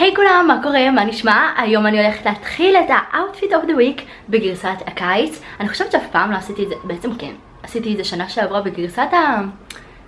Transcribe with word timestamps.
היי 0.00 0.12
hey 0.12 0.16
כולם, 0.16 0.44
מה 0.48 0.60
קורה? 0.62 0.90
מה 0.90 1.04
נשמע? 1.04 1.52
היום 1.56 1.86
אני 1.86 2.04
הולכת 2.04 2.26
להתחיל 2.26 2.76
את 2.76 2.90
ה-outfit 2.90 3.50
of 3.50 3.68
the 3.68 3.72
week 3.72 4.02
בגרסת 4.28 4.68
הקיץ. 4.86 5.40
אני 5.60 5.68
חושבת 5.68 5.92
שאף 5.92 6.02
פעם 6.12 6.30
לא 6.30 6.36
עשיתי 6.36 6.62
את 6.62 6.68
זה, 6.68 6.74
בעצם 6.84 7.14
כן, 7.14 7.32
עשיתי 7.62 7.92
את 7.92 7.96
זה 7.96 8.04
שנה 8.04 8.28
שעברה 8.28 8.60
בגרסת 8.60 9.08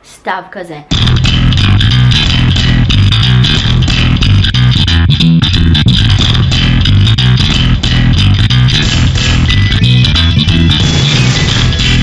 הסתיו 0.02 0.42
כזה. 0.50 0.78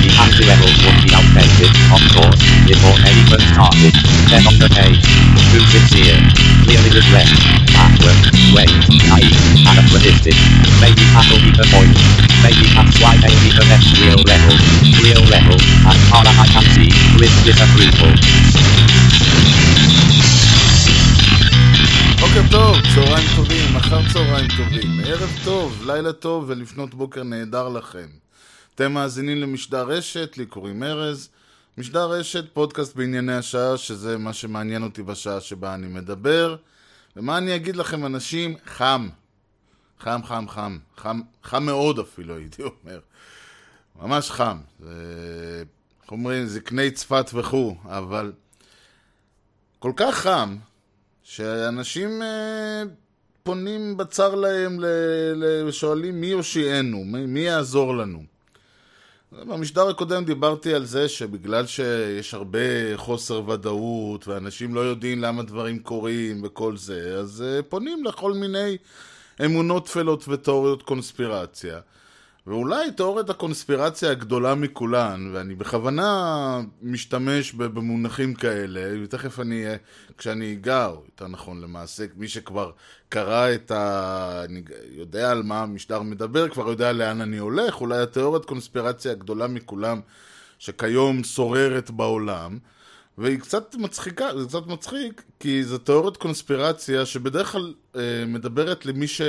Behind 0.04 0.89
outdated, 1.60 1.76
of 1.91 2.04
course, 2.16 2.39
before 2.68 2.96
anyone 3.04 3.44
started. 3.52 3.94
Then 4.32 4.44
on 4.48 4.55
the 4.60 4.70
page, 4.71 5.04
too 5.52 5.64
sincere, 5.68 6.20
clearly 6.64 6.92
regret, 6.96 7.28
backward, 7.75 8.20
wait, 8.55 8.71
naive, 9.07 9.36
anachronistic. 9.68 10.37
Maybe 10.79 11.04
that'll 11.11 11.39
be 11.43 11.51
the 11.51 11.68
point. 11.74 11.96
Maybe 12.43 12.64
that's 12.71 12.96
why 13.04 13.15
need 13.20 13.56
the 13.60 13.65
next 13.68 13.92
real 14.00 14.21
level. 14.24 14.56
Real 15.04 15.24
level, 15.28 15.57
as 15.84 16.00
far 16.07 16.24
as 16.24 16.37
I 16.39 16.48
can 16.48 16.65
see, 16.75 16.92
with 17.20 17.34
disapproval. 17.43 18.14
בוקר 22.20 22.42
טוב, 22.51 22.78
צהריים 22.96 23.28
טובים, 23.36 23.76
אחר 23.76 24.01
צהריים 24.14 24.48
טובים, 24.57 25.00
ערב 25.06 25.29
טוב, 25.43 25.84
לילה 25.86 26.14
טוב 26.14 26.46
ולפנות 26.48 26.93
בוקר 26.93 27.23
נהדר 27.23 27.70
לכם. 27.70 28.07
אתם 28.76 28.93
מאזינים 28.93 29.37
למשדר 29.37 29.87
רשת, 29.87 30.37
לי 30.37 30.46
קוראים 30.46 30.84
ארז. 30.84 31.29
משדר 31.79 32.11
רשת, 32.11 32.53
פודקאסט 32.53 32.95
בענייני 32.95 33.33
השעה, 33.33 33.78
שזה 33.78 34.17
מה 34.17 34.33
שמעניין 34.33 34.83
אותי 34.83 35.03
בשעה 35.03 35.42
שבה 35.42 35.73
אני 35.73 35.88
מדבר. 35.88 36.56
ומה 37.16 37.38
אני 37.38 37.56
אגיד 37.56 37.75
לכם, 37.75 38.06
אנשים? 38.06 38.56
חם. 38.66 39.09
חם, 40.00 40.22
חם, 40.25 40.45
חם. 40.50 40.78
חם, 40.97 41.22
חם 41.44 41.64
מאוד 41.64 42.00
אפילו, 42.00 42.36
הייתי 42.38 42.64
אומר. 42.64 43.00
ממש 44.02 44.31
חם. 44.31 44.58
זה, 44.80 45.64
איך 46.04 46.12
אומרים, 46.12 46.48
זקני 46.48 46.92
צפת 46.92 47.30
וכו', 47.34 47.76
אבל 47.86 48.32
כל 49.80 49.92
כך 49.95 50.16
חם, 50.16 50.58
שאנשים 51.23 52.22
אה, 52.22 52.84
פונים 53.44 53.98
בצר 53.98 54.36
להם, 54.36 54.80
ושואלים 55.67 56.22
מי 56.22 56.28
יושיענו, 56.28 57.04
מי, 57.06 57.26
מי 57.26 57.39
יעזור 57.39 57.98
לנו. 57.98 58.39
במשדר 59.32 59.90
הקודם 59.90 60.26
דיברתי 60.26 60.74
על 60.74 60.86
זה 60.86 61.10
שבגלל 61.10 61.66
שיש 61.66 62.34
הרבה 62.34 62.98
חוסר 62.98 63.50
ודאות 63.50 64.28
ואנשים 64.28 64.76
לא 64.76 64.80
יודעים 64.80 65.22
למה 65.22 65.44
דברים 65.44 65.80
קורים 65.80 66.42
וכל 66.44 66.78
זה, 66.78 67.18
אז 67.20 67.44
uh, 67.44 67.64
פונים 67.64 68.04
לכל 68.04 68.34
מיני 68.34 68.78
אמונות 69.46 69.86
טפלות 69.86 70.28
ותיאוריות 70.28 70.84
קונספירציה. 70.84 71.80
ואולי 72.48 72.92
תיאוריית 72.92 73.30
הקונספירציה 73.30 74.12
הגדולה 74.12 74.56
מכולן, 74.56 75.30
ואני 75.34 75.56
בכוונה 75.56 76.62
משתמש 76.82 77.54
במונחים 77.54 78.34
כאלה, 78.34 79.04
ותכף 79.04 79.40
אני, 79.40 79.66
כשאני 80.18 80.54
אגע, 80.54 80.86
או 80.86 81.02
יותר 81.06 81.28
נכון 81.28 81.62
למעשה, 81.62 82.06
מי 82.16 82.28
שכבר 82.28 82.72
קרא 83.10 83.54
את 83.54 83.72
ה... 83.72 84.44
אני 84.45 84.64
יודע 84.92 85.32
על 85.32 85.44
מה 85.44 85.62
המשדר 85.62 86.02
מדבר, 86.02 86.50
כבר 86.50 86.70
יודע 86.70 86.92
לאן 86.92 87.22
אני 87.22 87.38
הולך, 87.38 87.82
אולי 87.82 88.02
התיאוריית 88.02 88.45
קונספירציה 88.45 89.12
הגדולה 89.12 89.48
מכולם, 89.48 90.02
שכיום 90.60 91.23
שוררת 91.23 91.92
בעולם, 91.92 92.58
והיא 93.17 93.40
קצת 93.40 93.76
מצחיקה, 93.76 94.30
זה 94.40 94.48
קצת 94.48 94.67
מצחיק, 94.67 95.23
כי 95.40 95.64
זו 95.64 95.78
תיאוריית 95.78 96.17
קונספירציה 96.17 97.06
שבדרך 97.06 97.52
כלל 97.52 97.73
אה, 97.95 98.23
מדברת 98.28 98.86
למי 98.86 99.08
ש... 99.08 99.22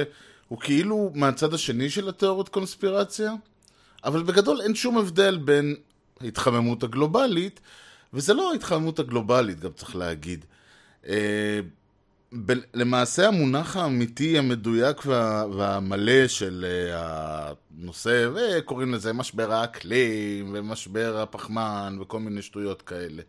הוא 0.50 0.60
כאילו 0.60 1.10
מהצד 1.14 1.54
השני 1.54 1.90
של 1.90 2.08
התיאוריות 2.08 2.48
קונספירציה, 2.48 3.32
אבל 4.04 4.22
בגדול 4.22 4.60
אין 4.60 4.74
שום 4.74 4.98
הבדל 4.98 5.38
בין 5.38 5.76
ההתחממות 6.20 6.82
הגלובלית, 6.82 7.60
וזה 8.14 8.34
לא 8.34 8.52
ההתחממות 8.52 8.98
הגלובלית, 8.98 9.60
גם 9.60 9.70
צריך 9.76 9.96
להגיד. 9.96 10.44
אה, 11.08 11.60
ב- 12.46 12.52
למעשה 12.74 13.28
המונח 13.28 13.76
האמיתי, 13.76 14.38
המדויק 14.38 15.06
וה- 15.06 15.44
והמלא 15.56 16.28
של 16.28 16.66
אה, 16.68 17.52
הנושא, 17.80 18.28
וקוראים 18.34 18.94
לזה 18.94 19.12
משבר 19.12 19.52
האקלים, 19.52 20.50
ומשבר 20.54 21.20
הפחמן, 21.22 21.96
וכל 22.00 22.20
מיני 22.20 22.42
שטויות 22.42 22.82
כאלה. 22.82 23.22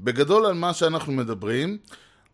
בגדול 0.00 0.46
על 0.46 0.54
מה 0.54 0.74
שאנחנו 0.74 1.12
מדברים, 1.12 1.78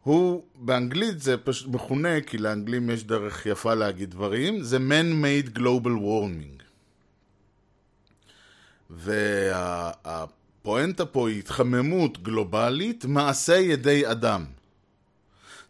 הוא, 0.04 0.44
באנגלית 0.54 1.20
זה 1.20 1.36
פשוט 1.36 1.68
מכונה, 1.68 2.20
כי 2.20 2.38
לאנגלים 2.38 2.90
יש 2.90 3.04
דרך 3.04 3.46
יפה 3.46 3.74
להגיד 3.74 4.10
דברים, 4.10 4.62
זה 4.62 4.76
Man-Made 4.76 5.58
Global 5.58 6.00
Warming. 6.00 6.62
והפואנטה 8.90 11.06
פה 11.06 11.28
היא 11.28 11.38
התחממות 11.38 12.22
גלובלית, 12.22 13.04
מעשה 13.04 13.56
ידי 13.56 14.10
אדם. 14.10 14.44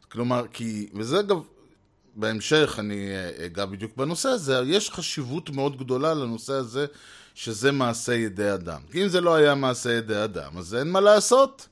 כלומר, 0.08 0.46
כי, 0.52 0.88
וזה 0.94 1.20
אגב, 1.20 1.38
בהמשך 2.16 2.76
אני 2.78 3.08
אגע 3.46 3.66
בדיוק 3.66 3.96
בנושא 3.96 4.28
הזה, 4.28 4.60
יש 4.66 4.90
חשיבות 4.90 5.50
מאוד 5.50 5.78
גדולה 5.78 6.14
לנושא 6.14 6.52
הזה, 6.52 6.86
שזה 7.34 7.72
מעשה 7.72 8.14
ידי 8.14 8.54
אדם. 8.54 8.80
כי 8.92 9.02
אם 9.02 9.08
זה 9.08 9.20
לא 9.20 9.34
היה 9.34 9.54
מעשה 9.54 9.92
ידי 9.92 10.24
אדם, 10.24 10.58
אז 10.58 10.74
אין 10.74 10.90
מה 10.90 11.00
לעשות. 11.00 11.68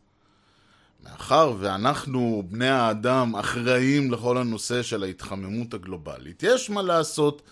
מאחר 1.04 1.54
ואנחנו, 1.58 2.42
בני 2.50 2.68
האדם, 2.68 3.36
אחראים 3.36 4.12
לכל 4.12 4.38
הנושא 4.38 4.82
של 4.82 5.02
ההתחממות 5.02 5.74
הגלובלית, 5.74 6.42
יש 6.42 6.70
מה 6.70 6.82
לעשות, 6.82 7.42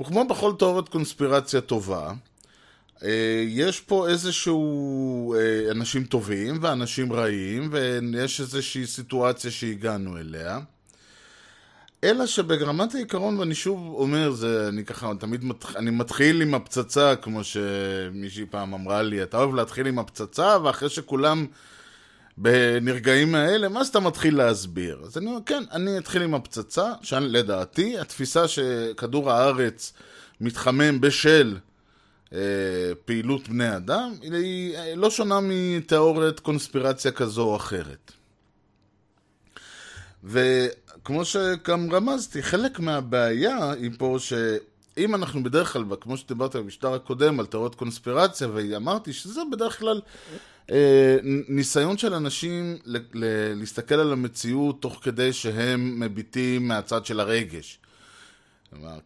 וכמו 0.00 0.28
בכל 0.28 0.52
תיאוריית 0.58 0.88
קונספירציה 0.88 1.60
טובה, 1.60 2.12
אה, 3.02 3.44
יש 3.48 3.80
פה 3.80 4.08
איזשהו 4.08 5.34
אה, 5.34 5.70
אנשים 5.70 6.04
טובים 6.04 6.58
ואנשים 6.60 7.12
רעים, 7.12 7.70
ויש 7.72 8.40
איזושהי 8.40 8.86
סיטואציה 8.86 9.50
שהגענו 9.50 10.18
אליה. 10.18 10.58
אלא 12.04 12.26
שברמת 12.26 12.94
העיקרון, 12.94 13.38
ואני 13.38 13.54
שוב 13.54 13.94
אומר, 13.94 14.30
זה, 14.30 14.68
אני 14.68 14.84
ככה 14.84 15.12
תמיד, 15.18 15.44
מתח, 15.44 15.76
אני 15.76 15.90
מתחיל 15.90 16.42
עם 16.42 16.54
הפצצה, 16.54 17.16
כמו 17.16 17.44
שמישהי 17.44 18.46
פעם 18.50 18.74
אמרה 18.74 19.02
לי, 19.02 19.22
אתה 19.22 19.36
אוהב 19.36 19.54
להתחיל 19.54 19.86
עם 19.86 19.98
הפצצה, 19.98 20.56
ואחרי 20.64 20.88
שכולם 20.88 21.46
בנרגעים 22.42 23.34
האלה, 23.34 23.68
מה 23.68 23.84
שאתה 23.84 24.00
מתחיל 24.00 24.36
להסביר? 24.36 25.00
אז 25.04 25.18
אני 25.18 25.26
אומר, 25.26 25.38
כן, 25.46 25.62
אני 25.72 25.98
אתחיל 25.98 26.22
עם 26.22 26.34
הפצצה, 26.34 26.92
שלדעתי, 27.02 27.98
התפיסה 27.98 28.48
שכדור 28.48 29.30
הארץ 29.30 29.92
מתחמם 30.40 31.00
בשל 31.00 31.56
אה, 32.32 32.38
פעילות 33.04 33.48
בני 33.48 33.76
אדם, 33.76 34.14
היא 34.22 34.74
לא 34.96 35.10
שונה 35.10 35.40
מתיאוריית 35.42 36.40
קונספירציה 36.40 37.12
כזו 37.12 37.42
או 37.42 37.56
אחרת. 37.56 38.12
וכמו 40.24 41.24
שגם 41.24 41.92
רמזתי, 41.92 42.42
חלק 42.42 42.78
מהבעיה 42.78 43.72
היא 43.72 43.90
פה 43.98 44.16
שאם 44.18 45.14
אנחנו 45.14 45.42
בדרך 45.42 45.72
כלל, 45.72 45.84
כמו 46.00 46.16
שדיברתי 46.16 46.58
במשטר 46.58 46.94
הקודם 46.94 47.40
על 47.40 47.46
תיאוריות 47.46 47.74
קונספירציה, 47.74 48.48
ואמרתי 48.54 49.12
שזה 49.12 49.40
בדרך 49.52 49.78
כלל 49.78 50.00
אה, 50.32 50.36
ניסיון 51.48 51.98
של 51.98 52.14
אנשים 52.14 52.76
ל- 52.84 52.96
ל- 53.14 53.52
להסתכל 53.58 53.94
על 53.94 54.12
המציאות 54.12 54.82
תוך 54.82 54.98
כדי 55.02 55.32
שהם 55.32 56.00
מביטים 56.00 56.68
מהצד 56.68 57.06
של 57.06 57.20
הרגש. 57.20 57.78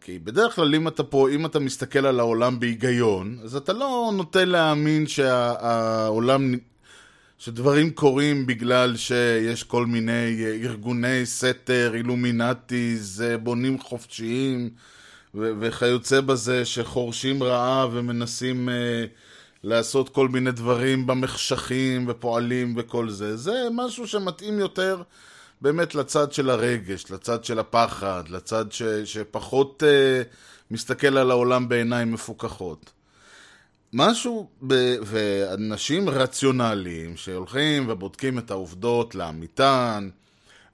כי 0.01 0.19
בדרך 0.19 0.55
כלל 0.55 0.75
אם 0.75 0.87
אתה 0.87 1.03
פה, 1.03 1.29
אם 1.29 1.45
אתה 1.45 1.59
מסתכל 1.59 2.05
על 2.05 2.19
העולם 2.19 2.59
בהיגיון, 2.59 3.37
אז 3.43 3.55
אתה 3.55 3.73
לא 3.73 4.11
נוטה 4.13 4.45
להאמין 4.45 5.07
שהעולם, 5.07 6.53
שדברים 7.37 7.91
קורים 7.91 8.45
בגלל 8.45 8.95
שיש 8.95 9.63
כל 9.63 9.85
מיני 9.85 10.45
ארגוני 10.63 11.25
סתר, 11.25 11.91
אילומינטיז, 11.95 13.23
בונים 13.43 13.79
חופשיים 13.79 14.69
ו- 15.35 15.51
וכיוצא 15.59 16.21
בזה 16.21 16.65
שחורשים 16.65 17.43
רעה 17.43 17.87
ומנסים... 17.91 18.69
Uh, 18.69 18.71
לעשות 19.65 20.09
כל 20.09 20.27
מיני 20.27 20.51
דברים 20.51 21.07
במחשכים 21.07 22.05
ופועלים 22.07 22.73
וכל 22.77 23.09
זה. 23.09 23.37
זה 23.37 23.67
משהו 23.71 24.07
שמתאים 24.07 24.59
יותר 24.59 25.01
באמת 25.61 25.95
לצד 25.95 26.33
של 26.33 26.49
הרגש, 26.49 27.11
לצד 27.11 27.43
של 27.43 27.59
הפחד, 27.59 28.23
לצד 28.29 28.71
ש, 28.71 28.83
שפחות 28.83 29.83
uh, 29.83 30.27
מסתכל 30.71 31.17
על 31.17 31.31
העולם 31.31 31.69
בעיניים 31.69 32.11
מפוכחות. 32.11 32.91
משהו, 33.93 34.49
ב, 34.67 34.73
ואנשים 35.01 36.09
רציונליים 36.09 37.17
שהולכים 37.17 37.85
ובודקים 37.89 38.39
את 38.39 38.51
העובדות 38.51 39.15
לאמיתן, 39.15 40.09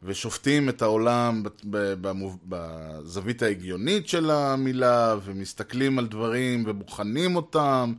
ושופטים 0.03 0.69
את 0.69 0.81
העולם 0.81 1.43
בזווית 2.45 3.41
ההגיונית 3.41 4.07
של 4.07 4.31
המילה, 4.31 5.15
ומסתכלים 5.23 5.99
על 5.99 6.07
דברים 6.07 6.63
ובוחנים 6.67 7.35
אותם, 7.35 7.93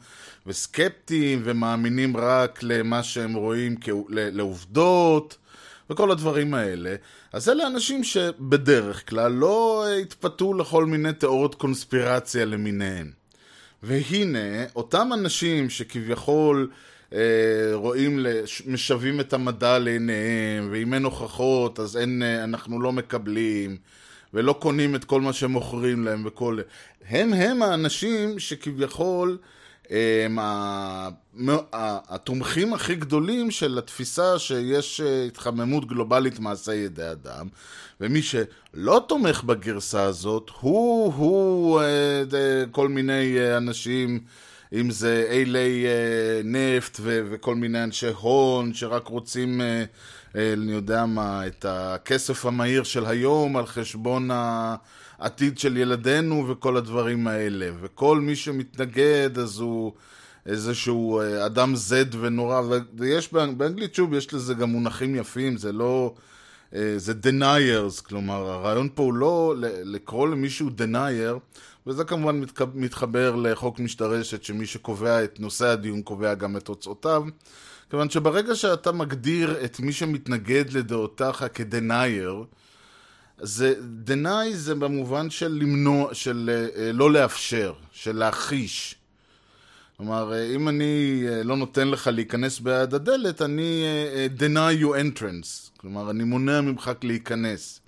וסקפטיים, 0.47 1.41
ומאמינים 1.45 2.17
רק 2.17 2.63
למה 2.63 3.03
שהם 3.03 3.35
רואים 3.35 3.77
לעובדות, 4.09 5.37
וכל 5.91 6.11
הדברים 6.11 6.55
האלה. 6.55 6.95
אז 7.33 7.49
אלה 7.49 7.67
אנשים 7.67 8.05
שבדרך 8.05 9.09
כלל 9.09 9.33
לא 9.33 9.87
התפתו 10.03 10.55
לכל 10.55 10.87
מיני 10.87 11.13
תיאוריות 11.13 11.55
קונספירציה 11.55 12.45
למיניהן. 12.45 13.11
והנה, 13.83 14.65
אותם 14.77 15.11
אנשים 15.15 15.71
שכביכול 15.71 16.71
אה, 17.15 17.21
רואים, 17.73 18.27
משווים 18.67 19.21
את 19.21 19.33
המדע 19.33 19.79
לעיניהם, 19.79 20.69
ואם 20.71 20.95
אין 20.95 21.05
הוכחות 21.05 21.81
אז 21.81 21.97
אין, 21.97 22.23
אה, 22.23 22.45
אנחנו 22.45 22.81
לא 22.81 22.93
מקבלים, 22.93 23.77
ולא 24.35 24.53
קונים 24.53 24.95
את 24.95 25.05
כל 25.05 25.21
מה 25.21 25.33
שמוכרים 25.33 26.05
להם 26.05 26.23
וכל... 26.27 26.59
הם 27.09 27.33
הם 27.33 27.63
האנשים 27.63 28.39
שכביכול 28.39 29.39
הם 29.91 30.39
ה- 30.39 31.09
ה- 31.73 31.99
התומכים 32.15 32.75
הכי 32.75 32.95
גדולים 32.95 33.51
של 33.51 33.79
התפיסה 33.79 34.39
שיש 34.39 35.01
אה, 35.01 35.25
התחממות 35.25 35.89
גלובלית 35.89 36.39
מעשה 36.39 36.75
ידי 36.75 37.11
אדם, 37.11 37.49
ומי 38.01 38.23
שלא 38.23 39.05
תומך 39.09 39.43
בגרסה 39.45 40.03
הזאת 40.03 40.51
הוא, 40.61 41.13
הוא 41.15 41.81
אה, 41.81 42.23
כל 42.71 42.89
מיני 42.89 43.39
אה, 43.39 43.57
אנשים, 43.57 44.21
אם 44.73 44.91
זה 44.91 45.27
אילי 45.31 45.87
נפט 46.45 47.01
וכל 47.03 47.55
מיני 47.55 47.85
אנשי 47.85 48.09
הון 48.09 48.75
שרק 48.75 49.07
רוצים, 49.07 49.61
אני 50.35 50.73
יודע 50.73 51.07
מה, 51.07 51.47
את 51.47 51.65
הכסף 51.69 52.47
המהיר 52.47 52.83
של 52.83 53.07
היום 53.07 53.57
על 53.57 53.67
חשבון 53.67 54.31
העתיד 55.23 55.59
של 55.59 55.77
ילדינו 55.77 56.49
וכל 56.49 56.77
הדברים 56.77 57.27
האלה. 57.27 57.71
וכל 57.81 58.21
מי 58.21 58.37
שמתנגד 58.37 59.39
אז 59.39 59.59
הוא 59.59 59.93
איזשהו 60.47 61.21
אה, 61.21 61.47
אדם 61.47 61.77
זד 61.77 62.15
ונורא, 62.15 62.63
ויש 62.99 63.33
באנ- 63.33 63.55
באנגלית, 63.57 63.95
שוב, 63.95 64.15
יש 64.15 64.35
לזה 64.35 64.55
גם 64.55 64.71
מונחים 64.71 65.15
יפים, 65.15 65.57
זה 65.57 65.73
לא... 65.73 66.15
אה, 66.75 66.95
זה 66.97 67.13
deniers, 67.23 68.03
כלומר 68.03 68.51
הרעיון 68.51 68.89
פה 68.95 69.03
הוא 69.03 69.15
לא 69.15 69.55
לקרוא 69.85 70.29
למישהו 70.29 70.69
denier, 70.69 71.59
וזה 71.87 72.05
כמובן 72.05 72.43
מתחבר 72.75 73.37
לחוק 73.37 73.79
משתרשת 73.79 74.43
שמי 74.43 74.67
שקובע 74.67 75.25
את 75.25 75.41
נושא 75.41 75.67
הדיון 75.67 76.03
קובע 76.03 76.35
גם 76.35 76.57
את 76.57 76.65
תוצאותיו, 76.65 77.25
כיוון 77.91 78.11
שברגע 78.11 78.55
שאתה 78.55 78.93
מגדיר 78.93 79.65
את 79.65 79.81
מי 79.81 79.93
שמתנגד 79.93 80.65
לדעותיך 80.73 81.45
כ-denier, 81.55 82.45
זה, 83.39 83.75
deny 84.07 84.55
זה 84.55 84.75
במובן 84.75 85.31
של 85.31 85.59
למנוע, 85.61 86.15
של 86.15 86.51
אה, 86.53 86.83
אה, 86.83 86.93
לא 86.93 87.13
לאפשר, 87.13 87.73
של 87.93 88.17
להכחיש. 88.17 88.95
כלומר, 89.97 90.33
אה, 90.33 90.55
אם 90.55 90.69
אני 90.69 91.25
לא 91.45 91.57
נותן 91.57 91.89
לך 91.89 92.07
להיכנס 92.07 92.61
ביד 92.61 92.95
הדלת, 92.95 93.43
אני 93.43 93.85
deny 94.39 94.83
you 94.83 94.87
entrance. 94.87 95.71
כלומר, 95.77 96.11
אני 96.11 96.25
מונע 96.25 96.61
ממך 96.61 96.91
להיכנס. 97.03 97.79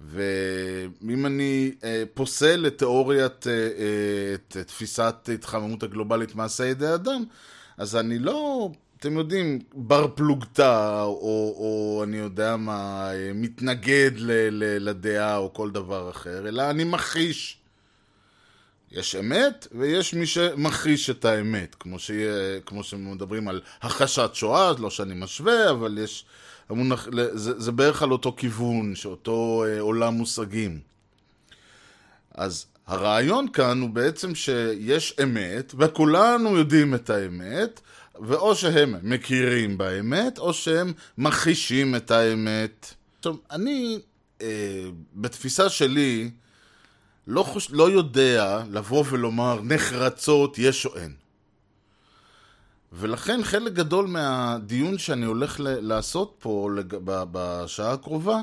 ואם 0.00 1.26
אני 1.26 1.74
פוסל 2.14 2.66
את 2.66 2.78
תיאוריית, 2.78 3.46
את 4.34 4.56
תפיסת 4.66 5.28
התחממות 5.34 5.82
הגלובלית 5.82 6.34
מעשה 6.34 6.66
ידי 6.66 6.94
אדם, 6.94 7.24
אז 7.78 7.96
אני 7.96 8.18
לא, 8.18 8.70
אתם 9.06 9.16
יודעים, 9.16 9.58
בר 9.74 10.06
פלוגתא, 10.14 11.02
או, 11.02 11.54
או 11.56 12.00
אני 12.04 12.16
יודע 12.16 12.56
מה, 12.56 13.10
אה, 13.12 13.30
מתנגד 13.34 14.10
ל, 14.16 14.30
ל, 14.50 14.88
לדעה 14.88 15.36
או 15.36 15.52
כל 15.52 15.70
דבר 15.70 16.10
אחר, 16.10 16.48
אלא 16.48 16.70
אני 16.70 16.84
מכחיש. 16.84 17.58
יש 18.92 19.16
אמת, 19.16 19.66
ויש 19.72 20.14
מי 20.14 20.26
שמכחיש 20.26 21.10
את 21.10 21.24
האמת, 21.24 21.74
כמו, 21.80 21.98
שיה, 21.98 22.60
כמו 22.66 22.84
שמדברים 22.84 23.48
על 23.48 23.60
הכחשת 23.82 24.30
שואה, 24.34 24.72
לא 24.78 24.90
שאני 24.90 25.14
משווה, 25.14 25.70
אבל 25.70 25.98
יש... 25.98 26.24
המונח, 26.68 27.08
זה, 27.32 27.60
זה 27.60 27.72
בערך 27.72 28.02
על 28.02 28.12
אותו 28.12 28.34
כיוון, 28.36 28.94
שאותו 28.94 29.64
אה, 29.66 29.80
עולם 29.80 30.14
מושגים. 30.14 30.80
אז 32.34 32.66
הרעיון 32.86 33.48
כאן 33.48 33.80
הוא 33.80 33.90
בעצם 33.90 34.34
שיש 34.34 35.14
אמת, 35.22 35.74
וכולנו 35.78 36.56
יודעים 36.58 36.94
את 36.94 37.10
האמת, 37.10 37.80
ואו 38.20 38.54
שהם 38.54 38.94
מכירים 39.02 39.78
באמת, 39.78 40.38
או 40.38 40.54
שהם 40.54 40.92
מכחישים 41.18 41.96
את 41.96 42.10
האמת. 42.10 42.94
עכשיו, 43.18 43.34
אני, 43.50 43.98
אה, 44.42 44.84
בתפיסה 45.14 45.68
שלי, 45.68 46.30
לא, 47.26 47.42
חוש... 47.42 47.70
לא 47.70 47.90
יודע 47.90 48.62
לבוא 48.70 49.04
ולומר 49.10 49.60
נחרצות 49.62 50.58
יש 50.58 50.86
או 50.86 50.96
אין. 50.96 51.14
ולכן 52.92 53.40
חלק 53.42 53.72
גדול 53.72 54.06
מהדיון 54.06 54.98
שאני 54.98 55.26
הולך 55.26 55.60
ל- 55.60 55.80
לעשות 55.80 56.34
פה 56.38 56.70
לג... 56.76 56.96
בשעה 57.04 57.92
הקרובה 57.92 58.40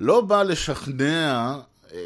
לא 0.00 0.20
בא 0.20 0.42
לשכנע 0.42 1.58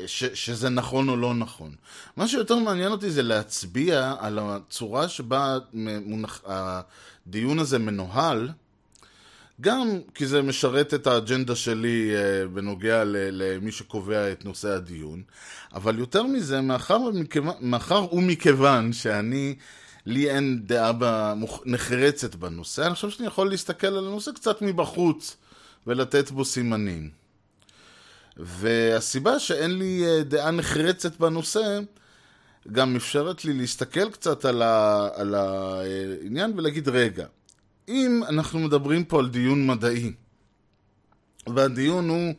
ש... 0.06 0.24
שזה 0.24 0.68
נכון 0.68 1.08
או 1.08 1.16
לא 1.16 1.34
נכון. 1.34 1.74
מה 2.16 2.28
שיותר 2.28 2.56
מעניין 2.56 2.92
אותי 2.92 3.10
זה 3.10 3.22
להצביע 3.22 4.14
על 4.20 4.38
הצורה 4.38 5.08
שבה 5.08 5.58
מונח... 5.72 6.42
הדיון 6.46 7.58
הזה 7.58 7.78
מנוהל, 7.78 8.48
גם 9.60 9.88
כי 10.14 10.26
זה 10.26 10.42
משרת 10.42 10.94
את 10.94 11.06
האג'נדה 11.06 11.56
שלי 11.56 12.16
אה, 12.16 12.48
בנוגע 12.48 13.02
למי 13.06 13.72
שקובע 13.72 14.32
את 14.32 14.44
נושא 14.44 14.68
הדיון, 14.68 15.22
אבל 15.74 15.98
יותר 15.98 16.22
מזה, 16.22 16.60
מאחר, 16.60 16.98
מאחר 17.60 18.14
ומכיוון 18.14 18.92
שאני, 18.92 19.54
לי 20.06 20.30
אין 20.30 20.60
דעה 20.66 20.92
במוח, 20.98 21.60
נחרצת 21.64 22.34
בנושא, 22.34 22.86
אני 22.86 22.94
חושב 22.94 23.10
שאני 23.10 23.26
יכול 23.26 23.50
להסתכל 23.50 23.86
על 23.86 24.06
הנושא 24.06 24.32
קצת 24.32 24.62
מבחוץ 24.62 25.36
ולתת 25.86 26.30
בו 26.30 26.44
סימנים. 26.44 27.23
והסיבה 28.36 29.38
שאין 29.38 29.78
לי 29.78 30.04
אה, 30.06 30.22
דעה 30.22 30.50
נחרצת 30.50 31.20
בנושא, 31.20 31.80
גם 32.72 32.96
אפשרת 32.96 33.44
לי 33.44 33.52
להסתכל 33.52 34.10
קצת 34.10 34.44
על, 34.44 34.62
ה, 34.62 35.08
על 35.14 35.34
העניין 35.34 36.52
ולהגיד, 36.56 36.88
רגע, 36.88 37.26
אם 37.88 38.20
אנחנו 38.28 38.58
מדברים 38.58 39.04
פה 39.04 39.18
על 39.18 39.28
דיון 39.28 39.66
מדעי, 39.66 40.12
והדיון 41.54 42.08
הוא, 42.08 42.34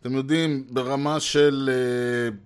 אתם 0.00 0.14
יודעים, 0.14 0.66
ברמה 0.70 1.20
של 1.20 1.70
אה, 1.72 2.36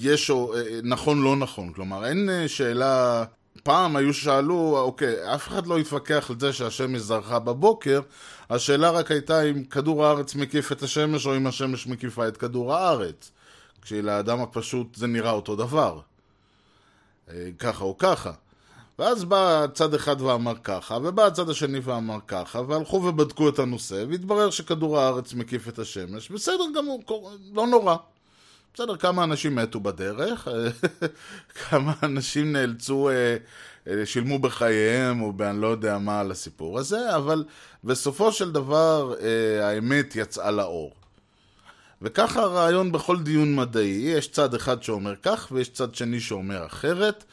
יש 0.00 0.30
או 0.30 0.54
אה, 0.54 0.62
נכון 0.82 1.22
לא 1.22 1.36
נכון, 1.36 1.72
כלומר 1.72 2.06
אין 2.06 2.30
אה, 2.30 2.48
שאלה, 2.48 3.24
פעם 3.62 3.96
היו 3.96 4.14
שאלו, 4.14 4.78
אוקיי, 4.78 5.34
אף 5.34 5.48
אחד 5.48 5.66
לא 5.66 5.78
התווכח 5.78 6.30
על 6.30 6.40
זה 6.40 6.52
שהשמש 6.52 7.00
זרחה 7.00 7.38
בבוקר, 7.38 8.00
השאלה 8.50 8.90
רק 8.90 9.10
הייתה 9.10 9.42
אם 9.42 9.64
כדור 9.64 10.04
הארץ 10.04 10.34
מקיף 10.34 10.72
את 10.72 10.82
השמש 10.82 11.26
או 11.26 11.36
אם 11.36 11.46
השמש 11.46 11.86
מקיפה 11.86 12.28
את 12.28 12.36
כדור 12.36 12.74
הארץ, 12.74 13.30
כשלאדם 13.82 14.40
הפשוט 14.40 14.94
זה 14.94 15.06
נראה 15.06 15.30
אותו 15.30 15.56
דבר, 15.56 16.00
אה, 17.30 17.48
ככה 17.58 17.84
או 17.84 17.98
ככה. 17.98 18.32
ואז 18.98 19.24
בא 19.24 19.66
צד 19.74 19.94
אחד 19.94 20.20
ואמר 20.20 20.54
ככה, 20.64 20.98
ובא 21.02 21.26
הצד 21.26 21.50
השני 21.50 21.78
ואמר 21.78 22.18
ככה, 22.26 22.60
והלכו 22.60 22.96
ובדקו 22.96 23.48
את 23.48 23.58
הנושא, 23.58 24.04
והתברר 24.08 24.50
שכדור 24.50 24.98
הארץ 24.98 25.34
מקיף 25.34 25.68
את 25.68 25.78
השמש. 25.78 26.30
בסדר 26.30 26.64
גמור, 26.76 27.02
לא 27.54 27.66
נורא. 27.66 27.96
בסדר, 28.74 28.96
כמה 28.96 29.24
אנשים 29.24 29.54
מתו 29.54 29.80
בדרך, 29.80 30.48
כמה 31.68 31.92
אנשים 32.02 32.52
נאלצו, 32.52 33.08
אה, 33.08 33.14
אה, 33.14 33.36
שילמו 34.04 34.38
בחייהם, 34.38 35.22
או 35.22 35.32
באני 35.32 35.60
לא 35.60 35.66
יודע 35.66 35.98
מה 35.98 36.20
על 36.20 36.30
הסיפור 36.30 36.78
הזה, 36.78 37.16
אבל 37.16 37.44
בסופו 37.84 38.32
של 38.32 38.52
דבר 38.52 39.14
אה, 39.20 39.68
האמת 39.68 40.16
יצאה 40.16 40.50
לאור. 40.50 40.94
וככה 42.02 42.42
הרעיון 42.42 42.92
בכל 42.92 43.22
דיון 43.22 43.56
מדעי, 43.56 44.12
יש 44.16 44.28
צד 44.28 44.54
אחד 44.54 44.82
שאומר 44.82 45.14
כך, 45.22 45.48
ויש 45.52 45.68
צד 45.68 45.94
שני 45.94 46.20
שאומר 46.20 46.66
אחרת. 46.66 47.24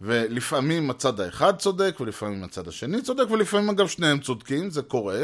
ולפעמים 0.00 0.90
הצד 0.90 1.20
האחד 1.20 1.56
צודק, 1.58 1.96
ולפעמים 2.00 2.44
הצד 2.44 2.68
השני 2.68 3.02
צודק, 3.02 3.30
ולפעמים 3.30 3.70
אגב 3.70 3.88
שניהם 3.88 4.18
צודקים, 4.18 4.70
זה 4.70 4.82
קורה. 4.82 5.20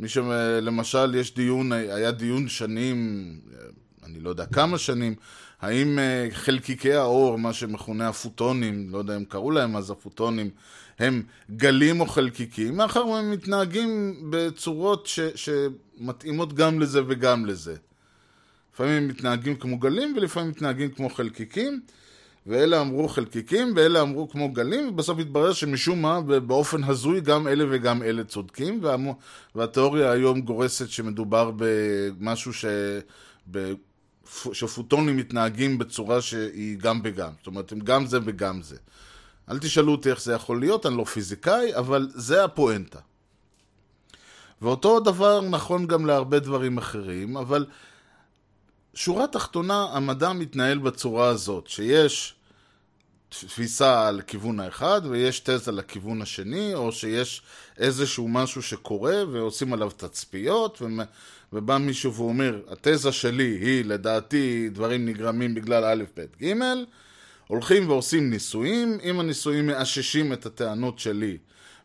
מי 0.00 0.08
שלמשל 0.08 1.14
יש 1.14 1.34
דיון, 1.34 1.72
היה 1.72 2.10
דיון 2.10 2.48
שנים, 2.48 3.28
אני 4.12 4.20
לא 4.20 4.30
יודע 4.30 4.46
כמה 4.46 4.78
שנים, 4.78 5.14
האם 5.60 5.98
חלקיקי 6.32 6.92
האור, 6.92 7.38
מה 7.38 7.52
שמכונה 7.52 8.08
הפוטונים, 8.08 8.90
לא 8.90 8.98
יודע 8.98 9.16
אם 9.16 9.24
קראו 9.24 9.50
להם 9.50 9.76
אז 9.76 9.90
הפוטונים, 9.90 10.50
הם 10.98 11.22
גלים 11.50 12.00
או 12.00 12.06
חלקיקים, 12.06 12.76
מאחר 12.76 13.06
והם 13.06 13.30
מתנהגים 13.30 14.16
בצורות 14.30 15.06
ש, 15.06 15.20
שמתאימות 15.34 16.52
גם 16.52 16.80
לזה 16.80 17.00
וגם 17.08 17.46
לזה. 17.46 17.74
לפעמים 18.74 18.92
הם 18.92 19.08
מתנהגים 19.08 19.56
כמו 19.56 19.78
גלים 19.78 20.14
ולפעמים 20.16 20.50
מתנהגים 20.50 20.90
כמו 20.90 21.10
חלקיקים. 21.10 21.80
ואלה 22.46 22.80
אמרו 22.80 23.08
חלקיקים, 23.08 23.72
ואלה 23.76 24.00
אמרו 24.00 24.28
כמו 24.28 24.52
גלים, 24.52 24.88
ובסוף 24.88 25.18
התברר 25.18 25.52
שמשום 25.52 26.02
מה, 26.02 26.20
באופן 26.20 26.84
הזוי, 26.84 27.20
גם 27.20 27.48
אלה 27.48 27.64
וגם 27.70 28.02
אלה 28.02 28.24
צודקים, 28.24 28.78
וה... 28.82 28.96
והתיאוריה 29.54 30.10
היום 30.10 30.40
גורסת 30.40 30.88
שמדובר 30.88 31.52
במשהו 31.56 32.52
ש... 32.52 32.64
שפוטונים 34.52 35.16
מתנהגים 35.16 35.78
בצורה 35.78 36.22
שהיא 36.22 36.78
גם 36.78 37.00
וגם. 37.04 37.30
זאת 37.38 37.46
אומרת, 37.46 37.72
הם 37.72 37.80
גם 37.80 38.06
זה 38.06 38.18
וגם 38.24 38.62
זה. 38.62 38.76
אל 39.50 39.58
תשאלו 39.58 39.92
אותי 39.92 40.10
איך 40.10 40.22
זה 40.22 40.32
יכול 40.32 40.60
להיות, 40.60 40.86
אני 40.86 40.96
לא 40.96 41.04
פיזיקאי, 41.04 41.76
אבל 41.76 42.08
זה 42.14 42.44
הפואנטה. 42.44 42.98
ואותו 44.62 45.00
דבר 45.00 45.40
נכון 45.40 45.86
גם 45.86 46.06
להרבה 46.06 46.38
דברים 46.38 46.78
אחרים, 46.78 47.36
אבל 47.36 47.66
שורה 48.94 49.26
תחתונה, 49.26 49.86
המדע 49.92 50.32
מתנהל 50.32 50.78
בצורה 50.78 51.28
הזאת, 51.28 51.66
שיש 51.66 52.34
תפיסה 53.40 54.08
על 54.08 54.20
כיוון 54.26 54.60
האחד 54.60 55.00
ויש 55.04 55.40
תזה 55.40 55.72
לכיוון 55.72 56.22
השני, 56.22 56.74
או 56.74 56.92
שיש 56.92 57.42
איזשהו 57.78 58.28
משהו 58.28 58.62
שקורה 58.62 59.22
ועושים 59.32 59.72
עליו 59.72 59.90
תצפיות, 59.90 60.82
ומ- 60.82 61.00
ובא 61.52 61.78
מישהו 61.78 62.14
ואומר, 62.14 62.60
התזה 62.68 63.12
שלי 63.12 63.58
היא 63.60 63.84
לדעתי 63.84 64.68
דברים 64.72 65.06
נגרמים 65.06 65.54
בגלל 65.54 65.84
א', 65.84 66.04
ב', 66.16 66.24
ג', 66.42 66.54
הולכים 67.48 67.88
ועושים 67.88 68.30
ניסויים, 68.30 68.98
אם 69.04 69.20
הניסויים 69.20 69.66
מאששים 69.66 70.32
את 70.32 70.46
הטענות 70.46 70.98
שלי 70.98 71.38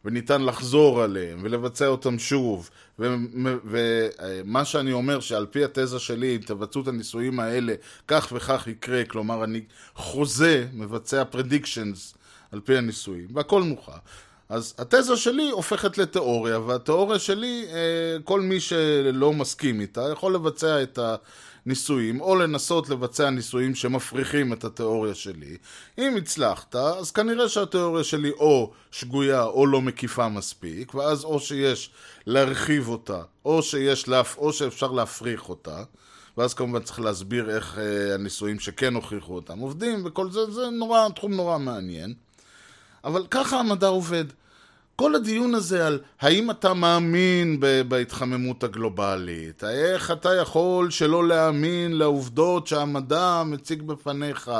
וניתן 0.07 0.41
לחזור 0.41 1.01
עליהם 1.01 1.39
ולבצע 1.41 1.87
אותם 1.87 2.19
שוב. 2.19 2.69
ומה 2.99 4.65
שאני 4.65 4.91
אומר 4.91 5.19
שעל 5.19 5.45
פי 5.45 5.63
התזה 5.63 5.99
שלי 5.99 6.35
אם 6.35 6.41
תבצעו 6.41 6.81
את 6.81 6.87
הניסויים 6.87 7.39
האלה 7.39 7.73
כך 8.07 8.31
וכך 8.35 8.67
יקרה 8.67 9.05
כלומר 9.05 9.43
אני 9.43 9.61
חוזה, 9.95 10.67
מבצע 10.73 11.23
predictions 11.33 12.17
על 12.51 12.59
פי 12.59 12.77
הניסויים 12.77 13.27
והכל 13.33 13.61
מוכח 13.61 13.99
אז 14.49 14.73
התזה 14.77 15.17
שלי 15.17 15.49
הופכת 15.49 15.97
לתיאוריה 15.97 16.59
והתיאוריה 16.59 17.19
שלי 17.19 17.65
אה, 17.69 18.17
כל 18.23 18.41
מי 18.41 18.59
שלא 18.59 19.33
מסכים 19.33 19.81
איתה 19.81 20.09
יכול 20.11 20.35
לבצע 20.35 20.83
את 20.83 20.97
ה... 20.97 21.15
ניסויים, 21.67 22.21
או 22.21 22.35
לנסות 22.35 22.89
לבצע 22.89 23.29
ניסויים 23.29 23.75
שמפריכים 23.75 24.53
את 24.53 24.63
התיאוריה 24.63 25.15
שלי. 25.15 25.57
אם 25.97 26.15
הצלחת, 26.17 26.75
אז 26.75 27.11
כנראה 27.11 27.49
שהתיאוריה 27.49 28.03
שלי 28.03 28.31
או 28.31 28.71
שגויה 28.91 29.43
או 29.43 29.67
לא 29.67 29.81
מקיפה 29.81 30.29
מספיק, 30.29 30.95
ואז 30.95 31.23
או 31.23 31.39
שיש 31.39 31.89
להרחיב 32.25 32.87
אותה, 32.87 33.21
או, 33.45 33.63
שיש 33.63 34.07
להפ... 34.07 34.37
או 34.37 34.53
שאפשר 34.53 34.91
להפריך 34.91 35.49
אותה. 35.49 35.83
ואז 36.37 36.53
כמובן 36.53 36.79
צריך 36.79 36.99
להסביר 36.99 37.49
איך 37.49 37.77
אה, 37.77 38.13
הניסויים 38.13 38.59
שכן 38.59 38.93
הוכיחו 38.93 39.35
אותם 39.35 39.59
עובדים, 39.59 40.05
וכל 40.05 40.31
זה, 40.31 40.51
זה 40.51 40.69
נורא, 40.69 41.09
תחום 41.15 41.33
נורא 41.33 41.57
מעניין. 41.57 42.13
אבל 43.03 43.25
ככה 43.31 43.59
המדע 43.59 43.87
עובד. 43.87 44.25
כל 45.01 45.15
הדיון 45.15 45.55
הזה 45.55 45.87
על 45.87 45.99
האם 46.19 46.51
אתה 46.51 46.73
מאמין 46.73 47.59
בהתחממות 47.87 48.63
הגלובלית, 48.63 49.63
איך 49.63 50.11
אתה 50.11 50.35
יכול 50.35 50.91
שלא 50.91 51.27
להאמין 51.27 51.91
לעובדות 51.97 52.67
שהמדע 52.67 53.43
מציג 53.45 53.81
בפניך, 53.81 54.51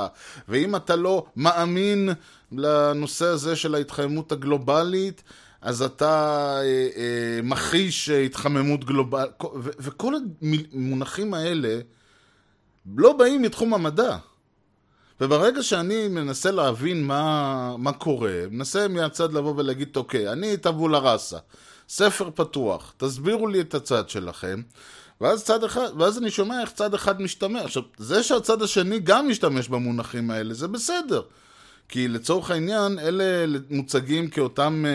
ואם 0.48 0.76
אתה 0.76 0.96
לא 0.96 1.26
מאמין 1.36 2.10
לנושא 2.52 3.26
הזה 3.26 3.56
של 3.56 3.76
ההתחממות 3.76 4.32
הגלובלית, 4.32 5.24
אז 5.62 5.82
אתה 5.82 6.44
אה, 6.58 6.88
אה, 6.98 7.40
מכחיש 7.44 8.10
התחממות 8.10 8.86
גלובלית, 8.86 9.32
וכל 9.80 10.14
המונחים 10.74 11.34
האלה 11.34 11.80
לא 12.96 13.14
באים 13.14 13.42
מתחום 13.42 13.74
המדע. 13.74 14.18
וברגע 15.22 15.64
שאני 15.64 16.08
מנסה 16.08 16.52
להבין 16.52 17.04
מה, 17.04 17.76
מה 17.78 17.94
קורה, 17.94 18.34
מנסה 18.52 18.88
מהצד 18.88 19.34
לבוא 19.34 19.54
ולהגיד, 19.58 19.96
אוקיי, 19.96 20.32
אני 20.32 20.58
טבולה 20.58 20.98
ראסה, 21.00 21.38
ספר 21.90 22.30
פתוח, 22.36 22.94
תסבירו 22.98 23.48
לי 23.48 23.62
את 23.62 23.74
הצד 23.74 24.10
שלכם, 24.10 24.62
ואז, 25.22 25.44
צד 25.44 25.64
אחד, 25.64 25.88
ואז 26.00 26.18
אני 26.18 26.32
שומע 26.32 26.62
איך 26.62 26.72
צד 26.72 26.94
אחד 26.94 27.22
משתמש. 27.22 27.64
עכשיו, 27.64 27.84
זה 27.98 28.24
שהצד 28.24 28.62
השני 28.62 29.00
גם 29.00 29.28
משתמש 29.28 29.68
במונחים 29.68 30.32
האלה, 30.32 30.54
זה 30.54 30.68
בסדר. 30.68 31.22
כי 31.90 32.08
לצורך 32.08 32.52
העניין, 32.52 33.00
אלה 33.00 33.60
מוצגים 33.70 34.28
כאותם 34.28 34.86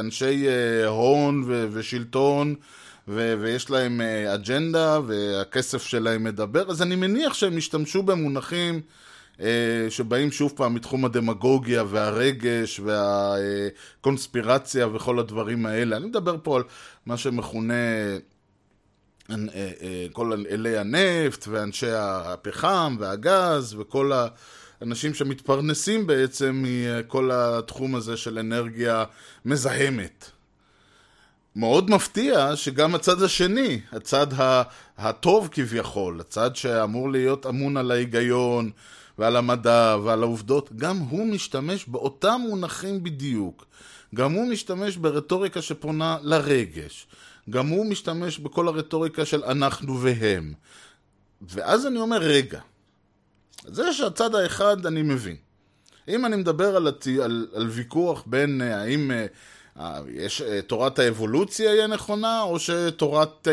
אנשי 0.00 0.46
הון 0.86 1.44
ושלטון, 1.72 2.54
ו- 3.08 3.34
ויש 3.40 3.70
להם 3.70 4.00
אג'נדה, 4.34 5.00
והכסף 5.06 5.82
שלהם 5.82 6.24
מדבר, 6.24 6.70
אז 6.70 6.82
אני 6.82 6.96
מניח 6.96 7.34
שהם 7.34 7.58
ישתמשו 7.58 8.02
במונחים 8.02 8.80
שבאים 9.88 10.32
שוב 10.32 10.52
פעם 10.56 10.74
מתחום 10.74 11.04
הדמגוגיה 11.04 11.84
והרגש 11.88 12.80
והקונספירציה 12.80 14.88
וכל 14.88 15.18
הדברים 15.18 15.66
האלה. 15.66 15.96
אני 15.96 16.06
מדבר 16.06 16.36
פה 16.42 16.56
על 16.56 16.62
מה 17.06 17.16
שמכונה 17.16 17.74
כל 20.12 20.32
אלי 20.50 20.78
הנפט 20.78 21.48
ואנשי 21.48 21.90
הפחם 21.92 22.96
והגז 23.00 23.74
וכל 23.78 24.12
האנשים 24.80 25.14
שמתפרנסים 25.14 26.06
בעצם 26.06 26.64
מכל 26.66 27.30
התחום 27.32 27.94
הזה 27.94 28.16
של 28.16 28.38
אנרגיה 28.38 29.04
מזהמת. 29.44 30.30
מאוד 31.56 31.90
מפתיע 31.90 32.56
שגם 32.56 32.94
הצד 32.94 33.22
השני, 33.22 33.80
הצד 33.92 34.26
הטוב 34.98 35.48
כביכול, 35.52 36.20
הצד 36.20 36.56
שאמור 36.56 37.10
להיות 37.10 37.46
אמון 37.46 37.76
על 37.76 37.90
ההיגיון, 37.90 38.70
ועל 39.18 39.36
המדע 39.36 39.96
ועל 40.04 40.22
העובדות, 40.22 40.72
גם 40.76 40.96
הוא 40.96 41.26
משתמש 41.26 41.84
באותם 41.88 42.40
מונחים 42.48 43.02
בדיוק. 43.02 43.64
גם 44.14 44.32
הוא 44.32 44.48
משתמש 44.48 44.96
ברטוריקה 44.96 45.62
שפונה 45.62 46.18
לרגש. 46.22 47.06
גם 47.50 47.68
הוא 47.68 47.86
משתמש 47.86 48.38
בכל 48.38 48.68
הרטוריקה 48.68 49.24
של 49.24 49.44
אנחנו 49.44 50.00
והם. 50.00 50.52
ואז 51.42 51.86
אני 51.86 51.98
אומר, 51.98 52.18
רגע, 52.18 52.60
זה 53.64 53.92
שהצד 53.92 54.34
האחד 54.34 54.86
אני 54.86 55.02
מבין. 55.02 55.36
אם 56.08 56.26
אני 56.26 56.36
מדבר 56.36 56.76
על, 56.76 56.86
הת... 56.86 57.06
על, 57.22 57.46
על 57.54 57.66
ויכוח 57.68 58.22
בין 58.26 58.60
האם 58.60 59.10
יש, 60.08 60.42
תורת 60.66 60.98
האבולוציה 60.98 61.72
היא 61.72 61.82
הנכונה, 61.82 62.42
או 62.42 62.58
שתורת 62.58 63.48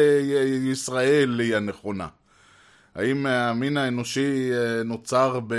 ישראל 0.72 1.40
היא 1.40 1.56
הנכונה. 1.56 2.08
האם 2.96 3.26
המין 3.26 3.78
האנושי 3.78 4.50
נוצר 4.86 5.40
ב, 5.48 5.54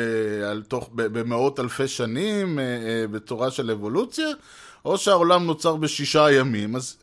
על 0.51 0.63
תוך, 0.63 0.91
ב, 0.95 1.03
במאות 1.19 1.61
אלפי 1.61 1.89
שנים 1.89 2.59
בצורה 3.11 3.51
של 3.51 3.71
אבולוציה, 3.71 4.29
או 4.85 4.99
שהעולם 4.99 5.47
נוצר 5.47 5.77
בשישה 5.77 6.33
ימים. 6.33 6.77
אז 6.77 6.97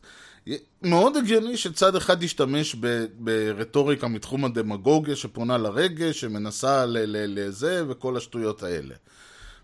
מאוד 0.82 1.16
הגיוני 1.16 1.56
שצד 1.56 1.96
אחד 1.96 2.22
ישתמש 2.22 2.76
ב, 2.80 3.04
ברטוריקה 3.18 4.08
מתחום 4.08 4.44
הדמגוגיה 4.44 5.16
שפונה 5.16 5.58
לרגש, 5.58 6.20
שמנסה 6.20 6.84
לזה 6.86 7.84
וכל 7.88 8.16
השטויות 8.16 8.62
האלה. 8.62 8.94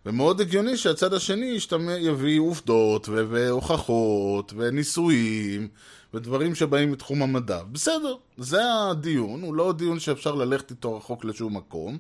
ומאוד 0.07 0.41
הגיוני 0.41 0.77
שהצד 0.77 1.15
השני 1.15 1.47
ישתמע, 1.47 1.93
יביא 1.99 2.41
עובדות 2.41 3.09
ו- 3.09 3.25
והוכחות 3.29 4.53
וניסויים 4.57 5.69
ודברים 6.15 6.55
שבאים 6.55 6.93
מתחום 6.93 7.23
המדע. 7.23 7.63
בסדר, 7.63 8.15
זה 8.39 8.61
הדיון, 8.75 9.43
הוא 9.43 9.55
לא 9.55 9.73
דיון 9.73 10.01
שאפשר 10.01 10.35
ללכת 10.35 10.71
איתו 10.71 10.97
רחוק 10.97 11.25
לשום 11.25 11.57
מקום, 11.57 11.99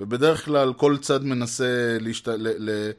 ובדרך 0.00 0.44
כלל 0.44 0.72
כל 0.72 0.96
צד 0.96 1.24
מנסה 1.24 1.96
להשת... 2.00 2.28
ל- 2.28 2.70
ל- 2.70 2.90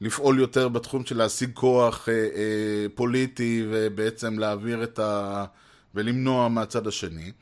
לפעול 0.00 0.38
יותר 0.38 0.68
בתחום 0.68 1.04
של 1.04 1.16
להשיג 1.18 1.50
כוח 1.54 2.08
אה, 2.08 2.14
אה, 2.14 2.86
פוליטי 2.94 3.66
ובעצם 3.70 4.38
להעביר 4.38 4.82
את 4.82 4.98
ה... 4.98 5.44
ולמנוע 5.94 6.48
מהצד 6.48 6.86
השני, 6.86 7.32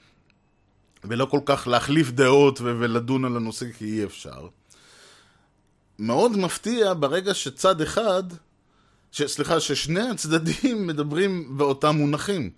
ולא 1.05 1.25
כל 1.25 1.41
כך 1.45 1.67
להחליף 1.67 2.11
דעות 2.11 2.61
ו- 2.61 2.77
ולדון 2.81 3.25
על 3.25 3.37
הנושא 3.37 3.67
כי 3.79 3.85
אי 3.85 4.05
אפשר. 4.05 4.49
מאוד 5.99 6.39
מפתיע 6.39 6.95
ברגע 6.95 7.35
שצד 7.35 7.81
אחד, 7.81 8.23
ש, 9.13 9.23
סליחה, 9.23 9.61
ששני 9.61 10.01
הצדדים 10.01 10.87
מדברים 10.87 11.59
באותם 11.59 11.97
מונחים. 11.97 12.51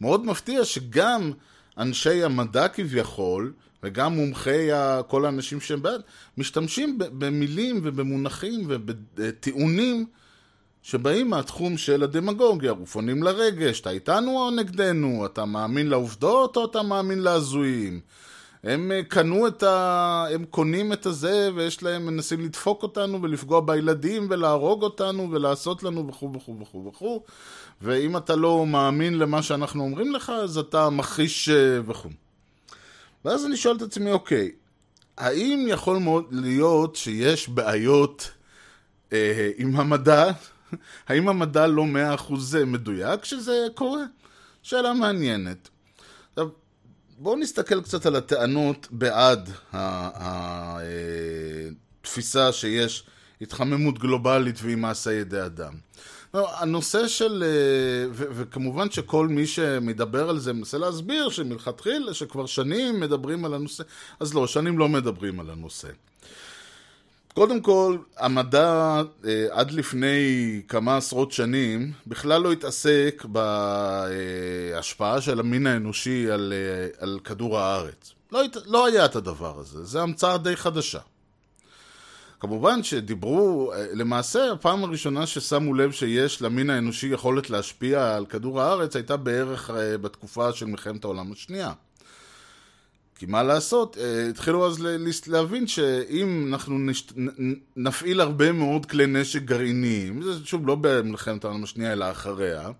מאוד 0.00 0.26
מפתיע 0.26 0.64
שגם 0.64 1.32
אנשי 1.78 2.24
המדע 2.24 2.68
כביכול, 2.68 3.52
וגם 3.82 4.12
מומחי 4.12 4.68
כל 5.06 5.24
האנשים 5.24 5.60
שהם 5.60 5.82
בעד, 5.82 6.00
משתמשים 6.38 6.98
במילים 6.98 7.80
ובמונחים 7.82 8.64
ובטיעונים 8.68 10.06
שבאים 10.82 11.30
מהתחום 11.30 11.76
של 11.76 12.02
הדמגוגיה, 12.02 12.72
רופונים 12.72 13.22
לרגש, 13.22 13.80
אתה 13.80 13.90
איתנו 13.90 14.30
או 14.30 14.50
נגדנו, 14.50 15.26
אתה 15.26 15.44
מאמין 15.44 15.86
לעובדות 15.86 16.56
או 16.56 16.64
אתה 16.64 16.82
מאמין 16.82 17.18
להזויים. 17.18 18.00
הם 18.64 18.92
קנו 19.08 19.46
את 19.46 19.62
ה... 19.62 20.26
הם 20.34 20.44
קונים 20.44 20.92
את 20.92 21.06
הזה 21.06 21.50
ויש 21.54 21.82
להם, 21.82 22.06
מנסים 22.06 22.40
לדפוק 22.40 22.82
אותנו 22.82 23.22
ולפגוע 23.22 23.60
בילדים 23.60 24.26
ולהרוג 24.30 24.82
אותנו 24.82 25.30
ולעשות 25.30 25.82
לנו 25.82 26.08
וכו' 26.08 26.32
וכו' 26.32 26.60
וכו' 26.60 26.86
וכו' 26.86 27.22
ואם 27.82 28.16
אתה 28.16 28.36
לא 28.36 28.66
מאמין 28.66 29.18
למה 29.18 29.42
שאנחנו 29.42 29.84
אומרים 29.84 30.12
לך 30.12 30.30
אז 30.30 30.58
אתה 30.58 30.90
מכחיש 30.90 31.48
וכו'. 31.86 32.08
ואז 33.24 33.46
אני 33.46 33.56
שואל 33.56 33.76
את 33.76 33.82
עצמי, 33.82 34.12
אוקיי, 34.12 34.50
האם 35.18 35.66
יכול 35.68 35.98
מאוד 35.98 36.24
להיות 36.30 36.96
שיש 36.96 37.48
בעיות 37.48 38.30
אה, 39.12 39.50
עם 39.56 39.76
המדע? 39.76 40.30
האם 41.08 41.28
המדע 41.28 41.66
לא 41.66 41.84
מאה 41.84 42.14
אחוז 42.14 42.56
מדויק 42.66 43.24
שזה 43.24 43.66
קורה? 43.74 44.02
שאלה 44.62 44.92
מעניינת. 44.92 45.68
בואו 47.20 47.36
נסתכל 47.36 47.82
קצת 47.82 48.06
על 48.06 48.16
הטענות 48.16 48.88
בעד 48.90 49.50
התפיסה 52.02 52.52
שיש 52.52 53.04
התחממות 53.40 53.98
גלובלית 53.98 54.58
והיא 54.62 54.76
מעשה 54.76 55.12
ידי 55.12 55.40
אדם. 55.40 55.72
לא, 56.34 56.58
הנושא 56.58 57.08
של, 57.08 57.44
אה, 57.46 58.08
ו- 58.12 58.26
וכמובן 58.30 58.90
שכל 58.90 59.28
מי 59.28 59.46
שמדבר 59.46 60.30
על 60.30 60.38
זה 60.38 60.52
מנסה 60.52 60.78
להסביר 60.78 61.28
שמלכתחילה, 61.30 62.14
שכבר 62.14 62.46
שנים 62.46 63.00
מדברים 63.00 63.44
על 63.44 63.54
הנושא, 63.54 63.84
אז 64.20 64.34
לא, 64.34 64.46
שנים 64.46 64.78
לא 64.78 64.88
מדברים 64.88 65.40
על 65.40 65.50
הנושא. 65.50 65.88
קודם 67.38 67.60
כל, 67.60 67.96
המדע 68.16 69.02
אה, 69.26 69.46
עד 69.50 69.70
לפני 69.70 70.18
כמה 70.68 70.96
עשרות 70.96 71.32
שנים 71.32 71.92
בכלל 72.06 72.42
לא 72.42 72.52
התעסק 72.52 73.24
בהשפעה 73.28 75.20
של 75.20 75.40
המין 75.40 75.66
האנושי 75.66 76.30
על, 76.30 76.52
אה, 76.56 76.88
על 77.04 77.18
כדור 77.24 77.58
הארץ. 77.58 78.12
לא, 78.32 78.44
הת- 78.44 78.66
לא 78.66 78.86
היה 78.86 79.04
את 79.04 79.16
הדבר 79.16 79.58
הזה, 79.58 79.84
זו 79.84 80.00
המצאה 80.00 80.38
די 80.38 80.56
חדשה. 80.56 80.98
כמובן 82.40 82.82
שדיברו, 82.82 83.72
אה, 83.72 83.86
למעשה 83.92 84.52
הפעם 84.52 84.84
הראשונה 84.84 85.26
ששמו 85.26 85.74
לב 85.74 85.92
שיש 85.92 86.42
למין 86.42 86.70
האנושי 86.70 87.06
יכולת 87.06 87.50
להשפיע 87.50 88.16
על 88.16 88.26
כדור 88.26 88.60
הארץ 88.60 88.96
הייתה 88.96 89.16
בערך 89.16 89.70
אה, 89.70 89.98
בתקופה 89.98 90.52
של 90.52 90.66
מלחמת 90.66 91.04
העולם 91.04 91.32
השנייה. 91.32 91.72
כי 93.18 93.26
מה 93.26 93.42
לעשות, 93.42 93.98
אה, 94.00 94.28
התחילו 94.28 94.66
אז 94.66 94.78
להבין 95.26 95.66
שאם 95.66 96.48
אנחנו 96.52 96.78
נש... 96.78 97.04
נ- 97.16 97.54
נפעיל 97.76 98.20
הרבה 98.20 98.52
מאוד 98.52 98.86
כלי 98.86 99.06
נשק 99.06 99.42
גרעיניים, 99.42 100.22
זה 100.22 100.32
שוב 100.44 100.66
לא 100.66 100.76
במלחמת 100.80 101.44
העולם 101.44 101.64
השנייה 101.64 101.92
אלא 101.92 102.10
אחריה, 102.10 102.70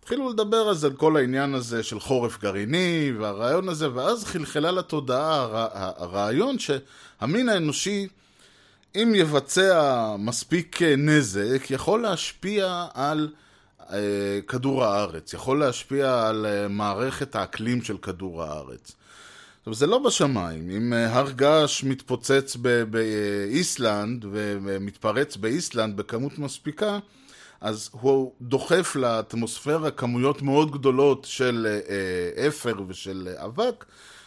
התחילו 0.00 0.30
לדבר 0.30 0.70
אז 0.70 0.84
על 0.84 0.92
כל 0.92 1.16
העניין 1.16 1.54
הזה 1.54 1.82
של 1.82 2.00
חורף 2.00 2.40
גרעיני 2.40 3.12
והרעיון 3.18 3.68
הזה, 3.68 3.94
ואז 3.94 4.24
חלחלה 4.24 4.70
לתודעה 4.70 5.42
הר... 5.42 5.68
הרעיון 5.96 6.56
שהמין 6.58 7.48
האנושי 7.48 8.08
אם 8.96 9.12
יבצע 9.14 10.16
מספיק 10.18 10.82
אה, 10.82 10.96
נזק, 10.96 11.70
יכול 11.70 12.02
להשפיע 12.02 12.86
על 12.94 13.28
אה, 13.92 14.40
כדור 14.48 14.84
הארץ, 14.84 15.32
יכול 15.32 15.60
להשפיע 15.60 16.26
על 16.28 16.46
מערכת 16.70 17.36
האקלים 17.36 17.82
של 17.82 17.96
כדור 17.98 18.42
הארץ. 18.42 18.92
עכשיו, 19.62 19.74
זה 19.74 19.86
לא 19.86 19.98
בשמיים. 19.98 20.70
אם 20.70 20.92
אה, 20.92 21.18
הר 21.18 21.30
געש 21.30 21.84
מתפוצץ 21.84 22.56
באיסלנד 22.90 24.24
ומתפרץ 24.30 25.36
באיסלנד 25.36 25.96
בכמות 25.96 26.38
מספיקה, 26.38 26.98
אז 27.60 27.90
הוא 27.92 28.32
דוחף 28.40 28.96
לאטמוספירה 28.96 29.90
כמויות 29.90 30.42
מאוד 30.42 30.70
גדולות 30.72 31.24
של 31.24 31.66
אה, 31.68 31.80
אה, 32.42 32.48
אפר 32.48 32.74
ושל 32.88 33.28
אבק, 33.36 33.84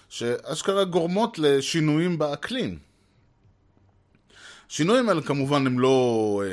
שאשכרה 0.09 0.83
גורמות 0.83 1.39
לשינויים 1.39 2.17
באקלים. 2.17 2.77
השינויים 4.69 5.09
האלה 5.09 5.21
כמובן 5.21 5.67
הם 5.67 5.79
לא, 5.79 6.43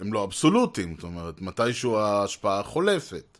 הם 0.00 0.12
לא 0.12 0.24
אבסולוטיים, 0.24 0.94
זאת 0.94 1.04
אומרת, 1.04 1.40
מתישהו 1.40 1.96
ההשפעה 1.96 2.62
חולפת. 2.62 3.35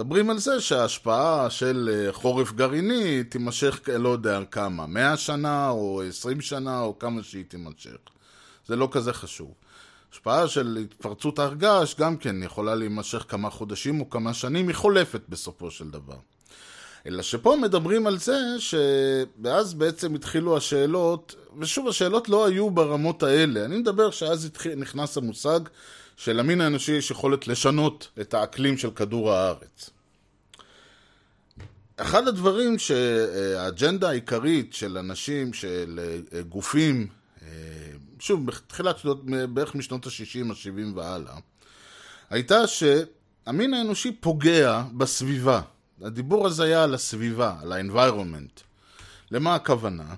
מדברים 0.00 0.30
על 0.30 0.38
זה 0.38 0.60
שההשפעה 0.60 1.50
של 1.50 1.90
אה, 1.92 2.12
חורף 2.12 2.52
גרעיני 2.52 3.24
תימשך, 3.24 3.80
לא 3.98 4.08
יודע 4.08 4.40
כמה, 4.50 4.86
100 4.86 5.16
שנה 5.16 5.70
או 5.70 6.02
20 6.08 6.40
שנה 6.40 6.80
או 6.80 6.98
כמה 6.98 7.22
שהיא 7.22 7.44
תימשך. 7.48 7.96
זה 8.66 8.76
לא 8.76 8.88
כזה 8.92 9.12
חשוב. 9.12 9.54
השפעה 10.12 10.48
של 10.48 10.78
התפרצות 10.84 11.38
הר 11.38 11.54
געש 11.54 11.94
גם 11.94 12.16
כן 12.16 12.42
יכולה 12.42 12.74
להימשך 12.74 13.24
כמה 13.28 13.50
חודשים 13.50 14.00
או 14.00 14.10
כמה 14.10 14.34
שנים, 14.34 14.68
היא 14.68 14.76
חולפת 14.76 15.20
בסופו 15.28 15.70
של 15.70 15.90
דבר. 15.90 16.16
אלא 17.06 17.22
שפה 17.22 17.56
מדברים 17.62 18.06
על 18.06 18.18
זה 18.18 18.38
שאז 18.58 19.74
בעצם 19.74 20.14
התחילו 20.14 20.56
השאלות, 20.56 21.34
ושוב 21.58 21.88
השאלות 21.88 22.28
לא 22.28 22.46
היו 22.46 22.70
ברמות 22.70 23.22
האלה, 23.22 23.64
אני 23.64 23.76
מדבר 23.76 24.10
שאז 24.10 24.44
התחיל, 24.44 24.74
נכנס 24.74 25.16
המושג 25.16 25.60
שלמין 26.20 26.60
האנושי 26.60 26.92
יש 26.92 27.10
יכולת 27.10 27.48
לשנות 27.48 28.08
את 28.20 28.34
האקלים 28.34 28.78
של 28.78 28.90
כדור 28.90 29.32
הארץ. 29.32 29.90
אחד 31.96 32.28
הדברים 32.28 32.78
שהאג'נדה 32.78 34.08
העיקרית 34.08 34.74
של 34.74 34.98
אנשים, 34.98 35.52
של 35.52 36.00
אה, 36.32 36.42
גופים, 36.42 37.06
אה, 37.42 37.48
שוב, 38.18 38.46
בתחילת 38.46 38.98
שנות, 38.98 39.24
בערך 39.50 39.74
משנות 39.74 40.06
ה-60, 40.06 40.50
ה-70 40.50 40.96
והלאה, 40.96 41.36
הייתה 42.30 42.66
שהמין 42.66 43.74
האנושי 43.74 44.12
פוגע 44.12 44.82
בסביבה. 44.96 45.60
הדיבור 46.02 46.46
הזה 46.46 46.64
היה 46.64 46.84
על 46.84 46.94
הסביבה, 46.94 47.56
על 47.62 47.72
ה-environment. 47.72 48.60
למה 49.30 49.54
הכוונה? 49.54 50.14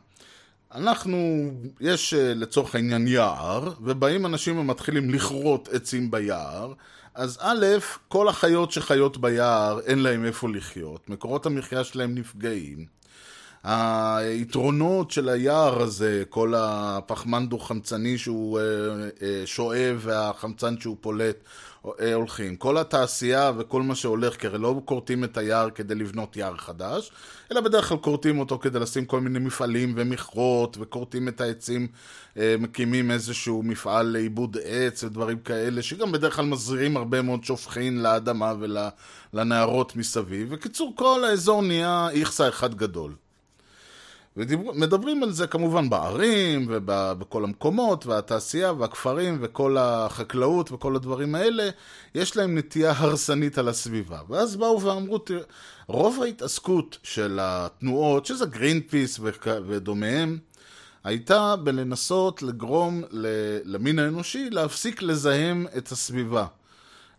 אנחנו, 0.74 1.50
יש 1.80 2.14
אה, 2.14 2.34
לצורך 2.34 2.74
העניין 2.74 3.06
יער, 3.06 3.72
ובאים 3.80 4.26
אנשים 4.26 4.58
ומתחילים 4.58 5.10
לכרות 5.10 5.68
עצים 5.72 6.10
ביער, 6.10 6.72
אז 7.14 7.38
א', 7.40 7.66
כל 8.08 8.28
החיות 8.28 8.72
שחיות 8.72 9.16
ביער, 9.16 9.80
אין 9.80 9.98
להם 9.98 10.24
איפה 10.24 10.48
לחיות, 10.48 11.10
מקורות 11.10 11.46
המחיה 11.46 11.84
שלהם 11.84 12.14
נפגעים. 12.14 12.86
היתרונות 13.64 15.10
של 15.10 15.28
היער 15.28 15.82
הזה, 15.82 16.22
כל 16.28 16.54
הפחמן 16.56 17.48
דו-חמצני 17.48 18.18
שהוא 18.18 18.58
אה, 18.58 18.64
אה, 19.22 19.42
שואב 19.44 20.00
והחמצן 20.00 20.80
שהוא 20.80 20.96
פולט 21.00 21.36
הולכים. 21.82 22.56
כל 22.56 22.78
התעשייה 22.78 23.52
וכל 23.58 23.82
מה 23.82 23.94
שהולך, 23.94 24.36
כי 24.36 24.46
הרי 24.46 24.58
לא 24.58 24.80
כורתים 24.84 25.24
את 25.24 25.36
היער 25.36 25.70
כדי 25.70 25.94
לבנות 25.94 26.36
יער 26.36 26.56
חדש, 26.56 27.10
אלא 27.52 27.60
בדרך 27.60 27.88
כלל 27.88 27.98
כורתים 27.98 28.38
אותו 28.38 28.58
כדי 28.58 28.78
לשים 28.78 29.04
כל 29.04 29.20
מיני 29.20 29.38
מפעלים 29.38 29.92
ומכרות, 29.96 30.76
וכורתים 30.80 31.28
את 31.28 31.40
העצים, 31.40 31.86
אה, 32.36 32.54
מקימים 32.58 33.10
איזשהו 33.10 33.62
מפעל 33.62 34.06
לעיבוד 34.06 34.56
עץ 34.64 35.04
ודברים 35.04 35.38
כאלה, 35.38 35.82
שגם 35.82 36.12
בדרך 36.12 36.36
כלל 36.36 36.44
מזריעים 36.44 36.96
הרבה 36.96 37.22
מאוד 37.22 37.44
שופכין 37.44 38.02
לאדמה 38.02 38.54
ולנערות 39.32 39.96
מסביב. 39.96 40.54
בקיצור, 40.54 40.92
כל 40.96 41.24
האזור 41.24 41.62
נהיה 41.62 42.08
איכסה 42.12 42.48
אחד 42.48 42.74
גדול. 42.74 43.14
ומדברים 44.36 45.22
על 45.22 45.32
זה 45.32 45.46
כמובן 45.46 45.90
בערים 45.90 46.66
ובכל 46.68 47.44
המקומות 47.44 48.06
והתעשייה 48.06 48.72
והכפרים 48.72 49.38
וכל 49.40 49.76
החקלאות 49.78 50.72
וכל 50.72 50.96
הדברים 50.96 51.34
האלה, 51.34 51.68
יש 52.14 52.36
להם 52.36 52.58
נטייה 52.58 52.92
הרסנית 52.96 53.58
על 53.58 53.68
הסביבה. 53.68 54.18
ואז 54.28 54.56
באו 54.56 54.82
ואמרו, 54.82 55.18
רוב 55.86 56.22
ההתעסקות 56.22 56.98
של 57.02 57.38
התנועות, 57.42 58.26
שזה 58.26 58.46
גרין 58.46 58.80
פיס 58.80 59.20
ודומיהם, 59.66 60.38
הייתה 61.04 61.56
בלנסות 61.56 62.42
לגרום 62.42 63.02
למין 63.64 63.98
האנושי 63.98 64.50
להפסיק 64.50 65.02
לזהם 65.02 65.66
את 65.76 65.92
הסביבה. 65.92 66.46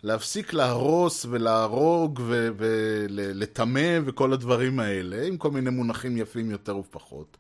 להפסיק 0.04 0.54
להרוס 0.54 1.26
ולהרוג 1.30 2.22
ולטמא 2.58 4.00
וכל 4.06 4.34
הדברים 4.34 4.80
האלה, 4.80 5.28
עם 5.28 5.38
כל 5.38 5.52
מיני 5.52 5.70
מונחים 5.70 6.18
יפים 6.18 6.52
יותר 6.52 6.78
ופחות. 6.78 7.38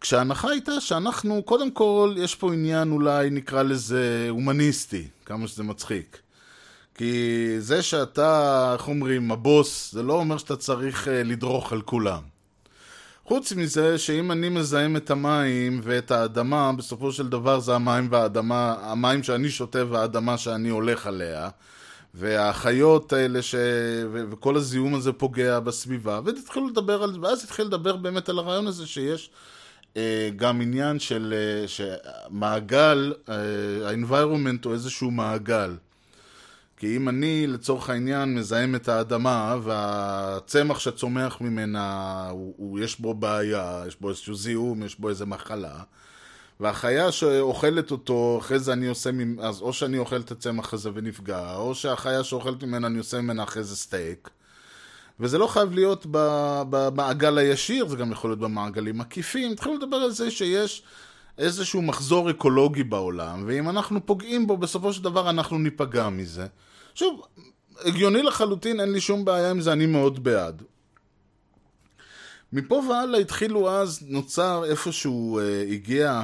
כשההנחה 0.00 0.50
הייתה 0.50 0.80
שאנחנו, 0.80 1.42
קודם 1.42 1.70
כל, 1.70 2.14
יש 2.18 2.34
פה 2.34 2.52
עניין 2.52 2.92
אולי 2.92 3.30
נקרא 3.30 3.62
לזה 3.62 4.26
הומניסטי, 4.30 5.08
כמה 5.24 5.48
שזה 5.48 5.62
מצחיק. 5.62 6.18
כי 6.94 7.54
זה 7.58 7.82
שאתה, 7.82 8.70
איך 8.78 8.88
אומרים, 8.88 9.32
הבוס, 9.32 9.92
זה 9.92 10.02
לא 10.02 10.12
אומר 10.12 10.38
שאתה 10.38 10.56
צריך 10.56 11.08
לדרוך 11.10 11.72
על 11.72 11.82
כולם. 11.82 12.22
חוץ 13.32 13.52
מזה 13.52 13.98
שאם 13.98 14.32
אני 14.32 14.48
מזהם 14.48 14.96
את 14.96 15.10
המים 15.10 15.80
ואת 15.82 16.10
האדמה, 16.10 16.72
בסופו 16.72 17.12
של 17.12 17.28
דבר 17.28 17.60
זה 17.60 17.74
המים 17.74 18.08
והאדמה, 18.10 18.74
המים 18.80 19.22
שאני 19.22 19.50
שותה 19.50 19.78
והאדמה 19.90 20.38
שאני 20.38 20.68
הולך 20.68 21.06
עליה, 21.06 21.48
והחיות 22.14 23.12
האלה 23.12 23.42
ש... 23.42 23.54
וכל 24.12 24.56
הזיהום 24.56 24.94
הזה 24.94 25.12
פוגע 25.12 25.60
בסביבה, 25.60 26.20
והתחילו 26.24 26.68
לדבר 26.68 27.02
על 27.02 27.12
זה, 27.12 27.20
ואז 27.20 27.44
התחיל 27.44 27.66
לדבר 27.66 27.96
באמת 27.96 28.28
על 28.28 28.38
הרעיון 28.38 28.66
הזה 28.66 28.86
שיש 28.86 29.30
אה, 29.96 30.30
גם 30.36 30.60
עניין 30.60 30.98
של 30.98 31.34
אה, 31.36 31.68
שמעגל, 31.68 33.14
אה, 33.28 33.34
ה-environment 33.88 34.64
הוא 34.64 34.72
איזשהו 34.72 35.10
מעגל. 35.10 35.74
כי 36.80 36.96
אם 36.96 37.08
אני, 37.08 37.46
לצורך 37.46 37.90
העניין, 37.90 38.34
מזהם 38.34 38.74
את 38.74 38.88
האדמה, 38.88 39.56
והצמח 39.62 40.78
שצומח 40.78 41.40
ממנה, 41.40 42.28
הוא, 42.30 42.54
הוא, 42.56 42.80
יש 42.80 43.00
בו 43.00 43.14
בעיה, 43.14 43.82
יש 43.88 43.96
בו 44.00 44.08
איזשהו 44.08 44.34
זיהום, 44.34 44.82
יש 44.82 45.00
בו 45.00 45.08
איזו 45.08 45.26
מחלה, 45.26 45.82
והחיה 46.60 47.12
שאוכלת 47.12 47.90
אותו, 47.90 48.38
אחרי 48.40 48.58
זה 48.58 48.72
אני 48.72 48.86
עושה, 48.86 49.10
אז 49.42 49.60
או 49.60 49.72
שאני 49.72 49.98
אוכל 49.98 50.20
את 50.20 50.30
הצמח 50.30 50.74
הזה 50.74 50.90
ונפגע, 50.94 51.54
או 51.56 51.74
שהחיה 51.74 52.24
שאוכלת 52.24 52.62
ממנה, 52.62 52.86
אני 52.86 52.98
עושה 52.98 53.20
ממנה 53.20 53.42
אחרי 53.42 53.64
זה 53.64 53.76
סטייק. 53.76 54.30
וזה 55.20 55.38
לא 55.38 55.46
חייב 55.46 55.72
להיות 55.72 56.06
במעגל 56.70 57.38
הישיר, 57.38 57.88
זה 57.88 57.96
גם 57.96 58.12
יכול 58.12 58.30
להיות 58.30 58.40
במעגלים 58.40 59.00
עקיפים. 59.00 59.52
התחילו 59.52 59.74
לדבר 59.74 59.96
על 59.96 60.10
זה 60.10 60.30
שיש 60.30 60.82
איזשהו 61.38 61.82
מחזור 61.82 62.30
אקולוגי 62.30 62.84
בעולם, 62.84 63.42
ואם 63.46 63.68
אנחנו 63.68 64.06
פוגעים 64.06 64.46
בו, 64.46 64.56
בסופו 64.56 64.92
של 64.92 65.04
דבר 65.04 65.30
אנחנו 65.30 65.58
ניפגע 65.58 66.08
מזה. 66.08 66.46
שוב, 67.00 67.22
הגיוני 67.84 68.22
לחלוטין, 68.22 68.80
אין 68.80 68.92
לי 68.92 69.00
שום 69.00 69.24
בעיה 69.24 69.50
עם 69.50 69.60
זה, 69.60 69.72
אני 69.72 69.86
מאוד 69.86 70.24
בעד. 70.24 70.62
מפה 72.52 72.82
והלאה 72.88 73.20
התחילו 73.20 73.70
אז, 73.70 74.02
נוצר 74.08 74.64
איפשהו, 74.64 75.38
אה, 75.38 75.62
הגיע 75.70 76.22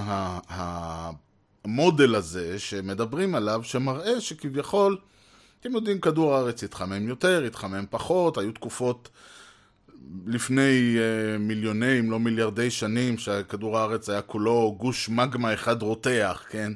המודל 1.65 2.15
הזה 2.15 2.59
שמדברים 2.59 3.35
עליו, 3.35 3.61
שמראה 3.65 4.21
שכביכול, 4.21 4.99
אתם 5.61 5.73
יודעים, 5.73 6.01
כדור 6.01 6.35
הארץ 6.35 6.65
התחמם 6.65 7.09
יותר, 7.09 7.45
התחמם 7.47 7.85
פחות, 7.91 8.39
היו 8.39 8.53
תקופות 8.53 9.09
לפני 10.27 10.97
uh, 10.97 11.39
מיליוני, 11.39 12.01
אם 12.01 12.11
לא 12.11 12.19
מיליארדי 12.19 12.71
שנים, 12.71 13.19
שכדור 13.19 13.79
הארץ 13.79 14.09
היה 14.11 14.23
כולו 14.23 14.75
גוש 14.79 15.09
מגמה 15.09 15.55
אחד 15.55 15.83
רותח, 15.83 16.45
כן? 16.51 16.73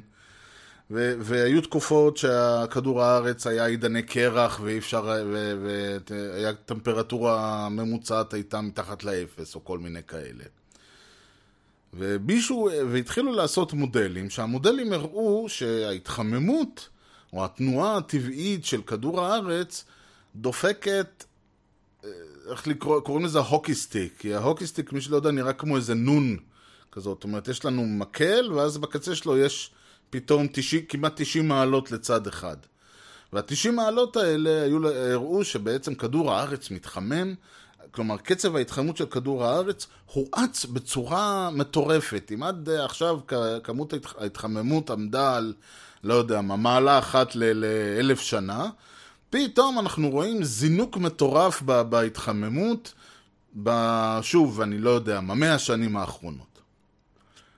והיו 0.93 1.61
תקופות 1.61 2.17
שכדור 2.17 3.03
הארץ 3.03 3.47
היה 3.47 3.65
עידני 3.65 4.03
קרח 4.03 4.59
ואי 4.63 4.77
אפשר, 4.77 5.23
והיה 6.09 6.53
טמפרטורה 6.53 7.69
ממוצעת 7.69 8.33
הייתה 8.33 8.61
מתחת 8.61 9.03
לאפס 9.03 9.55
או 9.55 9.65
כל 9.65 9.79
מיני 9.79 10.03
כאלה. 10.07 10.43
ומישהו, 11.93 12.69
והתחילו 12.91 13.31
לעשות 13.31 13.73
מודלים, 13.73 14.29
שהמודלים 14.29 14.93
הראו 14.93 15.49
שההתחממות 15.49 16.89
או 17.33 17.45
התנועה 17.45 17.97
הטבעית 17.97 18.65
של 18.65 18.81
כדור 18.81 19.21
הארץ 19.21 19.85
דופקת, 20.35 21.23
אה, 22.03 22.09
איך 22.51 22.67
לקרוא, 22.67 23.01
קוראים 23.01 23.25
לזה 23.25 23.39
hockey 23.39 23.75
stick, 23.75 24.13
כי 24.19 24.33
ה-hockey 24.33 24.67
stick, 24.67 24.93
מי 24.93 25.01
שלא 25.01 25.15
יודע, 25.15 25.31
נראה 25.31 25.53
כמו 25.53 25.75
איזה 25.75 25.93
נון 25.93 26.37
כזאת, 26.91 27.17
זאת 27.17 27.23
אומרת, 27.23 27.47
יש 27.47 27.65
לנו 27.65 27.85
מקל, 27.85 28.51
ואז 28.53 28.77
בקצה 28.77 29.15
שלו 29.15 29.37
יש 29.37 29.71
פתאום 30.11 30.47
90, 30.51 30.85
כמעט 30.85 31.21
90 31.21 31.47
מעלות 31.47 31.91
לצד 31.91 32.27
אחד. 32.27 32.57
וה-90 33.33 33.71
מעלות 33.71 34.17
האלה 34.17 34.61
היו, 34.61 34.87
הראו 34.87 35.43
שבעצם 35.43 35.95
כדור 35.95 36.33
הארץ 36.33 36.71
מתחמם, 36.71 37.33
כלומר 37.91 38.17
קצב 38.17 38.55
ההתחממות 38.55 38.97
של 38.97 39.05
כדור 39.05 39.45
הארץ 39.45 39.87
הואץ 40.13 40.65
בצורה 40.65 41.49
מטורפת. 41.49 42.31
אם 42.33 42.43
עד 42.43 42.69
עכשיו 42.69 43.19
כמות 43.63 43.93
ההתחממות 44.17 44.89
עמדה 44.89 45.35
על, 45.35 45.53
לא 46.03 46.13
יודע 46.13 46.41
מה, 46.41 46.55
מעלה 46.55 46.99
אחת 46.99 47.35
לאלף 47.35 48.19
שנה, 48.19 48.69
פתאום 49.29 49.79
אנחנו 49.79 50.09
רואים 50.09 50.43
זינוק 50.43 50.97
מטורף 50.97 51.61
בהתחממות, 51.61 52.93
שוב, 54.21 54.61
אני 54.61 54.77
לא 54.77 54.89
יודע 54.89 55.19
מה, 55.19 55.35
מאה 55.35 55.55
השנים 55.55 55.97
האחרונות. 55.97 56.61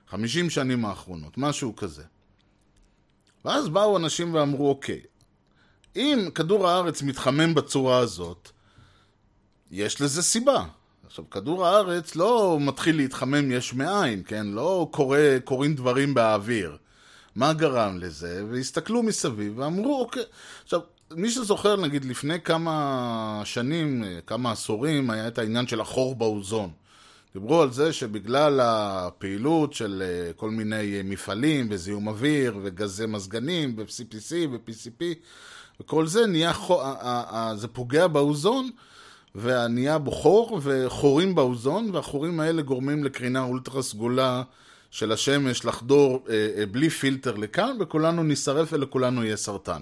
חמישים 0.10 0.50
שנים 0.50 0.86
האחרונות, 0.86 1.38
משהו 1.38 1.76
כזה. 1.76 2.04
ואז 3.46 3.70
באו 3.70 3.98
אנשים 3.98 4.34
ואמרו, 4.34 4.70
אוקיי, 4.70 5.02
אם 5.96 6.30
כדור 6.36 6.68
הארץ 6.68 7.02
מתחמם 7.02 7.54
בצורה 7.54 7.98
הזאת, 7.98 8.50
יש 9.72 10.02
לזה 10.02 10.24
סיבה. 10.24 10.66
עכשיו, 11.06 11.30
כדור 11.30 11.66
הארץ 11.66 12.16
לא 12.16 12.58
מתחיל 12.62 12.98
להתחמם 12.98 13.52
יש 13.52 13.74
מאין, 13.74 14.24
כן? 14.26 14.48
לא 14.48 14.88
קורה, 14.92 15.38
קורים 15.44 15.76
דברים 15.76 16.14
באוויר. 16.14 16.78
מה 17.36 17.54
גרם 17.54 17.98
לזה? 18.00 18.44
והסתכלו 18.50 19.04
מסביב 19.04 19.60
ואמרו, 19.60 20.00
אוקיי... 20.00 20.24
עכשיו, 20.64 20.80
מי 21.12 21.30
שזוכר, 21.30 21.76
נגיד, 21.76 22.06
לפני 22.06 22.42
כמה 22.42 23.42
שנים, 23.46 24.04
כמה 24.28 24.52
עשורים, 24.52 25.10
היה 25.10 25.28
את 25.28 25.38
העניין 25.38 25.68
של 25.68 25.82
החור 25.82 26.16
באוזון. 26.16 26.72
דיברו 27.34 27.62
על 27.62 27.72
זה 27.72 27.94
שבגלל 27.94 28.60
הפעילות 28.64 29.74
של 29.74 30.04
אה, 30.06 30.34
כל 30.34 30.50
מיני 30.50 31.02
מפעלים 31.04 31.68
וזיהום 31.70 32.08
אוויר 32.08 32.58
וגזי 32.64 33.06
מזגנים 33.06 33.76
ו-CPC 33.78 34.34
ו-PCP 34.52 35.04
וכל 35.80 36.08
זה 36.08 36.28
נהיה, 36.28 36.54
חור, 36.54 36.84
זה 37.56 37.68
פוגע 37.68 38.08
באוזון 38.08 38.70
ונהיה 39.36 39.98
בו 39.98 40.12
חור 40.12 40.60
וחורים 40.64 41.36
באוזון 41.36 41.90
והחורים 41.94 42.40
האלה 42.40 42.62
גורמים 42.62 43.04
לקרינה 43.04 43.44
אולטרה 43.44 43.82
סגולה 43.82 44.44
של 44.92 45.12
השמש 45.12 45.66
לחדור 45.66 46.26
אה, 46.30 46.50
אה, 46.58 46.66
בלי 46.66 46.90
פילטר 46.90 47.36
לכאן 47.36 47.78
וכולנו 47.80 48.24
נשרף 48.24 48.74
ולכולנו 48.74 49.24
יהיה 49.24 49.38
סרטן. 49.38 49.82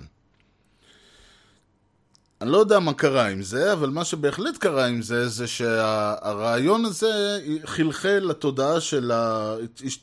אני 2.42 2.52
לא 2.52 2.58
יודע 2.58 2.80
מה 2.80 2.94
קרה 2.94 3.28
עם 3.28 3.42
זה, 3.42 3.74
אבל 3.74 3.90
מה 3.90 4.06
שבהחלט 4.06 4.58
קרה 4.58 4.86
עם 4.86 5.02
זה, 5.02 5.28
זה 5.30 5.48
שהרעיון 5.48 6.86
הזה 6.86 7.40
חלחל 7.66 8.22
לתודעה 8.24 8.80
של 8.80 9.12
ה... 9.12 9.56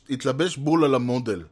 התלבש 0.09 0.57
בול 0.57 0.83
על 0.83 0.95
המודל. 0.95 1.43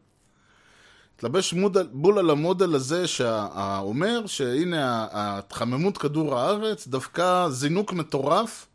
התלבש 1.15 1.53
מודל, 1.53 1.87
בול 1.91 2.19
על 2.19 2.29
המודל 2.29 2.75
הזה 2.75 3.07
שאומר 3.07 4.25
שהנה 4.25 5.07
התחממות 5.11 5.97
כדור 5.97 6.39
הארץ 6.39 6.87
דווקא 6.87 7.49
זינוק 7.49 7.93
מטורף 7.93 8.67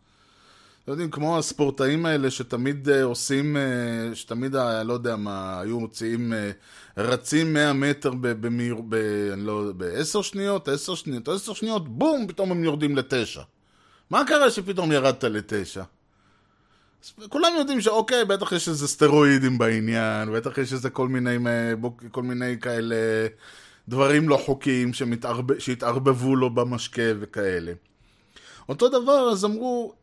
לא 0.89 0.93
יודעים, 0.93 1.11
כמו 1.11 1.39
הספורטאים 1.39 2.07
האלה 2.07 2.31
שתמיד 2.31 2.89
uh, 2.89 2.93
עושים, 3.03 3.57
uh, 3.57 4.15
שתמיד, 4.15 4.57
uh, 4.57 4.59
לא 4.85 4.93
יודע 4.93 5.17
מה, 5.17 5.61
היו 5.61 5.81
מוציאים, 5.81 6.33
רצים 6.97 7.53
100 7.53 7.73
מטר 7.73 8.13
במהיר, 8.21 8.77
ב... 8.89 8.95
אני 9.33 9.47
לא, 9.47 9.73
ב-10 9.77 10.23
שניות, 10.23 10.69
10 10.69 10.95
שניות, 10.95 11.29
10 11.29 11.55
שניות, 11.55 11.89
בום, 11.89 12.27
פתאום 12.29 12.51
הם 12.51 12.65
יורדים 12.65 12.97
לתשע. 12.97 13.43
מה 14.11 14.25
קרה 14.27 14.51
שפתאום 14.51 14.93
ירדת 14.93 15.25
לתשע? 15.25 15.83
כולם 17.29 17.53
יודעים 17.59 17.81
שאוקיי, 17.81 18.25
בטח 18.25 18.53
יש 18.53 18.69
איזה 18.69 18.89
סטרואידים 18.89 19.59
בעניין, 19.59 20.33
בטח 20.33 20.59
יש 20.59 20.73
איזה 20.73 20.91
כל 20.91 21.09
מיני, 21.09 21.37
כל 22.11 22.23
מיני 22.23 22.59
כאלה 22.61 22.97
דברים 23.89 24.29
לא 24.29 24.37
חוקיים 24.37 24.93
שמתערב... 24.93 25.59
שהתערבבו 25.59 26.37
לו 26.37 26.51
במשקה 26.55 27.03
וכאלה. 27.21 27.73
אותו 28.69 28.89
דבר, 28.89 29.31
אז 29.33 29.45
אמרו, 29.45 29.95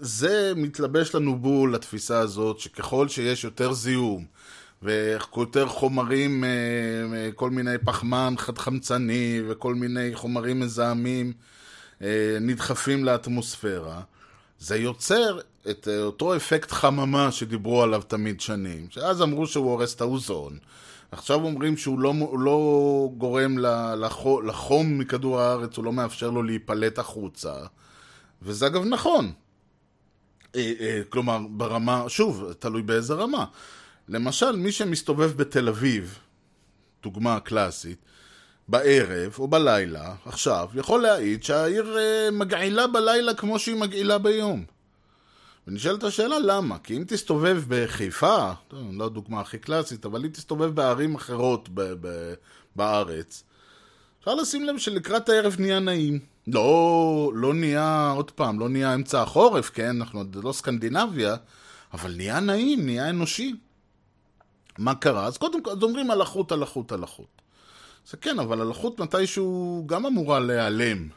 זה 0.00 0.52
מתלבש 0.56 1.14
לנו 1.14 1.38
בול 1.38 1.74
לתפיסה 1.74 2.18
הזאת 2.18 2.58
שככל 2.58 3.08
שיש 3.08 3.44
יותר 3.44 3.72
זיהום 3.72 4.24
ויותר 4.82 5.66
חומרים, 5.68 6.44
אה, 6.44 6.48
אה, 7.16 7.32
כל 7.34 7.50
מיני 7.50 7.78
פחמן 7.84 8.34
חד-חמצני 8.38 9.40
וכל 9.48 9.74
מיני 9.74 10.14
חומרים 10.14 10.60
מזהמים 10.60 11.32
אה, 12.02 12.38
נדחפים 12.40 13.04
לאטמוספירה, 13.04 14.00
זה 14.58 14.76
יוצר 14.76 15.38
את 15.70 15.88
אותו 16.02 16.36
אפקט 16.36 16.70
חממה 16.70 17.32
שדיברו 17.32 17.82
עליו 17.82 18.02
תמיד 18.08 18.40
שנים, 18.40 18.86
שאז 18.90 19.22
אמרו 19.22 19.46
שהוא 19.46 19.70
הורס 19.70 19.94
את 19.94 20.00
האוזון. 20.00 20.58
עכשיו 21.12 21.44
אומרים 21.44 21.76
שהוא 21.76 21.98
לא, 22.00 22.14
לא 22.38 23.10
גורם 23.18 23.58
לחום 24.44 24.98
מכדור 24.98 25.40
הארץ, 25.40 25.76
הוא 25.76 25.84
לא 25.84 25.92
מאפשר 25.92 26.30
לו 26.30 26.42
להיפלט 26.42 26.98
החוצה. 26.98 27.54
וזה 28.42 28.66
אגב 28.66 28.84
נכון, 28.84 29.32
כלומר, 31.08 31.38
ברמה, 31.50 32.04
שוב, 32.08 32.52
תלוי 32.58 32.82
באיזה 32.82 33.14
רמה. 33.14 33.44
למשל, 34.08 34.56
מי 34.56 34.72
שמסתובב 34.72 35.32
בתל 35.36 35.68
אביב, 35.68 36.18
דוגמה 37.02 37.40
קלאסית, 37.40 37.98
בערב 38.68 39.34
או 39.38 39.48
בלילה, 39.48 40.14
עכשיו, 40.24 40.68
יכול 40.74 41.02
להעיד 41.02 41.44
שהעיר 41.44 41.98
אה, 41.98 42.30
מגעילה 42.30 42.86
בלילה 42.86 43.34
כמו 43.34 43.58
שהיא 43.58 43.76
מגעילה 43.76 44.18
ביום. 44.18 44.64
ונשאלת 45.66 46.04
השאלה 46.04 46.38
למה, 46.38 46.78
כי 46.78 46.96
אם 46.96 47.04
תסתובב 47.06 47.62
בחיפה, 47.68 48.50
לא 48.92 49.04
הדוגמה 49.04 49.40
הכי 49.40 49.58
קלאסית, 49.58 50.04
אבל 50.04 50.24
אם 50.24 50.28
תסתובב 50.28 50.74
בערים 50.74 51.14
אחרות 51.14 51.68
ב- 51.74 51.94
ב- 52.00 52.34
בארץ, 52.76 53.44
אפשר 54.20 54.34
לשים 54.34 54.64
לב 54.64 54.78
שלקראת 54.78 55.28
הערב 55.28 55.56
נהיה 55.58 55.80
נעים. 55.80 56.35
לא, 56.46 57.30
לא 57.34 57.54
נהיה, 57.54 58.12
עוד 58.16 58.30
פעם, 58.30 58.60
לא 58.60 58.68
נהיה 58.68 58.94
אמצע 58.94 59.22
החורף, 59.22 59.70
כן? 59.70 59.96
אנחנו 59.96 60.20
עוד 60.20 60.36
לא 60.44 60.52
סקנדינביה, 60.52 61.36
אבל 61.94 62.14
נהיה 62.16 62.40
נעים, 62.40 62.86
נהיה 62.86 63.10
אנושי. 63.10 63.54
מה 64.78 64.94
קרה? 64.94 65.26
אז 65.26 65.38
קודם 65.38 65.62
כל, 65.62 65.70
אז 65.70 65.82
אומרים 65.82 66.10
הלחות, 66.10 66.52
הלחות, 66.52 66.92
הלחות. 66.92 67.42
זה 68.10 68.16
כן, 68.16 68.38
אבל 68.38 68.60
הלחות 68.60 69.00
מתישהו 69.00 69.84
גם 69.86 70.06
אמורה 70.06 70.40
להיעלם. 70.40 71.08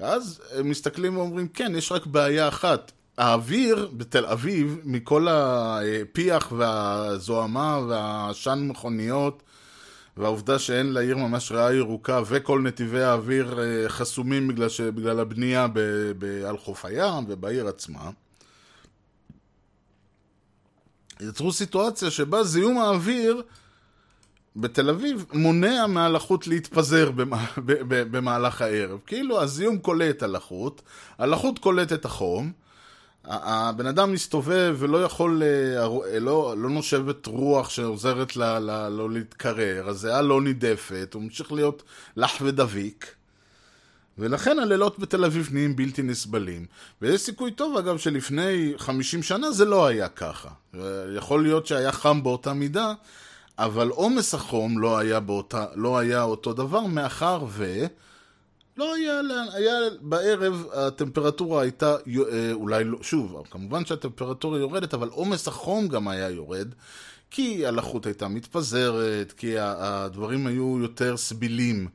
ואז 0.00 0.40
הם 0.54 0.70
מסתכלים 0.70 1.16
ואומרים, 1.16 1.48
כן, 1.48 1.72
יש 1.76 1.92
רק 1.92 2.06
בעיה 2.06 2.48
אחת. 2.48 2.92
האוויר 3.18 3.90
בתל 3.96 4.26
אביב, 4.26 4.78
מכל 4.84 5.28
הפיח 5.30 6.52
והזוהמה 6.56 7.78
והעשן 7.88 8.58
מכוניות 8.68 9.42
והעובדה 10.18 10.58
שאין 10.58 10.92
לעיר 10.92 11.16
ממש 11.16 11.52
ריאה 11.52 11.74
ירוקה 11.74 12.20
וכל 12.26 12.60
נתיבי 12.60 13.02
האוויר 13.02 13.60
אה, 13.60 13.88
חסומים 13.88 14.48
בגלל, 14.48 14.68
ש... 14.68 14.80
בגלל 14.80 15.20
הבנייה 15.20 15.66
ב... 15.72 15.80
ב... 16.18 16.44
על 16.44 16.58
חוף 16.58 16.84
הים 16.84 17.24
ובעיר 17.28 17.68
עצמה, 17.68 18.10
יצרו 21.20 21.52
סיטואציה 21.52 22.10
שבה 22.10 22.44
זיהום 22.44 22.78
האוויר 22.78 23.42
בתל 24.56 24.90
אביב 24.90 25.24
מונע 25.32 25.86
מהלחות 25.86 26.46
להתפזר 26.46 27.10
במהלך 27.86 28.62
הערב. 28.62 29.00
כאילו 29.06 29.42
הזיהום 29.42 29.78
קולט 29.78 30.22
הלחות, 30.22 30.82
הלחות 31.18 31.58
קולט 31.58 31.92
את 31.92 32.04
החום, 32.04 32.52
הבן 33.28 33.86
אדם 33.86 34.12
מסתובב 34.12 34.76
ולא 34.78 35.04
יכול, 35.04 35.42
אה, 35.42 35.86
אה, 35.86 36.18
לא, 36.20 36.54
לא 36.58 36.70
נושבת 36.70 37.26
רוח 37.26 37.70
שעוזרת 37.70 38.36
לה, 38.36 38.58
לה, 38.58 38.88
לא 38.88 39.10
להתקרר, 39.10 39.88
הזיעה 39.88 40.22
לא 40.22 40.42
נידפת, 40.42 41.10
הוא 41.14 41.22
ממשיך 41.22 41.52
להיות 41.52 41.82
לח 42.16 42.32
ודביק. 42.42 43.14
ולכן 44.18 44.58
הלילות 44.58 44.98
בתל 44.98 45.24
אביב 45.24 45.48
נהיים 45.52 45.76
בלתי 45.76 46.02
נסבלים. 46.02 46.66
ויש 47.02 47.20
סיכוי 47.20 47.50
טוב, 47.50 47.76
אגב, 47.76 47.98
שלפני 47.98 48.72
50 48.78 49.22
שנה 49.22 49.52
זה 49.52 49.64
לא 49.64 49.86
היה 49.86 50.08
ככה. 50.08 50.48
יכול 51.16 51.42
להיות 51.42 51.66
שהיה 51.66 51.92
חם 51.92 52.22
באותה 52.22 52.52
מידה, 52.52 52.92
אבל 53.58 53.88
עומס 53.88 54.34
החום 54.34 54.78
לא 54.78 54.98
היה, 54.98 55.20
באותה, 55.20 55.64
לא 55.74 55.98
היה 55.98 56.22
אותו 56.22 56.52
דבר, 56.52 56.80
מאחר 56.80 57.44
ו... 57.48 57.86
לא 58.78 58.94
היה, 58.94 59.20
היה 59.52 59.74
בערב 60.00 60.66
הטמפרטורה 60.72 61.62
הייתה, 61.62 61.96
אה, 62.32 62.52
אולי 62.52 62.84
לא, 62.84 62.98
שוב, 63.02 63.42
כמובן 63.50 63.84
שהטמפרטורה 63.84 64.58
יורדת, 64.58 64.94
אבל 64.94 65.08
עומס 65.08 65.48
החום 65.48 65.88
גם 65.88 66.08
היה 66.08 66.30
יורד, 66.30 66.68
כי 67.30 67.66
הלחות 67.66 68.06
הייתה 68.06 68.28
מתפזרת, 68.28 69.32
כי 69.32 69.54
הדברים 69.58 70.46
היו 70.46 70.78
יותר 70.82 71.16
סבילים 71.16 71.88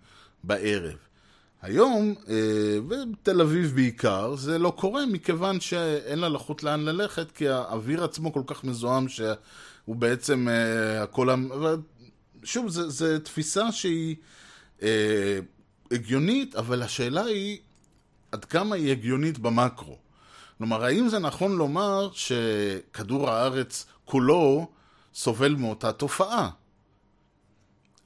בערב. 0.44 0.98
היום, 1.62 2.16
אה, 2.30 2.78
בתל 2.88 3.42
אביב 3.42 3.72
בעיקר, 3.76 4.36
זה 4.36 4.60
לא 4.60 4.74
קורה 4.78 5.06
מכיוון 5.06 5.60
שאין 5.60 6.20
לה 6.20 6.30
לחות 6.30 6.64
לאן 6.64 6.86
ללכת, 6.86 7.32
כי 7.32 7.50
האוויר 7.50 8.04
עצמו 8.04 8.34
כל 8.34 8.44
כך 8.48 8.64
מזוהם 8.64 9.10
שהוא 9.10 9.96
בעצם 9.96 10.48
אה, 10.50 11.04
הכל... 11.04 11.30
שוב, 12.44 12.70
זו 12.70 13.20
תפיסה 13.24 13.72
שהיא 13.72 14.16
הגיונית, 15.94 16.56
אבל 16.56 16.82
השאלה 16.82 17.24
היא 17.24 17.58
עד 18.32 18.46
כמה 18.46 18.76
היא 18.76 18.92
הגיונית 18.92 19.38
במקרו. 19.38 19.98
כלומר, 20.58 20.84
האם 20.84 21.10
זה 21.10 21.20
נכון 21.20 21.58
לומר 21.58 22.10
שכדור 22.14 23.30
הארץ 23.30 23.86
כולו 24.06 24.68
סובל 25.14 25.56
מאותה 25.56 25.92
תופעה? 25.92 26.50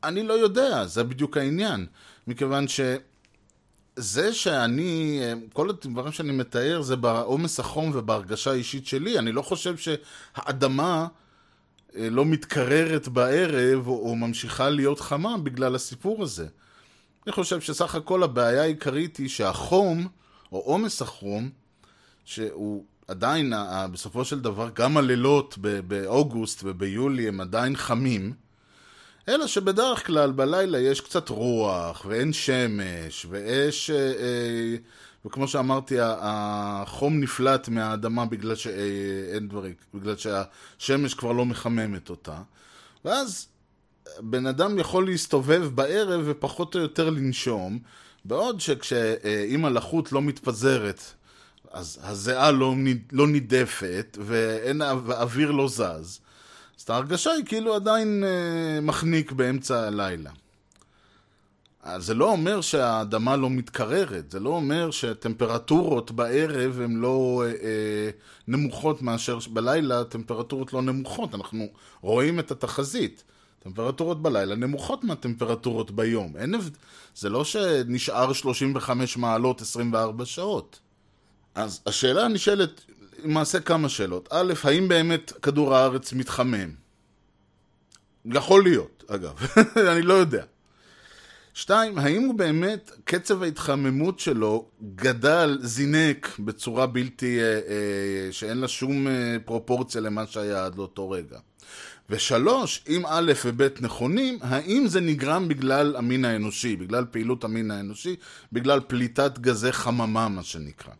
אני 0.03 0.23
לא 0.23 0.33
יודע, 0.33 0.85
זה 0.85 1.03
בדיוק 1.03 1.37
העניין. 1.37 1.85
מכיוון 2.27 2.67
ש... 2.67 2.79
זה 3.95 4.33
שאני, 4.33 5.21
כל 5.53 5.69
הדברים 5.69 6.11
שאני 6.11 6.31
מתאר 6.31 6.81
זה 6.81 6.95
בעומס 6.95 7.59
החום 7.59 7.91
ובהרגשה 7.93 8.51
האישית 8.51 8.87
שלי. 8.87 9.19
אני 9.19 9.31
לא 9.31 9.41
חושב 9.41 9.75
שהאדמה 9.77 11.07
אה, 11.95 12.09
לא 12.09 12.25
מתקררת 12.25 13.07
בערב 13.07 13.87
או 13.87 14.15
ממשיכה 14.15 14.69
להיות 14.69 14.99
חמה 14.99 15.37
בגלל 15.37 15.75
הסיפור 15.75 16.23
הזה. 16.23 16.47
אני 17.27 17.33
חושב 17.33 17.61
שסך 17.61 17.95
הכל 17.95 18.23
הבעיה 18.23 18.61
העיקרית 18.61 19.17
היא 19.17 19.29
שהחום, 19.29 20.07
או 20.51 20.57
עומס 20.59 21.01
החום, 21.01 21.49
שהוא 22.25 22.85
עדיין, 23.07 23.53
בסופו 23.91 24.25
של 24.25 24.39
דבר, 24.39 24.69
גם 24.73 24.97
הלילות 24.97 25.57
באוגוסט 25.87 26.61
וביולי 26.63 27.27
הם 27.27 27.41
עדיין 27.41 27.75
חמים, 27.75 28.33
אלא 29.29 29.47
שבדרך 29.47 30.07
כלל 30.07 30.31
בלילה 30.31 30.79
יש 30.79 31.01
קצת 31.01 31.29
רוח, 31.29 32.05
ואין 32.05 32.33
שמש, 32.33 33.25
ויש... 33.29 33.89
אה, 33.89 33.95
אה, 33.97 34.75
וכמו 35.25 35.47
שאמרתי, 35.47 35.95
החום 36.01 37.19
נפלט 37.19 37.69
מהאדמה 37.69 38.25
בגלל 38.25 38.55
שאין 38.55 39.47
דברים, 39.47 39.73
בגלל 39.93 40.15
שהשמש 40.17 41.13
כבר 41.13 41.31
לא 41.31 41.45
מחממת 41.45 42.09
אותה. 42.09 42.37
ואז 43.05 43.47
בן 44.19 44.45
אדם 44.45 44.79
יכול 44.79 45.05
להסתובב 45.05 45.69
בערב 45.75 46.21
ופחות 46.25 46.75
או 46.75 46.79
יותר 46.79 47.09
לנשום, 47.09 47.79
בעוד 48.25 48.61
שכשאם 48.61 49.65
הלחות 49.65 50.11
לא 50.11 50.21
מתפזרת, 50.21 51.01
אז 51.71 51.99
הזיעה 52.03 52.51
לא, 52.51 52.75
לא 53.11 53.27
נידפת 53.27 54.17
ואין, 54.21 54.81
והאוויר 54.81 55.51
לא 55.51 55.67
זז, 55.67 56.19
אז 56.79 56.89
ההרגשה 56.89 57.31
היא 57.31 57.45
כאילו 57.45 57.75
עדיין 57.75 58.23
אה, 58.23 58.81
מחניק 58.81 59.31
באמצע 59.31 59.87
הלילה. 59.87 60.31
אז 61.83 62.05
זה 62.05 62.13
לא 62.13 62.31
אומר 62.31 62.61
שהאדמה 62.61 63.35
לא 63.35 63.49
מתקררת, 63.49 64.31
זה 64.31 64.39
לא 64.39 64.49
אומר 64.49 64.91
שהטמפרטורות 64.91 66.11
בערב 66.11 66.81
הן 66.81 66.95
לא 66.95 67.43
אה, 67.45 67.51
אה, 67.51 68.09
נמוכות 68.47 69.01
מאשר 69.01 69.39
בלילה, 69.49 70.01
הטמפרטורות 70.01 70.73
לא 70.73 70.81
נמוכות, 70.81 71.35
אנחנו 71.35 71.67
רואים 72.01 72.39
את 72.39 72.51
התחזית. 72.51 73.23
טמפרטורות 73.67 74.21
בלילה 74.21 74.55
נמוכות 74.55 75.03
מהטמפרטורות 75.03 75.91
ביום. 75.91 76.33
אין. 76.37 76.55
זה 77.15 77.29
לא 77.29 77.45
שנשאר 77.45 78.33
35 78.33 79.17
מעלות 79.17 79.61
24 79.61 80.25
שעות. 80.25 80.79
אז 81.55 81.81
השאלה 81.85 82.25
הנשאלת, 82.25 82.81
למעשה 83.23 83.59
כמה 83.59 83.89
שאלות. 83.89 84.27
א', 84.31 84.53
האם 84.63 84.87
באמת 84.87 85.33
כדור 85.41 85.75
הארץ 85.75 86.13
מתחמם? 86.13 86.69
יכול 88.25 88.63
להיות, 88.63 89.03
אגב, 89.07 89.33
אני 89.91 90.01
לא 90.01 90.13
יודע. 90.13 90.43
שתיים, 91.53 91.97
האם 91.97 92.23
הוא 92.23 92.35
באמת, 92.35 92.91
קצב 93.03 93.43
ההתחממות 93.43 94.19
שלו 94.19 94.65
גדל, 94.95 95.57
זינק 95.61 96.39
בצורה 96.39 96.87
בלתי, 96.87 97.39
אה, 97.39 97.45
אה, 97.45 98.31
שאין 98.31 98.57
לה 98.57 98.67
שום 98.67 99.07
אה, 99.07 99.37
פרופורציה 99.45 100.01
למה 100.01 100.27
שהיה 100.27 100.65
עד 100.65 100.75
לאותו 100.75 101.09
רגע? 101.09 101.39
ושלוש, 102.09 102.83
אם 102.89 103.05
א' 103.07 103.31
וב' 103.45 103.61
נכונים, 103.81 104.37
האם 104.41 104.87
זה 104.87 105.01
נגרם 105.01 105.47
בגלל 105.47 105.95
המין 105.95 106.25
האנושי, 106.25 106.75
בגלל 106.75 107.05
פעילות 107.11 107.43
המין 107.43 107.71
האנושי, 107.71 108.15
בגלל 108.53 108.79
פליטת 108.79 109.39
גזי 109.39 109.71
חממה, 109.71 110.29
מה 110.29 110.43
שנקרא. 110.43 110.93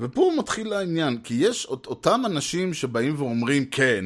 ופה 0.00 0.32
מתחיל 0.38 0.72
העניין, 0.72 1.20
כי 1.24 1.34
יש 1.34 1.66
אות- 1.66 1.86
אותם 1.86 2.22
אנשים 2.26 2.74
שבאים 2.74 3.14
ואומרים 3.18 3.64
כן, 3.66 4.04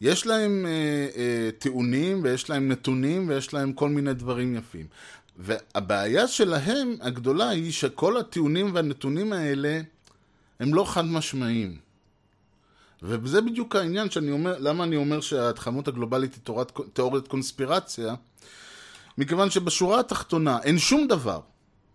יש 0.00 0.26
להם 0.26 0.66
אה, 0.66 0.70
אה, 1.16 1.50
טיעונים 1.58 2.20
ויש 2.22 2.50
להם 2.50 2.68
נתונים 2.68 3.28
ויש 3.28 3.54
להם 3.54 3.72
כל 3.72 3.88
מיני 3.88 4.14
דברים 4.14 4.56
יפים. 4.56 4.86
והבעיה 5.38 6.28
שלהם 6.28 6.96
הגדולה 7.00 7.48
היא 7.48 7.72
שכל 7.72 8.16
הטיעונים 8.16 8.74
והנתונים 8.74 9.32
האלה 9.32 9.80
הם 10.60 10.74
לא 10.74 10.84
חד 10.84 11.04
משמעיים. 11.04 11.85
וזה 13.02 13.40
בדיוק 13.40 13.76
העניין 13.76 14.10
שאני 14.10 14.30
אומר, 14.30 14.56
למה 14.58 14.84
אני 14.84 14.96
אומר 14.96 15.20
שההתחממות 15.20 15.88
הגלובלית 15.88 16.34
היא 16.34 16.40
תורת, 16.42 16.72
תיאוריית 16.92 17.28
קונספירציה? 17.28 18.14
מכיוון 19.18 19.50
שבשורה 19.50 20.00
התחתונה 20.00 20.58
אין 20.62 20.78
שום 20.78 21.08
דבר. 21.08 21.40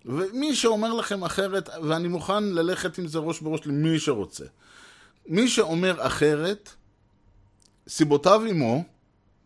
ומי 0.05 0.55
שאומר 0.55 0.93
לכם 0.93 1.23
אחרת, 1.23 1.69
ואני 1.83 2.07
מוכן 2.07 2.43
ללכת 2.43 2.97
עם 2.97 3.07
זה 3.07 3.19
ראש 3.19 3.41
בראש 3.41 3.59
למי 3.65 3.99
שרוצה. 3.99 4.45
מי 5.27 5.47
שאומר 5.47 6.07
אחרת, 6.07 6.69
סיבותיו 7.87 8.41
עמו, 8.49 8.83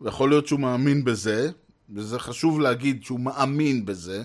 ויכול 0.00 0.28
להיות 0.28 0.46
שהוא 0.46 0.60
מאמין 0.60 1.04
בזה, 1.04 1.50
וזה 1.94 2.18
חשוב 2.18 2.60
להגיד 2.60 3.04
שהוא 3.04 3.20
מאמין 3.20 3.86
בזה, 3.86 4.22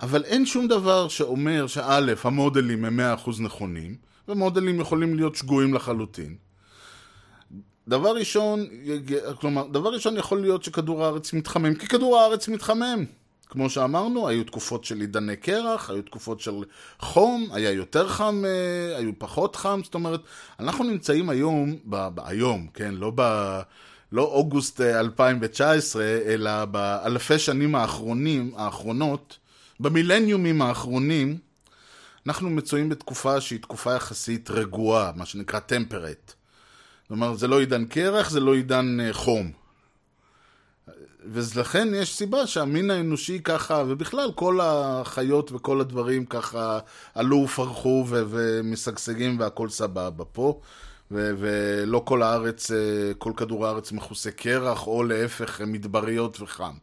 אבל 0.00 0.24
אין 0.24 0.46
שום 0.46 0.68
דבר 0.68 1.08
שאומר 1.08 1.66
שא', 1.66 2.14
המודלים 2.24 2.84
הם 2.84 3.00
100% 3.26 3.30
נכונים, 3.40 3.96
ומודלים 4.28 4.80
יכולים 4.80 5.14
להיות 5.14 5.34
שגויים 5.34 5.74
לחלוטין. 5.74 6.36
דבר 7.88 8.16
ראשון, 8.16 8.66
כלומר, 9.40 9.66
דבר 9.66 9.94
ראשון 9.94 10.16
יכול 10.16 10.40
להיות 10.40 10.62
שכדור 10.62 11.04
הארץ 11.04 11.32
מתחמם, 11.32 11.74
כי 11.74 11.86
כדור 11.86 12.18
הארץ 12.18 12.48
מתחמם. 12.48 13.04
כמו 13.52 13.70
שאמרנו, 13.70 14.28
היו 14.28 14.44
תקופות 14.44 14.84
של 14.84 15.00
עידני 15.00 15.36
קרח, 15.36 15.90
היו 15.90 16.02
תקופות 16.02 16.40
של 16.40 16.52
חום, 17.00 17.48
היה 17.52 17.70
יותר 17.70 18.08
חם, 18.08 18.42
אה, 18.44 18.96
היו 18.96 19.12
פחות 19.18 19.56
חם, 19.56 19.80
זאת 19.84 19.94
אומרת, 19.94 20.20
אנחנו 20.60 20.84
נמצאים 20.84 21.28
היום, 21.28 21.76
ב, 21.84 22.08
ב, 22.14 22.20
היום, 22.24 22.66
כן, 22.74 22.94
לא, 22.94 23.12
ב, 23.14 23.22
לא 24.12 24.22
אוגוסט 24.22 24.80
אה, 24.80 25.00
2019, 25.00 26.04
אלא 26.04 26.64
באלפי 26.64 27.38
שנים 27.38 27.74
האחרונים, 27.74 28.52
האחרונות, 28.56 29.38
במילניומים 29.80 30.62
האחרונים, 30.62 31.38
אנחנו 32.26 32.50
מצויים 32.50 32.88
בתקופה 32.88 33.40
שהיא 33.40 33.60
תקופה 33.60 33.94
יחסית 33.94 34.50
רגועה, 34.50 35.12
מה 35.16 35.26
שנקרא 35.26 35.60
טמפרט. 35.60 36.32
כלומר, 37.08 37.34
זה 37.34 37.48
לא 37.48 37.60
עידן 37.60 37.84
קרח, 37.84 38.30
זה 38.30 38.40
לא 38.40 38.54
עידן 38.54 39.00
אה, 39.00 39.12
חום. 39.12 39.52
ולכן 41.24 41.88
יש 41.94 42.16
סיבה 42.16 42.46
שהמין 42.46 42.90
האנושי 42.90 43.40
ככה, 43.42 43.84
ובכלל 43.88 44.32
כל 44.34 44.60
החיות 44.62 45.52
וכל 45.52 45.80
הדברים 45.80 46.26
ככה 46.26 46.78
עלו 47.14 47.36
ופרחו 47.36 48.04
ו- 48.08 48.22
ומשגשגים 48.28 49.40
והכל 49.40 49.68
סבבה 49.68 50.24
פה. 50.24 50.60
ו- 51.10 51.32
ולא 51.38 52.02
כל 52.04 52.22
הארץ, 52.22 52.70
אה, 52.70 53.12
כל 53.18 53.32
כדור 53.36 53.66
הארץ 53.66 53.92
מכוסה 53.92 54.30
קרח, 54.30 54.86
או 54.86 55.04
להפך 55.04 55.60
מדבריות 55.60 56.40
וחם. 56.40 56.74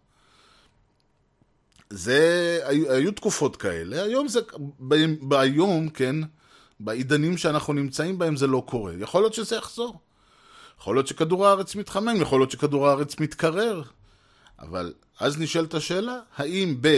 זה, 1.89 2.59
היו, 2.63 2.91
היו 2.91 3.11
תקופות 3.11 3.55
כאלה, 3.55 4.03
היום 4.03 4.27
זה, 4.27 4.39
ב- 4.87 5.29
ביום, 5.29 5.89
כן, 5.89 6.15
בעידנים 6.79 7.37
שאנחנו 7.37 7.73
נמצאים 7.73 8.17
בהם 8.17 8.35
זה 8.35 8.47
לא 8.47 8.63
קורה. 8.65 8.93
יכול 8.99 9.21
להיות 9.21 9.33
שזה 9.33 9.55
יחזור. 9.55 9.99
יכול 10.79 10.95
להיות 10.95 11.07
שכדור 11.07 11.47
הארץ 11.47 11.75
מתחמם, 11.75 12.21
יכול 12.21 12.39
להיות 12.39 12.51
שכדור 12.51 12.87
הארץ 12.87 13.19
מתקרר. 13.19 13.81
אבל 14.59 14.93
אז 15.19 15.39
נשאלת 15.39 15.73
השאלה, 15.73 16.19
האם 16.37 16.77
ב' 16.81 16.97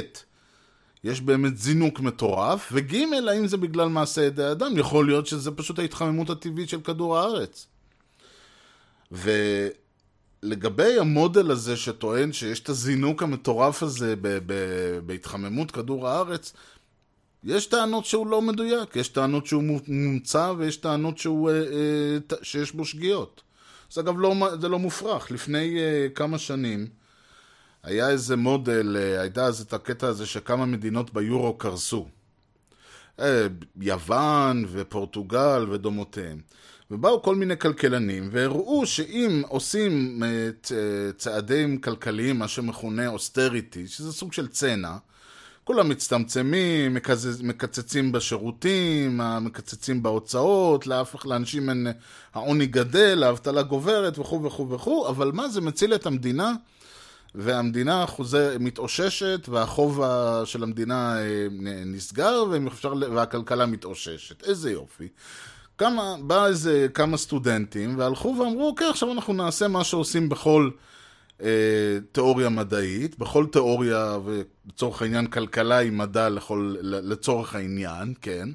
יש 1.03 1.21
באמת 1.21 1.57
זינוק 1.57 1.99
מטורף, 1.99 2.69
וג' 2.71 2.95
האם 3.29 3.47
זה 3.47 3.57
בגלל 3.57 3.89
מעשה 3.89 4.21
ידי 4.21 4.51
אדם? 4.51 4.77
יכול 4.77 5.05
להיות 5.07 5.27
שזה 5.27 5.51
פשוט 5.51 5.79
ההתחממות 5.79 6.29
הטבעית 6.29 6.69
של 6.69 6.81
כדור 6.81 7.17
הארץ. 7.17 7.67
ולגבי 10.43 10.99
המודל 10.99 11.51
הזה 11.51 11.77
שטוען 11.77 12.33
שיש 12.33 12.59
את 12.59 12.69
הזינוק 12.69 13.23
המטורף 13.23 13.83
הזה 13.83 14.15
ב- 14.15 14.39
ב- 14.45 14.99
בהתחממות 15.05 15.71
כדור 15.71 16.07
הארץ, 16.07 16.53
יש 17.43 17.65
טענות 17.65 18.05
שהוא 18.05 18.27
לא 18.27 18.41
מדויק, 18.41 18.95
יש 18.95 19.07
טענות 19.07 19.45
שהוא 19.45 19.63
מומצא 19.87 20.53
ויש 20.57 20.77
טענות 20.77 21.17
שהוא, 21.17 21.49
אה, 21.49 21.55
אה, 21.55 22.37
שיש 22.41 22.71
בו 22.71 22.85
שגיאות. 22.85 23.41
זה 23.91 24.01
אגב 24.01 24.19
לא, 24.19 24.35
זה 24.61 24.69
לא 24.69 24.79
מופרך. 24.79 25.31
לפני 25.31 25.77
uh, 25.77 26.15
כמה 26.15 26.37
שנים 26.37 26.87
היה 27.83 28.09
איזה 28.09 28.35
מודל, 28.35 28.97
uh, 28.97 29.19
הייתה 29.19 29.45
אז 29.45 29.61
את 29.61 29.73
הקטע 29.73 30.07
הזה 30.07 30.25
שכמה 30.25 30.65
מדינות 30.65 31.13
ביורו 31.13 31.57
קרסו. 31.57 32.07
Uh, 33.17 33.21
יוון 33.81 34.65
ופורטוגל 34.71 35.65
ודומותיהם. 35.69 36.41
ובאו 36.91 37.21
כל 37.21 37.35
מיני 37.35 37.57
כלכלנים 37.57 38.29
והראו 38.31 38.85
שאם 38.85 39.41
עושים 39.47 40.23
uh, 40.23 40.65
צעדים 41.17 41.77
כלכליים, 41.77 42.39
מה 42.39 42.47
שמכונה 42.47 43.07
אוסטריטי, 43.07 43.87
שזה 43.87 44.13
סוג 44.13 44.33
של 44.33 44.47
צנע, 44.47 44.97
כולם 45.63 45.89
מצטמצמים, 45.89 46.93
מקצצ, 46.93 47.41
מקצצים 47.43 48.11
בשירותים, 48.11 49.21
מקצצים 49.41 50.03
בהוצאות, 50.03 50.87
לאף, 50.87 51.25
לאנשים 51.25 51.69
אין, 51.69 51.87
העוני 52.33 52.65
גדל, 52.65 53.23
האבטלה 53.23 53.61
גוברת 53.61 54.19
וכו' 54.19 54.43
וכו' 54.43 54.69
וכו', 54.69 55.07
אבל 55.09 55.31
מה 55.33 55.49
זה 55.49 55.61
מציל 55.61 55.95
את 55.95 56.05
המדינה? 56.05 56.53
והמדינה 57.35 58.05
חוזר, 58.05 58.57
מתאוששת, 58.59 59.49
והחוב 59.49 60.01
של 60.45 60.63
המדינה 60.63 61.17
אה, 61.19 61.47
נסגר, 61.85 62.43
והכלכלה 63.13 63.65
מתאוששת. 63.65 64.43
איזה 64.43 64.71
יופי. 64.71 65.07
כמה, 65.77 66.15
בא 66.21 66.45
איזה 66.45 66.87
כמה 66.93 67.17
סטודנטים, 67.17 67.97
והלכו 67.97 68.35
ואמרו, 68.39 68.67
אוקיי, 68.67 68.89
עכשיו 68.89 69.11
אנחנו 69.11 69.33
נעשה 69.33 69.67
מה 69.67 69.83
שעושים 69.83 70.29
בכל... 70.29 70.69
אה, 71.43 71.97
תיאוריה 72.11 72.49
מדעית, 72.49 73.19
בכל 73.19 73.45
תיאוריה, 73.45 74.17
ולצורך 74.25 75.01
העניין 75.01 75.27
כלכלה 75.27 75.77
היא 75.77 75.91
מדע 75.91 76.29
לכל, 76.29 76.75
לצורך 76.81 77.55
העניין, 77.55 78.13
כן. 78.21 78.49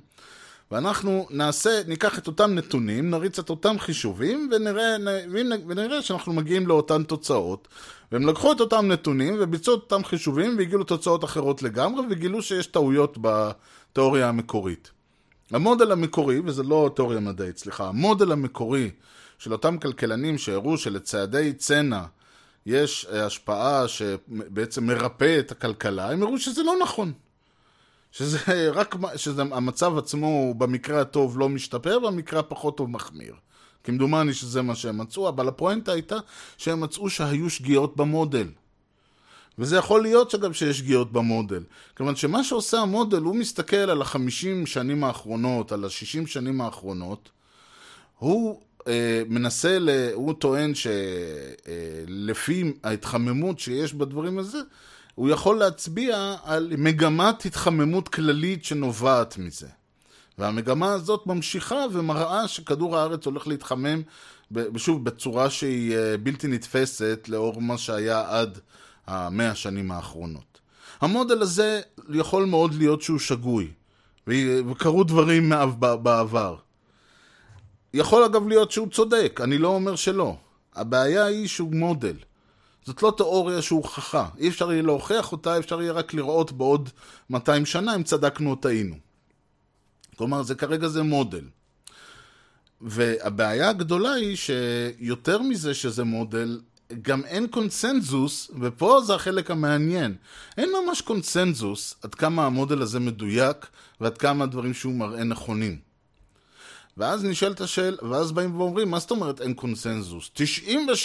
ואנחנו 0.70 1.26
נעשה, 1.30 1.80
ניקח 1.86 2.18
את 2.18 2.26
אותם 2.26 2.54
נתונים, 2.54 3.10
נריץ 3.10 3.38
את 3.38 3.50
אותם 3.50 3.78
חישובים, 3.78 4.50
ונראה, 4.52 4.96
ונראה 5.68 6.02
שאנחנו 6.02 6.32
מגיעים 6.32 6.66
לאותן 6.66 7.02
תוצאות. 7.02 7.68
והם 8.12 8.26
לקחו 8.26 8.52
את 8.52 8.60
אותם 8.60 8.88
נתונים 8.88 9.36
וביצעו 9.40 9.74
את 9.74 9.80
אותם 9.80 10.04
חישובים 10.04 10.56
והגיעו 10.58 10.80
לתוצאות 10.80 11.24
אחרות 11.24 11.62
לגמרי, 11.62 12.06
וגילו 12.10 12.42
שיש 12.42 12.66
טעויות 12.66 13.18
בתיאוריה 13.20 14.28
המקורית. 14.28 14.90
המודל 15.50 15.92
המקורי, 15.92 16.40
וזה 16.44 16.62
לא 16.62 16.90
תיאוריה 16.96 17.20
מדעית, 17.20 17.58
סליחה, 17.58 17.88
המודל 17.88 18.32
המקורי 18.32 18.90
של 19.38 19.52
אותם 19.52 19.78
כלכלנים 19.78 20.38
שהראו 20.38 20.78
שלצעדי 20.78 21.52
צנע 21.52 22.02
יש 22.66 23.06
אה, 23.12 23.26
השפעה 23.26 23.88
שבעצם 23.88 24.86
מרפא 24.86 25.38
את 25.38 25.52
הכלכלה, 25.52 26.10
הם 26.10 26.22
הראו 26.22 26.38
שזה 26.38 26.62
לא 26.62 26.74
נכון. 26.82 27.12
שזה 28.12 28.38
רק, 28.78 28.94
שזה 29.16 29.42
המצב 29.42 29.98
עצמו 29.98 30.54
במקרה 30.54 31.00
הטוב 31.00 31.38
לא 31.38 31.48
משתפר, 31.48 31.98
במקרה 31.98 32.40
הפחות 32.40 32.76
טוב 32.76 32.90
מחמיר. 32.90 33.34
כמדומני 33.84 34.34
שזה 34.34 34.62
מה 34.62 34.74
שהם 34.74 34.98
מצאו, 34.98 35.28
אבל 35.28 35.48
הפואנטה 35.48 35.92
הייתה 35.92 36.16
שהם 36.56 36.80
מצאו 36.80 37.10
שהיו 37.10 37.50
שגיאות 37.50 37.96
במודל. 37.96 38.48
וזה 39.58 39.76
יכול 39.76 40.02
להיות 40.02 40.30
שגם 40.30 40.52
שיש 40.52 40.78
שגיאות 40.78 41.12
במודל. 41.12 41.62
כיוון 41.96 42.16
שמה 42.16 42.44
שעושה 42.44 42.78
המודל, 42.80 43.22
הוא 43.22 43.36
מסתכל 43.36 43.76
על 43.76 44.02
החמישים 44.02 44.66
שנים 44.66 45.04
האחרונות, 45.04 45.72
על 45.72 45.84
השישים 45.84 46.26
שנים 46.26 46.60
האחרונות, 46.60 47.28
הוא 48.18 48.60
אה, 48.88 49.22
מנסה, 49.28 49.78
ל... 49.78 49.90
הוא 50.14 50.34
טוען 50.34 50.72
שלפי 50.74 52.62
אה, 52.62 52.68
ההתחממות 52.90 53.58
שיש 53.58 53.94
בדברים 53.94 54.38
הזה, 54.38 54.58
הוא 55.14 55.28
יכול 55.28 55.58
להצביע 55.58 56.34
על 56.44 56.72
מגמת 56.78 57.46
התחממות 57.46 58.08
כללית 58.08 58.64
שנובעת 58.64 59.38
מזה. 59.38 59.68
והמגמה 60.38 60.92
הזאת 60.92 61.26
ממשיכה 61.26 61.84
ומראה 61.92 62.48
שכדור 62.48 62.98
הארץ 62.98 63.26
הולך 63.26 63.46
להתחמם, 63.46 64.02
שוב, 64.76 65.04
בצורה 65.04 65.50
שהיא 65.50 65.96
אה, 65.96 66.16
בלתי 66.16 66.48
נתפסת 66.48 67.24
לאור 67.28 67.62
מה 67.62 67.78
שהיה 67.78 68.24
עד 68.28 68.58
המאה 69.06 69.50
השנים 69.50 69.90
האחרונות. 69.90 70.60
המודל 71.00 71.42
הזה 71.42 71.80
יכול 72.08 72.44
מאוד 72.44 72.74
להיות 72.74 73.02
שהוא 73.02 73.18
שגוי, 73.18 73.72
וקרו 74.26 75.04
דברים 75.04 75.52
בעבר. 76.02 76.56
יכול 77.94 78.24
אגב 78.24 78.48
להיות 78.48 78.70
שהוא 78.70 78.88
צודק, 78.90 79.40
אני 79.44 79.58
לא 79.58 79.68
אומר 79.68 79.96
שלא. 79.96 80.36
הבעיה 80.74 81.24
היא 81.24 81.48
שהוא 81.48 81.74
מודל. 81.74 82.16
זאת 82.84 83.02
לא 83.02 83.14
תיאוריה 83.16 83.62
שהוכחה. 83.62 84.28
אי 84.38 84.48
אפשר 84.48 84.72
יהיה 84.72 84.82
להוכיח 84.82 85.32
אותה, 85.32 85.58
אפשר 85.58 85.82
יהיה 85.82 85.92
רק 85.92 86.14
לראות 86.14 86.52
בעוד 86.52 86.90
200 87.30 87.66
שנה 87.66 87.94
אם 87.94 88.02
צדקנו 88.02 88.50
או 88.50 88.56
טעינו. 88.56 88.94
כלומר, 90.16 90.42
זה 90.42 90.54
כרגע 90.54 90.88
זה 90.88 91.02
מודל. 91.02 91.44
והבעיה 92.80 93.68
הגדולה 93.68 94.12
היא 94.12 94.36
שיותר 94.36 95.42
מזה 95.42 95.74
שזה 95.74 96.04
מודל, 96.04 96.60
גם 97.02 97.24
אין 97.24 97.46
קונסנזוס, 97.46 98.50
ופה 98.60 99.00
זה 99.04 99.14
החלק 99.14 99.50
המעניין. 99.50 100.14
אין 100.56 100.70
ממש 100.84 101.00
קונסנזוס 101.00 101.94
עד 102.02 102.14
כמה 102.14 102.46
המודל 102.46 102.82
הזה 102.82 103.00
מדויק 103.00 103.66
ועד 104.00 104.18
כמה 104.18 104.44
הדברים 104.44 104.74
שהוא 104.74 104.94
מראה 104.94 105.24
נכונים. 105.24 105.78
ואז 106.96 107.24
נשאלת 107.24 107.60
השאל, 107.60 107.98
ואז 108.10 108.32
באים 108.32 108.60
ואומרים, 108.60 108.90
מה 108.90 108.98
זאת 108.98 109.10
אומרת 109.10 109.40
אין 109.40 109.54
קונסנזוס? 109.54 110.30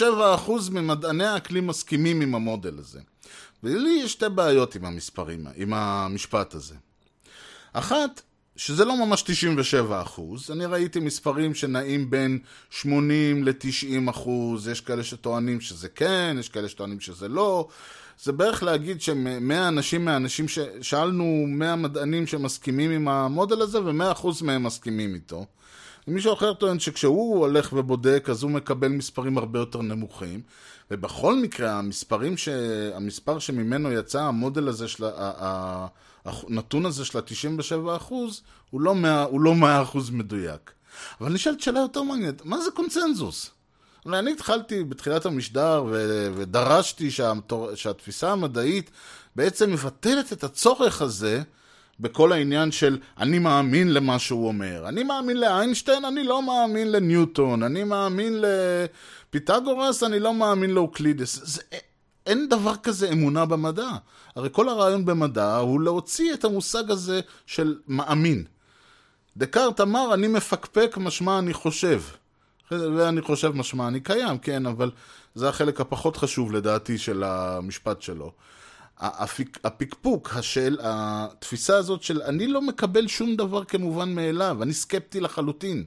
ממדעני 0.70 1.24
האקלים 1.24 1.66
מסכימים 1.66 2.20
עם 2.20 2.34
המודל 2.34 2.78
הזה. 2.78 3.00
ולי 3.62 4.00
יש 4.04 4.12
שתי 4.12 4.28
בעיות 4.28 4.74
עם 4.74 4.84
המספרים, 4.84 5.46
עם 5.56 5.74
המשפט 5.74 6.54
הזה. 6.54 6.74
אחת, 7.72 8.22
שזה 8.56 8.84
לא 8.84 9.06
ממש 9.06 9.22
97 9.22 10.02
אחוז, 10.02 10.50
אני 10.50 10.66
ראיתי 10.66 11.00
מספרים 11.00 11.54
שנעים 11.54 12.10
בין 12.10 12.38
80 12.70 13.44
ל-90 13.44 14.10
אחוז, 14.10 14.68
יש 14.68 14.80
כאלה 14.80 15.04
שטוענים 15.04 15.60
שזה 15.60 15.88
כן, 15.88 16.36
יש 16.40 16.48
כאלה 16.48 16.68
שטוענים 16.68 17.00
שזה 17.00 17.28
לא, 17.28 17.68
זה 18.22 18.32
בערך 18.32 18.62
להגיד 18.62 19.00
ש-100 19.00 19.68
אנשים 19.68 20.04
מהאנשים, 20.04 20.48
ש... 20.48 20.58
שאלנו 20.82 21.44
100 21.48 21.76
מדענים 21.76 22.26
שמסכימים 22.26 22.90
עם 22.90 23.08
המודל 23.08 23.62
הזה, 23.62 23.84
ו-100 23.84 24.12
אחוז 24.12 24.42
מהם 24.42 24.62
מסכימים 24.62 25.14
איתו. 25.14 25.46
ומישהו 26.08 26.32
אחר 26.32 26.54
טוען 26.54 26.78
שכשהוא 26.78 27.38
הולך 27.38 27.72
ובודק 27.72 28.26
אז 28.30 28.42
הוא 28.42 28.50
מקבל 28.50 28.88
מספרים 28.88 29.38
הרבה 29.38 29.58
יותר 29.58 29.82
נמוכים 29.82 30.40
ובכל 30.90 31.36
מקרה 31.36 31.72
המספרים 31.72 32.36
ש... 32.36 32.48
המספר 32.94 33.38
שממנו 33.38 33.92
יצא 33.92 34.22
המודל 34.22 34.68
הזה 34.68 34.88
של 34.88 35.04
ה... 35.04 35.86
הנתון 36.24 36.86
הזה 36.86 37.04
של 37.04 37.18
ה-97% 37.18 38.12
הוא 38.70 38.80
לא 38.80 38.92
100%, 38.92 38.96
הוא 39.30 39.40
לא 39.40 39.54
100% 39.94 39.98
מדויק. 40.12 40.72
אבל 41.20 41.32
נשאלת 41.32 41.60
שאלה 41.60 41.80
יותר 41.80 42.02
מעניינת, 42.02 42.44
מה 42.44 42.60
זה 42.60 42.70
קונצנזוס? 42.70 43.50
אני 44.06 44.32
התחלתי 44.32 44.84
בתחילת 44.84 45.26
המשדר 45.26 45.84
ו... 45.90 46.28
ודרשתי 46.34 47.10
שה... 47.10 47.32
שהתפיסה 47.74 48.32
המדעית 48.32 48.90
בעצם 49.36 49.72
מבטלת 49.72 50.32
את 50.32 50.44
הצורך 50.44 51.02
הזה 51.02 51.42
בכל 52.00 52.32
העניין 52.32 52.72
של 52.72 52.98
אני 53.18 53.38
מאמין 53.38 53.94
למה 53.94 54.18
שהוא 54.18 54.48
אומר. 54.48 54.88
אני 54.88 55.02
מאמין 55.02 55.36
לאיינשטיין, 55.36 56.04
אני 56.04 56.24
לא 56.24 56.42
מאמין 56.42 56.92
לניוטון. 56.92 57.62
אני 57.62 57.84
מאמין 57.84 58.42
לפיתגורס, 58.42 60.02
אני 60.02 60.20
לא 60.20 60.34
מאמין 60.34 60.70
לאוקלידס. 60.70 61.40
זה, 61.44 61.62
אין 62.26 62.48
דבר 62.48 62.76
כזה 62.76 63.12
אמונה 63.12 63.44
במדע. 63.44 63.90
הרי 64.36 64.48
כל 64.52 64.68
הרעיון 64.68 65.04
במדע 65.04 65.56
הוא 65.56 65.80
להוציא 65.80 66.34
את 66.34 66.44
המושג 66.44 66.90
הזה 66.90 67.20
של 67.46 67.78
מאמין. 67.88 68.44
דקארט 69.36 69.80
אמר, 69.80 70.14
אני 70.14 70.28
מפקפק 70.28 70.94
משמע 70.96 71.38
אני 71.38 71.54
חושב. 71.54 72.02
ואני 72.70 73.22
חושב 73.22 73.52
משמע 73.54 73.88
אני 73.88 74.00
קיים, 74.00 74.38
כן, 74.38 74.66
אבל 74.66 74.90
זה 75.34 75.48
החלק 75.48 75.80
הפחות 75.80 76.16
חשוב 76.16 76.52
לדעתי 76.52 76.98
של 76.98 77.22
המשפט 77.24 78.02
שלו. 78.02 78.32
הפיק, 78.98 79.58
הפקפוק, 79.64 80.30
השאל, 80.36 80.78
התפיסה 80.82 81.76
הזאת 81.76 82.02
של 82.02 82.22
אני 82.22 82.46
לא 82.46 82.62
מקבל 82.62 83.06
שום 83.06 83.36
דבר 83.36 83.64
כמובן 83.64 84.14
מאליו, 84.14 84.62
אני 84.62 84.72
סקפטי 84.72 85.20
לחלוטין. 85.20 85.84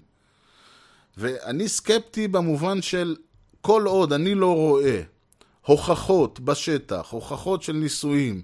ואני 1.17 1.67
סקפטי 1.67 2.27
במובן 2.27 2.81
של 2.81 3.15
כל 3.61 3.85
עוד 3.85 4.13
אני 4.13 4.35
לא 4.35 4.55
רואה 4.55 5.01
הוכחות 5.65 6.39
בשטח, 6.39 7.09
הוכחות 7.09 7.63
של 7.63 7.73
ניסויים, 7.73 8.41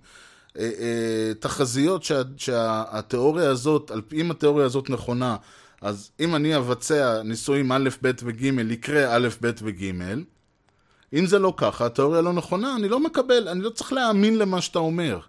אה, 0.57 0.71
אה, 0.79 1.33
תחזיות 1.39 2.03
שה, 2.03 2.21
שהתיאוריה 2.37 3.49
הזאת, 3.49 3.91
אם 4.13 4.31
התיאוריה 4.31 4.65
הזאת 4.65 4.89
נכונה, 4.89 5.35
אז 5.81 6.11
אם 6.19 6.35
אני 6.35 6.57
אבצע 6.57 7.21
ניסויים 7.23 7.71
א', 7.71 7.89
ב' 8.01 8.11
וג', 8.23 8.43
יקרה 8.71 9.15
א', 9.15 9.27
ב' 9.41 9.51
וג', 9.61 9.91
אם 11.13 11.25
זה 11.25 11.39
לא 11.39 11.53
ככה, 11.57 11.85
התיאוריה 11.85 12.21
לא 12.21 12.33
נכונה, 12.33 12.75
אני 12.75 12.89
לא 12.89 12.99
מקבל, 12.99 13.47
אני 13.47 13.61
לא 13.61 13.69
צריך 13.69 13.93
להאמין 13.93 14.37
למה 14.37 14.61
שאתה 14.61 14.79
אומר. 14.79 15.19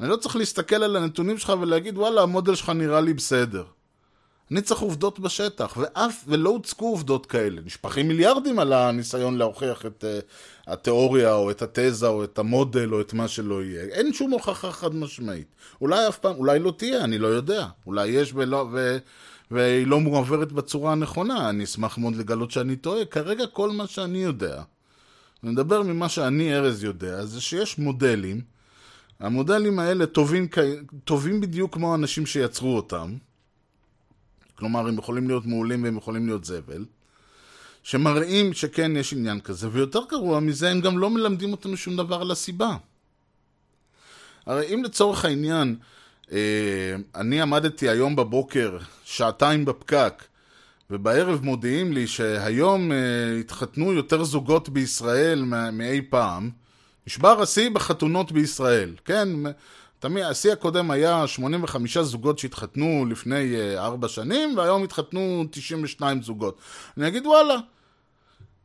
אני 0.00 0.08
לא 0.08 0.16
צריך 0.16 0.36
להסתכל 0.36 0.82
על 0.82 0.96
הנתונים 0.96 1.38
שלך 1.38 1.52
ולהגיד, 1.60 1.98
וואלה, 1.98 2.22
המודל 2.22 2.54
שלך 2.54 2.68
נראה 2.68 3.00
לי 3.00 3.14
בסדר. 3.14 3.64
אני 4.50 4.62
צריך 4.62 4.80
עובדות 4.80 5.20
בשטח, 5.20 5.76
ואף, 5.76 6.24
ולא 6.26 6.50
הוצגו 6.50 6.86
עובדות 6.86 7.26
כאלה. 7.26 7.60
נשפכים 7.64 8.08
מיליארדים 8.08 8.58
על 8.58 8.72
הניסיון 8.72 9.38
להוכיח 9.38 9.86
את 9.86 10.04
uh, 10.04 10.72
התיאוריה, 10.72 11.34
או 11.34 11.50
את 11.50 11.62
התזה, 11.62 12.08
או 12.08 12.24
את 12.24 12.38
המודל, 12.38 12.94
או 12.94 13.00
את 13.00 13.12
מה 13.12 13.28
שלא 13.28 13.64
יהיה. 13.64 13.82
אין 13.82 14.12
שום 14.12 14.30
הוכחה 14.30 14.72
חד 14.72 14.94
משמעית. 14.94 15.46
אולי 15.80 16.08
אף 16.08 16.18
פעם, 16.18 16.36
אולי 16.36 16.58
לא 16.58 16.74
תהיה, 16.76 17.04
אני 17.04 17.18
לא 17.18 17.26
יודע. 17.26 17.66
אולי 17.86 18.08
יש 18.08 18.32
ולא, 18.34 18.68
ו, 18.72 18.98
והיא 19.50 19.86
לא 19.86 20.00
מועברת 20.00 20.52
בצורה 20.52 20.92
הנכונה. 20.92 21.48
אני 21.48 21.64
אשמח 21.64 21.98
מאוד 21.98 22.16
לגלות 22.16 22.50
שאני 22.50 22.76
טועה. 22.76 23.04
כרגע 23.04 23.46
כל 23.46 23.70
מה 23.70 23.86
שאני 23.86 24.18
יודע, 24.18 24.62
אני 25.42 25.52
מדבר 25.52 25.82
ממה 25.82 26.08
שאני, 26.08 26.56
ארז, 26.56 26.84
יודע, 26.84 27.24
זה 27.24 27.40
שיש 27.40 27.78
מודלים. 27.78 28.40
המודלים 29.20 29.78
האלה 29.78 30.06
טובים, 30.06 30.48
טובים 31.04 31.40
בדיוק 31.40 31.74
כמו 31.74 31.92
האנשים 31.92 32.26
שיצרו 32.26 32.76
אותם. 32.76 33.14
כלומר, 34.54 34.88
הם 34.88 34.98
יכולים 34.98 35.28
להיות 35.28 35.46
מעולים 35.46 35.82
והם 35.84 35.96
יכולים 35.96 36.26
להיות 36.26 36.44
זבל. 36.44 36.84
שמראים 37.82 38.52
שכן 38.52 38.96
יש 38.96 39.12
עניין 39.12 39.40
כזה, 39.40 39.68
ויותר 39.72 40.00
גרוע 40.10 40.40
מזה, 40.40 40.70
הם 40.70 40.80
גם 40.80 40.98
לא 40.98 41.10
מלמדים 41.10 41.52
אותנו 41.52 41.76
שום 41.76 41.96
דבר 41.96 42.20
על 42.20 42.30
הסיבה. 42.30 42.76
הרי 44.46 44.74
אם 44.74 44.84
לצורך 44.84 45.24
העניין, 45.24 45.76
אה, 46.32 46.38
אני 47.14 47.40
עמדתי 47.40 47.88
היום 47.88 48.16
בבוקר 48.16 48.78
שעתיים 49.04 49.64
בפקק, 49.64 50.24
ובערב 50.90 51.44
מודיעים 51.44 51.92
לי 51.92 52.06
שהיום 52.06 52.92
אה, 52.92 52.96
התחתנו 53.40 53.92
יותר 53.92 54.24
זוגות 54.24 54.68
בישראל 54.68 55.42
מא- 55.42 55.70
מאי 55.70 56.00
פעם, 56.10 56.50
נשבר 57.06 57.42
השיא 57.42 57.70
בחתונות 57.70 58.32
בישראל, 58.32 58.94
כן? 59.04 59.28
תמיד, 60.04 60.24
השיא 60.24 60.52
הקודם 60.52 60.90
היה 60.90 61.26
85 61.26 61.98
זוגות 61.98 62.38
שהתחתנו 62.38 63.06
לפני 63.10 63.56
אה, 63.56 63.84
ארבע 63.84 64.08
שנים, 64.08 64.56
והיום 64.56 64.82
התחתנו 64.82 65.44
92 65.50 66.22
זוגות. 66.22 66.58
אני 66.96 67.08
אגיד 67.08 67.26
וואלה, 67.26 67.56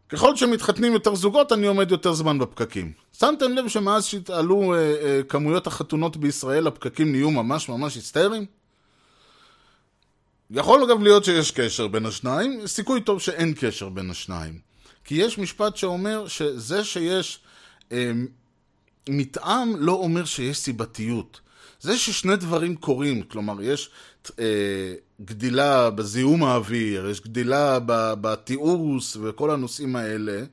ככל 0.10 0.36
שמתחתנים 0.36 0.94
יותר 0.94 1.16
זוגות, 1.16 1.52
אני 1.52 1.68
עומד 1.68 1.92
יותר 1.92 2.14
זמן 2.14 2.40
בפקקים. 2.40 2.92
שמתם 3.20 3.52
לב 3.52 3.68
שמאז 3.68 4.06
שהתעלו 4.06 4.74
אה, 4.74 4.80
אה, 4.80 5.22
כמויות 5.30 5.68
החתונות 5.68 6.18
בישראל, 6.18 6.68
הפקקים 6.68 7.12
נהיו 7.12 7.32
ממש 7.32 7.70
ממש 7.70 7.96
היסטריים? 7.96 8.46
יכול 10.52 10.84
אגב 10.84 11.04
להיות 11.04 11.24
שיש 11.24 11.52
קשר 11.52 11.88
בין 11.88 12.06
השניים, 12.06 12.68
סיכוי 12.68 13.02
טוב 13.02 13.22
שאין 13.22 13.54
קשר 13.60 13.90
בין 13.90 14.10
השניים. 14.10 14.60
כי 15.04 15.16
יש 15.16 15.38
משפט 15.38 15.78
שאומר 15.78 16.28
שזה 16.28 16.84
שיש 16.84 17.40
אה, 17.92 18.12
מתאם 19.10 19.76
לא 19.78 19.92
אומר 19.92 20.26
שיש 20.26 20.58
סיבתיות. 20.58 21.42
זה 21.82 21.98
ששני 21.98 22.36
דברים 22.36 22.76
קורים, 22.76 23.24
כלומר 23.24 23.62
יש 23.62 23.90
אה, 24.40 24.94
גדילה 25.22 25.90
בזיהום 25.90 26.44
האוויר, 26.44 27.10
יש 27.10 27.22
גדילה 27.22 27.80
בתיעוש 28.22 29.18
וכל 29.22 29.52
הנושאים 29.52 29.96
האלה, 29.96 30.44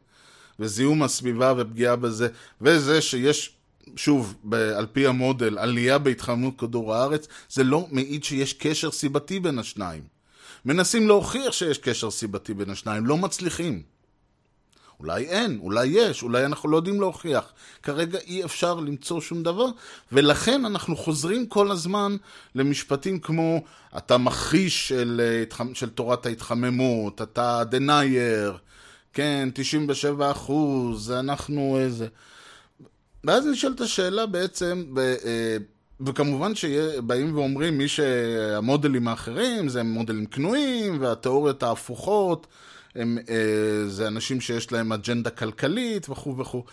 וזיהום 0.60 1.02
הסביבה 1.02 1.54
ופגיעה 1.56 1.96
בזה, 1.96 2.28
וזה 2.60 3.00
שיש, 3.00 3.54
שוב, 3.96 4.34
על 4.76 4.86
פי 4.92 5.06
המודל, 5.06 5.58
עלייה 5.58 5.98
בהתחממות 5.98 6.54
כדור 6.58 6.94
הארץ, 6.94 7.28
זה 7.50 7.64
לא 7.64 7.86
מעיד 7.90 8.24
שיש 8.24 8.52
קשר 8.52 8.90
סיבתי 8.90 9.40
בין 9.40 9.58
השניים. 9.58 10.02
מנסים 10.64 11.08
להוכיח 11.08 11.52
שיש 11.52 11.78
קשר 11.78 12.10
סיבתי 12.10 12.54
בין 12.54 12.70
השניים, 12.70 13.06
לא 13.06 13.16
מצליחים. 13.16 13.82
אולי 15.00 15.24
אין, 15.24 15.58
אולי 15.62 15.86
יש, 15.86 16.22
אולי 16.22 16.44
אנחנו 16.44 16.68
לא 16.68 16.76
יודעים 16.76 17.00
להוכיח. 17.00 17.52
כרגע 17.82 18.18
אי 18.18 18.44
אפשר 18.44 18.74
למצוא 18.74 19.20
שום 19.20 19.42
דבר, 19.42 19.66
ולכן 20.12 20.64
אנחנו 20.64 20.96
חוזרים 20.96 21.46
כל 21.46 21.70
הזמן 21.70 22.16
למשפטים 22.54 23.18
כמו 23.18 23.62
אתה 23.96 24.18
מכחיש 24.18 24.88
של, 24.88 25.20
אה, 25.24 25.64
של 25.74 25.90
תורת 25.90 26.26
ההתחממות, 26.26 27.22
אתה 27.22 27.62
denier, 27.70 28.56
כן, 29.12 29.48
97 29.54 30.30
אחוז, 30.30 31.10
אנחנו 31.10 31.78
איזה... 31.80 32.06
ואז 33.24 33.46
נשאלת 33.46 33.80
השאלה 33.80 34.26
בעצם, 34.26 34.84
ב, 34.94 34.98
אה, 34.98 35.56
וכמובן 36.00 36.54
שבאים 36.54 37.36
ואומרים 37.36 37.78
מי 37.78 37.88
שהמודלים 37.88 39.08
האחרים 39.08 39.68
זה 39.68 39.82
מודלים 39.82 40.26
קנויים 40.26 41.00
והתיאוריות 41.00 41.62
ההפוכות 41.62 42.46
הם, 42.96 43.18
אה, 43.28 43.88
זה 43.88 44.06
אנשים 44.06 44.40
שיש 44.40 44.72
להם 44.72 44.92
אג'נדה 44.92 45.30
כלכלית 45.30 46.10
וכו' 46.10 46.38
וכו'. 46.38 46.64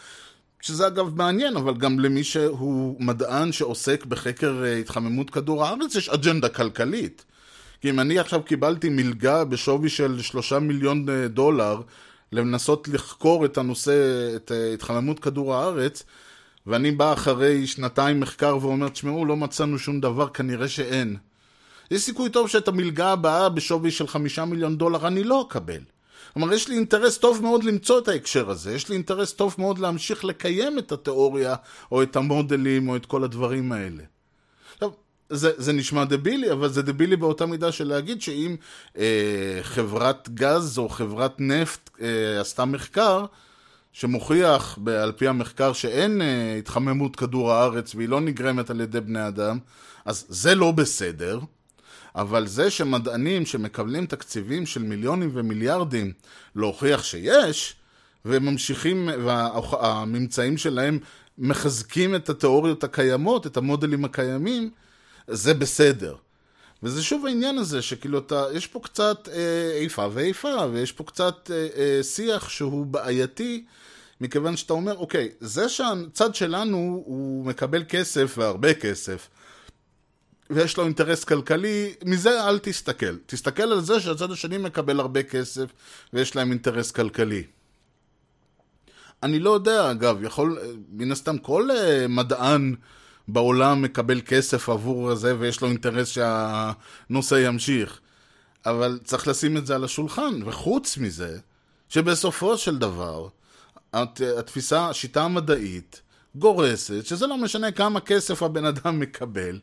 שזה 0.63 0.87
אגב 0.87 1.17
מעניין, 1.17 1.57
אבל 1.57 1.73
גם 1.77 1.99
למי 1.99 2.23
שהוא 2.23 2.95
מדען 2.99 3.51
שעוסק 3.51 4.05
בחקר 4.05 4.63
אה, 4.63 4.77
התחממות 4.77 5.29
כדור 5.29 5.65
הארץ 5.65 5.95
יש 5.95 6.09
אג'נדה 6.09 6.49
כלכלית. 6.49 7.25
כי 7.81 7.89
אם 7.89 7.99
אני 7.99 8.19
עכשיו 8.19 8.43
קיבלתי 8.43 8.89
מלגה 8.89 9.43
בשווי 9.43 9.89
של 9.89 10.21
שלושה 10.21 10.59
מיליון 10.59 11.09
אה, 11.09 11.27
דולר 11.27 11.81
לנסות 12.31 12.87
לחקור 12.87 13.45
את 13.45 13.57
הנושא, 13.57 13.93
את 14.35 14.51
אה, 14.51 14.73
התחממות 14.73 15.19
כדור 15.19 15.55
הארץ, 15.55 16.03
ואני 16.67 16.91
בא 16.91 17.13
אחרי 17.13 17.67
שנתיים 17.67 18.19
מחקר 18.19 18.57
ואומר, 18.61 18.89
תשמעו, 18.89 19.25
לא 19.25 19.35
מצאנו 19.35 19.79
שום 19.79 19.99
דבר, 19.99 20.27
כנראה 20.27 20.67
שאין. 20.67 21.17
יש 21.91 22.01
סיכוי 22.01 22.29
טוב 22.29 22.49
שאת 22.49 22.67
המלגה 22.67 23.11
הבאה 23.11 23.49
בשווי 23.49 23.91
של 23.91 24.07
חמישה 24.07 24.45
מיליון 24.45 24.77
דולר 24.77 25.07
אני 25.07 25.23
לא 25.23 25.45
אקבל. 25.47 25.81
כלומר, 26.33 26.53
יש 26.53 26.67
לי 26.67 26.75
אינטרס 26.75 27.17
טוב 27.17 27.41
מאוד 27.41 27.63
למצוא 27.63 27.99
את 27.99 28.07
ההקשר 28.07 28.49
הזה, 28.49 28.75
יש 28.75 28.89
לי 28.89 28.95
אינטרס 28.95 29.33
טוב 29.33 29.55
מאוד 29.57 29.79
להמשיך 29.79 30.25
לקיים 30.25 30.79
את 30.79 30.91
התיאוריה, 30.91 31.55
או 31.91 32.03
את 32.03 32.15
המודלים, 32.15 32.89
או 32.89 32.95
את 32.95 33.05
כל 33.05 33.23
הדברים 33.23 33.71
האלה. 33.71 34.03
עכשיו, 34.73 34.89
זה, 35.29 35.51
זה 35.57 35.73
נשמע 35.73 36.03
דבילי, 36.03 36.51
אבל 36.51 36.69
זה 36.69 36.81
דבילי 36.81 37.15
באותה 37.15 37.45
מידה 37.45 37.71
של 37.71 37.87
להגיד 37.87 38.21
שאם 38.21 38.55
אה, 38.97 39.59
חברת 39.61 40.29
גז 40.29 40.77
או 40.77 40.89
חברת 40.89 41.35
נפט 41.39 41.89
אה, 42.01 42.41
עשתה 42.41 42.65
מחקר, 42.65 43.25
שמוכיח 43.91 44.79
על 45.01 45.11
פי 45.11 45.27
המחקר 45.27 45.73
שאין 45.73 46.21
אה, 46.21 46.55
התחממות 46.59 47.15
כדור 47.15 47.51
הארץ 47.51 47.95
והיא 47.95 48.09
לא 48.09 48.21
נגרמת 48.21 48.69
על 48.69 48.81
ידי 48.81 49.01
בני 49.01 49.27
אדם, 49.27 49.59
אז 50.05 50.25
זה 50.29 50.55
לא 50.55 50.71
בסדר. 50.71 51.39
אבל 52.15 52.47
זה 52.47 52.71
שמדענים 52.71 53.45
שמקבלים 53.45 54.05
תקציבים 54.05 54.65
של 54.65 54.83
מיליונים 54.83 55.29
ומיליארדים 55.33 56.13
להוכיח 56.55 57.03
שיש, 57.03 57.75
וממשיכים, 58.25 59.09
והממצאים 59.25 60.57
שלהם 60.57 60.99
מחזקים 61.37 62.15
את 62.15 62.29
התיאוריות 62.29 62.83
הקיימות, 62.83 63.47
את 63.47 63.57
המודלים 63.57 64.05
הקיימים, 64.05 64.69
זה 65.27 65.53
בסדר. 65.53 66.15
וזה 66.83 67.03
שוב 67.03 67.25
העניין 67.25 67.57
הזה, 67.57 67.81
שכאילו 67.81 68.19
אתה, 68.19 68.45
יש 68.53 68.67
פה 68.67 68.79
קצת 68.83 69.29
אה, 69.31 69.71
איפה 69.81 70.07
ואיפה, 70.13 70.55
ויש 70.71 70.91
פה 70.91 71.03
קצת 71.03 71.51
אה, 71.53 71.67
אה, 71.77 72.03
שיח 72.03 72.49
שהוא 72.49 72.85
בעייתי, 72.85 73.63
מכיוון 74.21 74.57
שאתה 74.57 74.73
אומר, 74.73 74.97
אוקיי, 74.97 75.29
זה 75.39 75.69
שהצד 75.69 76.35
שלנו 76.35 77.03
הוא 77.05 77.45
מקבל 77.45 77.83
כסף, 77.89 78.35
והרבה 78.37 78.73
כסף, 78.73 79.29
ויש 80.55 80.77
לו 80.77 80.83
אינטרס 80.83 81.23
כלכלי, 81.23 81.93
מזה 82.05 82.47
אל 82.47 82.59
תסתכל. 82.59 83.17
תסתכל 83.25 83.63
על 83.63 83.81
זה 83.81 83.99
שהצד 83.99 84.31
השני 84.31 84.57
מקבל 84.57 84.99
הרבה 84.99 85.23
כסף, 85.23 85.65
ויש 86.13 86.35
להם 86.35 86.51
אינטרס 86.51 86.91
כלכלי. 86.91 87.43
אני 89.23 89.39
לא 89.39 89.49
יודע, 89.49 89.91
אגב, 89.91 90.23
יכול, 90.23 90.59
מן 90.91 91.11
הסתם 91.11 91.37
כל 91.37 91.69
uh, 91.71 92.07
מדען 92.07 92.75
בעולם 93.27 93.81
מקבל 93.81 94.21
כסף 94.21 94.69
עבור 94.69 95.15
זה, 95.15 95.35
ויש 95.39 95.61
לו 95.61 95.67
אינטרס 95.67 96.07
שהנושא 96.07 97.35
ימשיך. 97.35 97.99
אבל 98.65 98.99
צריך 99.03 99.27
לשים 99.27 99.57
את 99.57 99.65
זה 99.65 99.75
על 99.75 99.83
השולחן, 99.83 100.39
וחוץ 100.45 100.97
מזה, 100.97 101.39
שבסופו 101.89 102.57
של 102.57 102.77
דבר, 102.77 103.27
הת, 103.93 104.21
התפיסה, 104.39 104.89
השיטה 104.89 105.23
המדעית, 105.23 106.01
גורסת, 106.35 107.05
שזה 107.05 107.27
לא 107.27 107.37
משנה 107.37 107.71
כמה 107.71 107.99
כסף 107.99 108.43
הבן 108.43 108.65
אדם 108.65 108.99
מקבל, 108.99 109.59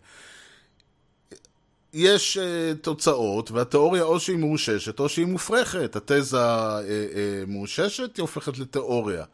יש 1.93 2.39
uh, 2.39 2.77
תוצאות, 2.79 3.51
והתיאוריה 3.51 4.03
או 4.03 4.21
שהיא 4.21 4.37
מאוששת 4.37 5.01
או 5.01 5.09
שהיא 5.09 5.27
מופרכת. 5.27 5.97
התזה 5.97 6.37
uh, 6.37 6.81
uh, 6.81 7.51
מאוששת, 7.51 8.17
היא 8.17 8.23
הופכת 8.23 8.59
לתיאוריה. 8.59 9.25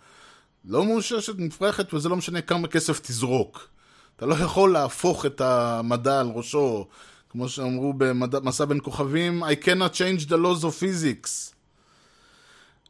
לא 0.64 0.84
מאוששת, 0.84 1.38
מופרכת, 1.38 1.94
וזה 1.94 2.08
לא 2.08 2.16
משנה 2.16 2.40
כמה 2.40 2.68
כסף 2.68 3.00
תזרוק. 3.00 3.68
אתה 4.16 4.26
לא 4.26 4.34
יכול 4.34 4.72
להפוך 4.72 5.26
את 5.26 5.40
המדע 5.40 6.20
על 6.20 6.28
ראשו, 6.34 6.86
כמו 7.30 7.48
שאמרו 7.48 7.92
במסע 7.92 8.64
בין 8.64 8.80
כוכבים, 8.82 9.44
I 9.44 9.64
cannot 9.64 9.94
change 9.94 10.28
the 10.28 10.36
laws 10.36 10.62
of 10.62 10.82
physics. 10.82 11.55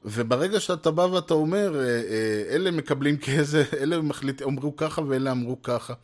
וברגע 0.05 0.61
שאתה 0.61 0.91
בא 0.91 1.03
ואתה 1.03 1.35
אומר, 1.35 1.81
אלה 2.51 2.71
מקבלים 2.71 3.17
כאיזה, 3.17 3.65
אלה 3.81 4.01
מחליט, 4.01 4.43
אמרו 4.43 4.77
ככה 4.77 5.03
ואלה 5.09 5.31
אמרו 5.31 5.63
ככה. 5.63 5.95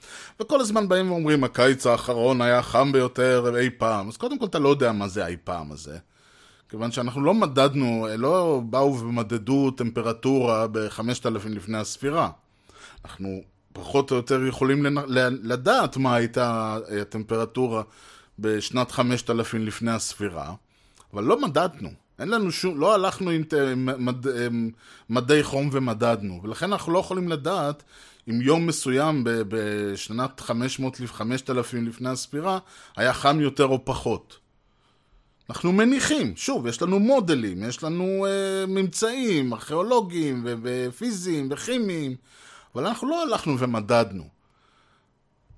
וכל 0.41 0.61
הזמן 0.61 0.89
באים 0.89 1.11
ואומרים, 1.11 1.45
הקיץ 1.45 1.87
האחרון 1.87 2.41
היה 2.41 2.63
חם 2.63 2.93
ביותר 2.93 3.57
אי 3.59 3.71
פעם. 3.71 4.09
אז 4.09 4.17
קודם 4.17 4.39
כל 4.39 4.45
אתה 4.45 4.59
לא 4.59 4.69
יודע 4.69 4.93
מה 4.93 5.09
זה 5.09 5.25
האי 5.25 5.37
פעם 5.45 5.73
הזה. 5.73 5.99
כיוון 6.69 6.93
שאנחנו 6.93 7.21
לא 7.25 7.35
מדדנו, 7.35 8.07
לא 8.19 8.63
באו 8.71 9.01
ומדדו 9.01 9.71
טמפרטורה 9.71 10.67
ב-5000 10.67 11.49
לפני 11.49 11.79
הספירה. 11.79 12.31
אנחנו 13.05 13.43
פחות 13.73 14.11
או 14.11 14.17
יותר 14.17 14.47
יכולים 14.47 14.87
לדעת 15.43 15.97
מה 15.97 16.15
הייתה 16.15 16.79
הטמפרטורה 17.01 17.83
בשנת 18.39 18.91
5000 18.91 19.67
לפני 19.67 19.91
הספירה, 19.91 20.55
אבל 21.15 21.25
לא 21.25 21.41
מדדנו. 21.41 22.02
אין 22.19 22.29
לנו 22.29 22.53
שום, 22.53 22.81
לא 22.81 22.95
הלכנו 22.95 23.31
עם 23.31 23.43
מד, 24.05 24.27
מדי 25.11 25.43
חום 25.43 25.69
ומדדנו, 25.73 26.41
ולכן 26.43 26.73
אנחנו 26.73 26.93
לא 26.93 26.99
יכולים 26.99 27.29
לדעת 27.29 27.83
אם 28.31 28.41
יום 28.41 28.67
מסוים 28.67 29.23
בשנת 29.25 30.41
500, 30.41 30.97
5000 31.07 31.87
לפני 31.87 32.09
הספירה 32.09 32.59
היה 32.97 33.13
חם 33.13 33.41
יותר 33.41 33.65
או 33.65 33.85
פחות. 33.85 34.39
אנחנו 35.51 35.73
מניחים, 35.73 36.37
שוב, 36.37 36.67
יש 36.67 36.83
לנו 36.83 36.99
מודלים, 36.99 37.63
יש 37.63 37.83
לנו 37.83 38.27
אה, 38.27 38.67
ממצאים 38.67 39.53
ארכיאולוגיים 39.53 40.47
ופיזיים 40.63 41.49
וכימיים, 41.51 42.17
אבל 42.75 42.87
אנחנו 42.87 43.09
לא 43.09 43.23
הלכנו 43.23 43.59
ומדדנו. 43.59 44.32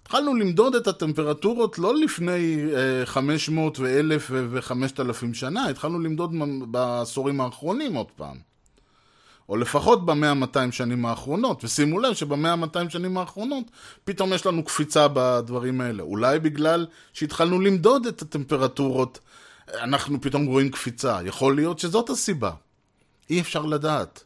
התחלנו 0.05 0.35
למדוד 0.35 0.75
את 0.75 0.87
הטמפרטורות 0.87 1.79
לא 1.79 1.95
לפני 1.95 2.65
אה, 2.75 3.07
500 3.07 3.79
ו-1000 3.79 4.21
ו-5000 4.29 5.35
שנה, 5.35 5.69
התחלנו 5.69 6.01
למדוד 6.01 6.33
בעשורים 6.71 7.41
האחרונים 7.41 7.95
עוד 7.95 8.11
פעם. 8.17 8.37
או 9.49 9.57
לפחות 9.57 10.07
במאה-200 10.07 10.71
שנים 10.71 11.07
האחרונות, 11.07 11.65
ושימו 11.65 12.01
לב 12.01 12.15
שבמאה-200 12.15 12.89
שנים 12.89 13.19
האחרונות 13.19 13.65
פתאום 14.05 14.33
יש 14.33 14.47
לנו 14.47 14.65
קפיצה 14.65 15.07
בדברים 15.13 15.81
האלה. 15.81 16.03
אולי 16.03 16.39
בגלל 16.39 16.87
שהתחלנו 17.13 17.61
למדוד 17.61 18.07
את 18.07 18.23
הטמפרטורות, 18.23 19.19
אנחנו 19.75 20.21
פתאום 20.21 20.47
רואים 20.47 20.71
קפיצה. 20.71 21.19
יכול 21.25 21.57
להיות 21.57 21.79
שזאת 21.79 22.11
הסיבה. 22.11 22.51
אי 23.31 23.41
אפשר 23.41 23.63
לדעת. 23.63 24.25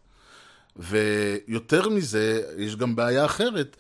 ויותר 0.76 1.88
מזה, 1.88 2.42
יש 2.58 2.76
גם 2.76 2.96
בעיה 2.96 3.24
אחרת. 3.24 3.76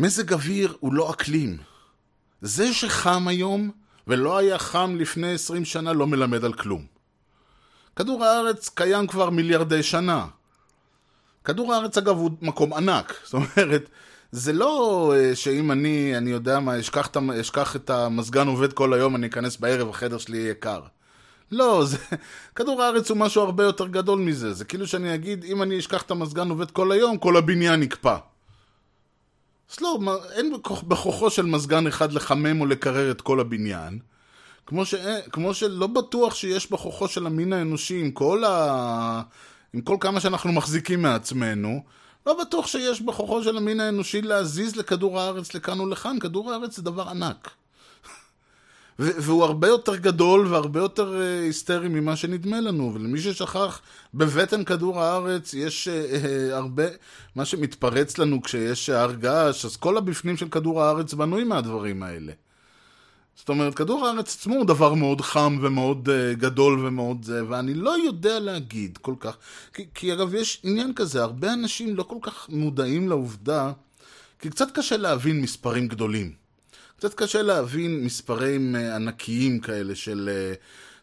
מזג 0.00 0.32
אוויר 0.32 0.76
הוא 0.80 0.94
לא 0.94 1.10
אקלים. 1.10 1.56
זה 2.40 2.72
שחם 2.72 3.28
היום, 3.28 3.70
ולא 4.06 4.38
היה 4.38 4.58
חם 4.58 4.96
לפני 4.98 5.32
20 5.32 5.64
שנה, 5.64 5.92
לא 5.92 6.06
מלמד 6.06 6.44
על 6.44 6.52
כלום. 6.52 6.86
כדור 7.96 8.24
הארץ 8.24 8.68
קיים 8.68 9.06
כבר 9.06 9.30
מיליארדי 9.30 9.82
שנה. 9.82 10.26
כדור 11.44 11.74
הארץ 11.74 11.98
אגב 11.98 12.16
הוא 12.16 12.30
מקום 12.42 12.74
ענק, 12.74 13.14
זאת 13.24 13.34
אומרת, 13.34 13.90
זה 14.32 14.52
לא 14.52 15.14
אה, 15.16 15.36
שאם 15.36 15.72
אני, 15.72 16.16
אני 16.16 16.30
יודע 16.30 16.60
מה, 16.60 16.80
אשכח 16.80 17.08
אשכח 17.40 17.76
את 17.76 17.90
המזגן 17.90 18.48
עובד 18.48 18.72
כל 18.72 18.92
היום, 18.92 19.16
אני 19.16 19.26
אכנס 19.26 19.56
בערב, 19.56 19.88
החדר 19.88 20.18
שלי 20.18 20.38
יהיה 20.38 20.54
קר. 20.54 20.80
לא, 21.52 21.84
זה, 21.86 21.96
כדור 22.54 22.82
הארץ 22.82 23.10
הוא 23.10 23.18
משהו 23.18 23.42
הרבה 23.42 23.64
יותר 23.64 23.86
גדול 23.86 24.18
מזה, 24.18 24.52
זה 24.52 24.64
כאילו 24.64 24.86
שאני 24.86 25.14
אגיד, 25.14 25.44
אם 25.44 25.62
אני 25.62 25.78
אשכח 25.78 26.02
את 26.02 26.10
המזגן 26.10 26.50
עובד 26.50 26.70
כל 26.70 26.92
היום, 26.92 27.18
כל 27.18 27.36
הבניין 27.36 27.82
יקפא. 27.82 28.16
אז 29.72 29.80
לא, 29.80 29.98
אין 30.32 30.52
בכוח- 30.52 30.82
בכוחו 30.82 31.30
של 31.30 31.46
מזגן 31.46 31.86
אחד 31.86 32.12
לחמם 32.12 32.60
או 32.60 32.66
לקרר 32.66 33.10
את 33.10 33.20
כל 33.20 33.40
הבניין. 33.40 33.98
כמו, 34.66 34.84
ש... 34.86 34.94
כמו 35.32 35.54
שלא 35.54 35.86
בטוח 35.86 36.34
שיש 36.34 36.70
בכוחו 36.70 37.08
של 37.08 37.26
המין 37.26 37.52
האנושי 37.52 38.00
עם 38.00 38.10
כל, 38.10 38.44
ה... 38.44 39.22
עם 39.74 39.80
כל 39.80 39.96
כמה 40.00 40.20
שאנחנו 40.20 40.52
מחזיקים 40.52 41.02
מעצמנו, 41.02 41.82
לא 42.26 42.40
בטוח 42.40 42.66
שיש 42.66 43.00
בכוחו 43.00 43.42
של 43.42 43.56
המין 43.56 43.80
האנושי 43.80 44.22
להזיז 44.22 44.76
לכדור 44.76 45.20
הארץ 45.20 45.54
לכאן 45.54 45.80
ולכאן, 45.80 46.18
כדור 46.18 46.52
הארץ 46.52 46.76
זה 46.76 46.82
דבר 46.82 47.08
ענק. 47.08 47.50
והוא 49.00 49.44
הרבה 49.44 49.68
יותר 49.68 49.96
גדול 49.96 50.46
והרבה 50.46 50.80
יותר 50.80 51.20
אה, 51.20 51.40
היסטרי 51.40 51.88
ממה 51.88 52.16
שנדמה 52.16 52.60
לנו, 52.60 52.94
ולמי 52.94 53.20
ששכח, 53.20 53.80
בבטן 54.14 54.64
כדור 54.64 55.00
הארץ 55.00 55.54
יש 55.54 55.88
אה, 55.88 56.04
אה, 56.24 56.56
הרבה, 56.56 56.84
מה 57.36 57.44
שמתפרץ 57.44 58.18
לנו 58.18 58.42
כשיש 58.42 58.88
הר 58.88 59.12
געש, 59.12 59.64
אז 59.64 59.76
כל 59.76 59.96
הבפנים 59.96 60.36
של 60.36 60.48
כדור 60.48 60.82
הארץ 60.82 61.14
בנוי 61.14 61.44
מהדברים 61.44 62.02
האלה. 62.02 62.32
זאת 63.36 63.48
אומרת, 63.48 63.74
כדור 63.74 64.06
הארץ 64.06 64.36
עצמו 64.36 64.54
הוא 64.54 64.64
דבר 64.64 64.94
מאוד 64.94 65.20
חם 65.20 65.58
ומאוד 65.62 66.08
uh, 66.08 66.36
גדול 66.40 66.86
ומאוד 66.86 67.24
זה, 67.24 67.42
ואני 67.48 67.74
לא 67.74 67.96
יודע 68.04 68.40
להגיד 68.40 68.98
כל 69.02 69.14
כך, 69.20 69.36
כי, 69.74 69.86
כי 69.94 70.12
אגב 70.12 70.34
יש 70.34 70.60
עניין 70.64 70.94
כזה, 70.94 71.22
הרבה 71.22 71.52
אנשים 71.52 71.96
לא 71.96 72.02
כל 72.02 72.18
כך 72.22 72.48
מודעים 72.48 73.08
לעובדה, 73.08 73.72
כי 74.38 74.50
קצת 74.50 74.68
קשה 74.74 74.96
להבין 74.96 75.40
מספרים 75.40 75.88
גדולים. 75.88 76.39
קצת 77.00 77.14
קשה 77.14 77.42
להבין 77.42 78.04
מספרים 78.04 78.76
uh, 78.76 78.94
ענקיים 78.94 79.60
כאלה 79.60 79.94
של, 79.94 80.30
uh, 80.54 80.56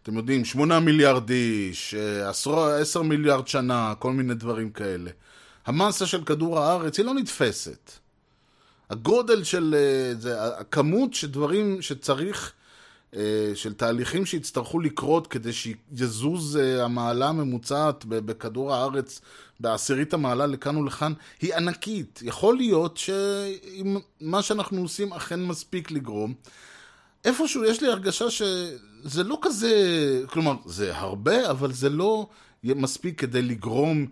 אתם 0.04 0.18
יודעים, 0.18 0.46
8 0.46 0.80
מיליארד 0.80 1.30
איש, 1.30 1.96
uh, 1.96 2.30
עשרו, 2.30 2.66
10 2.66 3.02
מיליארד 3.02 3.48
שנה, 3.48 3.94
כל 4.00 4.12
מיני 4.12 4.34
דברים 4.34 4.70
כאלה. 4.70 5.12
המסה 5.66 6.06
של 6.06 6.24
כדור 6.24 6.60
הארץ 6.60 6.98
היא 6.98 7.06
לא 7.06 7.14
נתפסת. 7.14 7.92
הגודל 8.90 9.44
של 9.44 9.76
אה, 9.78 10.14
זה, 10.20 10.44
הכמות 10.60 11.14
של 11.14 11.28
דברים 11.28 11.82
שצריך, 11.82 12.52
אה, 12.52 12.57
של 13.56 13.74
תהליכים 13.74 14.26
שיצטרכו 14.26 14.80
לקרות 14.80 15.28
כדי 15.28 15.54
שיזוז 15.54 16.58
אה, 16.58 16.84
המעלה 16.84 17.28
הממוצעת 17.28 18.06
בכדור 18.06 18.74
הארץ 18.74 19.22
בעשירית 19.60 20.14
המעלה 20.14 20.46
לכאן 20.46 20.78
ולכאן, 20.78 21.14
היא 21.42 21.56
ענקית. 21.56 22.20
יכול 22.24 22.58
להיות 22.58 22.98
שאם 22.98 23.98
מה 24.22 24.42
שאנחנו 24.42 24.82
עושים 24.82 25.14
אכן 25.14 25.44
מספיק 25.44 25.92
לגרום. 25.92 26.34
איפשהו 27.26 27.66
יש 27.66 27.82
לי 27.82 27.88
הרגשה 27.88 28.26
שזה 28.30 29.24
לא 29.24 29.40
כזה, 29.42 29.72
כלומר, 30.30 30.56
זה 30.66 30.98
הרבה, 30.98 31.52
אבל 31.52 31.74
זה 31.74 31.90
לא 31.90 32.28
מספיק 32.64 33.20
כדי 33.20 33.42
לגרום 33.42 34.06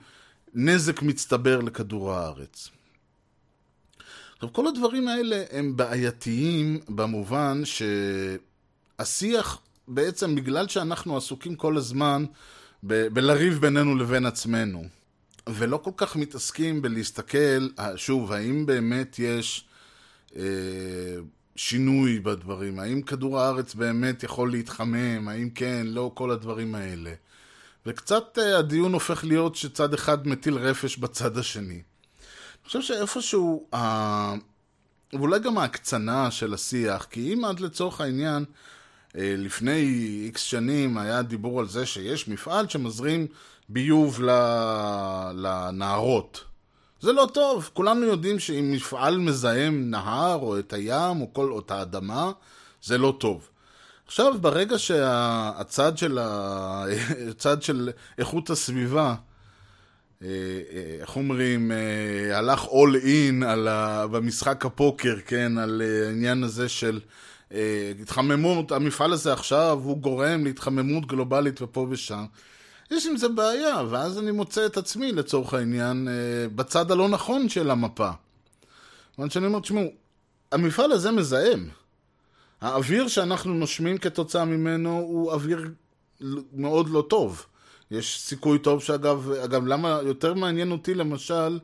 נזק 0.54 1.02
מצטבר 1.02 1.62
לכדור 1.62 2.14
הארץ. 2.14 2.70
עכשיו, 4.36 4.54
כל 4.54 4.68
הדברים 4.68 5.08
האלה 5.08 5.44
הם 5.52 5.78
בעייתיים 5.78 6.80
במובן 6.90 7.62
שהשיח, 9.00 9.60
בעצם 9.88 10.36
בגלל 10.36 10.68
שאנחנו 10.68 11.18
עסוקים 11.18 11.56
כל 11.56 11.78
הזמן 11.78 12.26
ב- 12.84 13.08
בלריב 13.08 13.62
בינינו 13.62 13.96
לבין 13.96 14.26
עצמנו, 14.26 14.84
ולא 15.50 15.78
כל 15.78 15.92
כך 15.98 16.16
מתעסקים 16.16 16.82
בלהסתכל, 16.82 17.68
אה, 17.80 17.98
שוב, 17.98 18.32
האם 18.32 18.66
באמת 18.66 19.20
יש 19.20 19.66
אה, 20.36 20.42
שינוי 21.56 22.20
בדברים, 22.20 22.80
האם 22.80 23.02
כדור 23.02 23.40
הארץ 23.40 23.76
באמת 23.76 24.24
יכול 24.24 24.52
להתחמם, 24.52 25.28
האם 25.28 25.50
כן, 25.50 25.88
לא, 25.88 26.12
כל 26.14 26.32
הדברים 26.32 26.76
האלה. 26.76 27.14
וקצת 27.86 28.38
אה, 28.38 28.58
הדיון 28.58 28.94
הופך 28.94 29.24
להיות 29.24 29.56
שצד 29.56 29.94
אחד 29.94 30.28
מטיל 30.28 30.58
רפש 30.58 30.98
בצד 30.98 31.38
השני. 31.38 31.74
אני 31.74 32.68
חושב 32.68 32.82
שאיפשהו, 32.82 33.68
ה... 33.76 34.34
ואולי 35.14 35.40
גם 35.40 35.58
ההקצנה 35.58 36.32
של 36.32 36.54
השיח, 36.54 37.08
כי 37.10 37.34
אם 37.34 37.46
עד 37.46 37.60
לצורך 37.60 38.02
העניין, 38.02 38.46
אה, 38.48 38.75
לפני 39.18 39.82
איקס 40.26 40.42
שנים 40.42 40.98
היה 40.98 41.22
דיבור 41.22 41.60
על 41.60 41.68
זה 41.68 41.86
שיש 41.86 42.28
מפעל 42.28 42.70
שמזרים 42.70 43.28
ביוב. 43.70 44.22
לנהרות. 45.34 46.44
זה 47.00 47.14
לא 47.14 47.30
טוב, 47.34 47.70
כולנו 47.74 48.06
יודעים 48.06 48.40
שאם 48.40 48.72
מפעל 48.72 49.18
מזהם 49.18 49.90
נהר 49.92 50.36
או 50.36 50.60
את 50.60 50.74
הים 50.74 51.22
או, 51.22 51.34
כל... 51.34 51.52
או 51.52 51.60
את 51.60 51.72
האדמה, 51.72 52.32
זה 52.84 52.98
לא 52.98 53.18
טוב. 53.20 53.50
עכשיו, 54.06 54.34
ברגע 54.42 54.80
שהצד 54.80 55.98
של, 55.98 56.18
ה... 56.22 56.86
של 57.62 57.90
איכות 58.18 58.50
הסביבה 58.50 59.16
אה, 60.24 60.28
אה, 60.28 60.98
איך 61.02 61.16
אומרים, 61.16 61.72
אה, 61.72 62.38
הלך 62.38 62.66
על 63.44 63.68
ה... 63.68 64.08
במשחק 64.08 64.66
הפוקר, 64.66 65.16
כן, 65.26 65.58
על 65.58 65.82
אה, 65.86 66.08
העניין 66.08 66.44
הזה 66.44 66.70
של 66.70 67.00
אה, 67.04 67.25
התחממות, 68.02 68.72
המפעל 68.72 69.14
הזה 69.14 69.34
עכשיו 69.34 69.80
הוא 69.84 69.98
גורם 69.98 70.44
להתחממות 70.44 71.06
גלובלית 71.06 71.62
ופה 71.62 71.88
ושם. 71.90 72.26
יש 72.92 73.08
עם 73.08 73.18
זה 73.18 73.30
בעיה, 73.30 73.82
ואז 73.90 74.20
אני 74.20 74.32
מוצא 74.32 74.66
את 74.66 74.78
עצמי, 74.78 75.12
לצורך 75.12 75.54
העניין, 75.54 76.08
אה, 76.08 76.48
בצד 76.56 76.92
הלא 76.92 77.10
נכון 77.10 77.50
של 77.50 77.72
המפה. 77.72 78.10
כיוון 79.16 79.30
שאני 79.30 79.46
אומר, 79.46 79.60
תשמעו, 79.60 79.84
המפעל 80.52 80.92
הזה 80.92 81.12
מזהם. 81.12 81.70
האוויר 82.62 83.08
שאנחנו 83.08 83.54
נושמים 83.54 83.98
כתוצאה 83.98 84.46
ממנו 84.46 84.98
הוא 84.98 85.32
אוויר 85.32 85.70
מאוד 86.54 86.90
לא 86.90 87.06
טוב. 87.10 87.46
יש 87.92 88.20
סיכוי 88.20 88.60
טוב 88.60 88.84
שאגב, 88.84 89.32
אגב, 89.32 89.68
למה 89.68 90.00
יותר 90.04 90.34
מעניין 90.34 90.72
אותי 90.72 90.94
למשל 90.94 91.60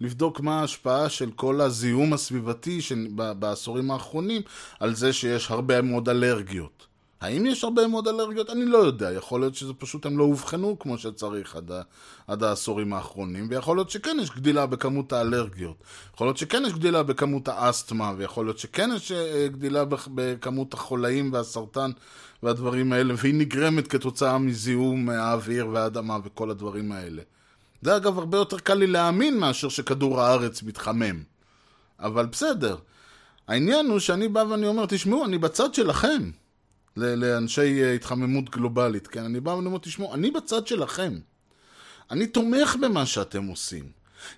לבדוק 0.00 0.40
מה 0.40 0.60
ההשפעה 0.60 1.08
של 1.08 1.30
כל 1.30 1.60
הזיהום 1.60 2.12
הסביבתי 2.12 2.80
בעשורים 3.14 3.90
האחרונים 3.90 4.42
על 4.80 4.94
זה 4.94 5.12
שיש 5.12 5.50
הרבה 5.50 5.82
מאוד 5.82 6.08
אלרגיות. 6.08 6.86
האם 7.20 7.46
יש 7.46 7.64
הרבה 7.64 7.86
מאוד 7.86 8.08
אלרגיות? 8.08 8.50
אני 8.50 8.64
לא 8.64 8.78
יודע. 8.78 9.12
יכול 9.12 9.40
להיות 9.40 9.54
שזה 9.54 9.72
פשוט 9.74 10.06
הם 10.06 10.18
לא 10.18 10.24
אובחנו 10.24 10.78
כמו 10.78 10.98
שצריך 10.98 11.56
עד, 11.56 11.70
ה- 11.72 11.82
עד 12.26 12.42
העשורים 12.42 12.92
האחרונים, 12.92 13.46
ויכול 13.50 13.76
להיות 13.76 13.90
שכן 13.90 14.16
יש 14.22 14.30
גדילה 14.30 14.66
בכמות 14.66 15.12
האלרגיות. 15.12 15.76
יכול 16.14 16.26
להיות 16.26 16.36
שכן 16.36 16.62
יש 16.66 16.72
גדילה 16.72 17.02
בכמות 17.02 17.48
האסתמה, 17.48 18.12
ויכול 18.16 18.46
להיות 18.46 18.58
שכן 18.58 18.90
יש 18.96 19.12
אה, 19.12 19.48
גדילה 19.48 19.84
בכ- 19.84 20.08
בכמות 20.14 20.74
החולאים 20.74 21.32
והסרטן 21.32 21.90
והדברים 22.42 22.92
האלה, 22.92 23.14
והיא 23.16 23.34
נגרמת 23.34 23.88
כתוצאה 23.88 24.38
מזיהום 24.38 25.08
האוויר 25.08 25.68
והאדמה 25.72 26.18
וכל 26.24 26.50
הדברים 26.50 26.92
האלה. 26.92 27.22
זה 27.82 27.96
אגב 27.96 28.18
הרבה 28.18 28.38
יותר 28.38 28.58
קל 28.58 28.74
לי 28.74 28.86
להאמין 28.86 29.38
מאשר 29.38 29.68
שכדור 29.68 30.20
הארץ 30.20 30.62
מתחמם. 30.62 31.22
אבל 31.98 32.26
בסדר. 32.26 32.76
העניין 33.48 33.86
הוא 33.86 33.98
שאני 33.98 34.28
בא 34.28 34.44
ואני 34.50 34.66
אומר, 34.66 34.86
תשמעו, 34.86 35.24
אני 35.24 35.38
בצד 35.38 35.74
שלכם. 35.74 36.30
לאנשי 36.96 37.82
אה, 37.82 37.94
התחממות 37.94 38.50
גלובלית, 38.50 39.06
כן? 39.06 39.24
אני 39.24 39.40
בא 39.40 39.50
ואני 39.50 39.66
אומר, 39.66 39.78
תשמעו, 39.78 40.14
אני 40.14 40.30
בצד 40.30 40.66
שלכם. 40.66 41.18
אני 42.10 42.26
תומך 42.26 42.76
במה 42.80 43.06
שאתם 43.06 43.46
עושים. 43.46 43.84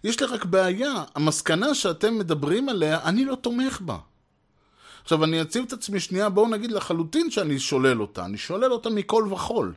יש 0.05 0.21
לי 0.21 0.27
רק 0.27 0.45
בעיה, 0.45 1.05
המסקנה 1.15 1.75
שאתם 1.75 2.19
מדברים 2.19 2.69
עליה, 2.69 3.01
אני 3.05 3.25
לא 3.25 3.35
תומך 3.35 3.81
בה. 3.81 3.99
עכשיו, 5.03 5.25
אני 5.25 5.43
אציב 5.43 5.65
את 5.67 5.73
עצמי 5.73 6.01
שנייה, 6.01 6.29
בואו 6.29 6.49
נגיד 6.49 6.73
לחלוטין 6.73 7.31
שאני 7.31 7.59
שולל 7.59 8.01
אותה. 8.01 8.25
אני 8.25 8.39
שולל 8.39 8.73
אותה 8.73 8.91
מכל 8.91 9.29
וכול. 9.31 9.75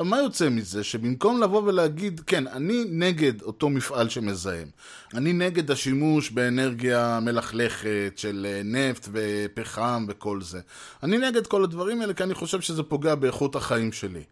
עכשיו, 0.00 0.10
מה 0.10 0.18
יוצא 0.18 0.48
מזה? 0.48 0.84
שבמקום 0.84 1.42
לבוא 1.42 1.62
ולהגיד, 1.62 2.20
כן, 2.26 2.46
אני 2.46 2.84
נגד 2.88 3.42
אותו 3.42 3.68
מפעל 3.68 4.08
שמזהם. 4.08 4.68
אני 5.14 5.32
נגד 5.32 5.70
השימוש 5.70 6.30
באנרגיה 6.30 7.18
מלכלכת 7.22 8.12
של 8.16 8.46
אה, 8.50 8.62
נפט 8.64 9.08
ופחם 9.12 10.06
וכל 10.08 10.42
זה. 10.42 10.60
אני 11.02 11.18
נגד 11.18 11.46
כל 11.46 11.64
הדברים 11.64 12.00
האלה 12.00 12.14
כי 12.14 12.22
אני 12.22 12.34
חושב 12.34 12.60
שזה 12.60 12.82
פוגע 12.82 13.14
באיכות 13.14 13.56
החיים 13.56 13.92
שלי. 13.92 14.22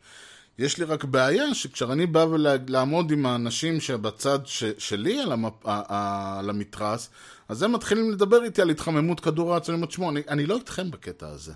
יש 0.59 0.79
לי 0.79 0.85
רק 0.85 1.05
בעיה 1.05 1.55
שכשאני 1.55 2.07
בא 2.07 2.27
ולעמוד 2.31 3.11
עם 3.11 3.27
האנשים 3.27 3.81
שבצד 3.81 4.39
ש, 4.45 4.65
שלי 4.79 5.21
על, 5.21 5.33
המפ, 5.33 5.55
על 5.65 6.51
המתרס, 6.51 7.11
אז 7.49 7.63
הם 7.63 7.73
מתחילים 7.73 8.11
לדבר 8.11 8.45
איתי 8.45 8.63
על 8.63 8.71
התחממות 8.71 9.21
כדור 9.21 9.53
הארץ, 9.53 9.69
אני 9.69 9.77
אומר, 9.77 9.87
תשמעו, 9.87 10.11
אני 10.29 10.47
לא 10.47 10.57
איתכם 10.57 10.91
בקטע 10.91 11.29
הזה. 11.29 11.53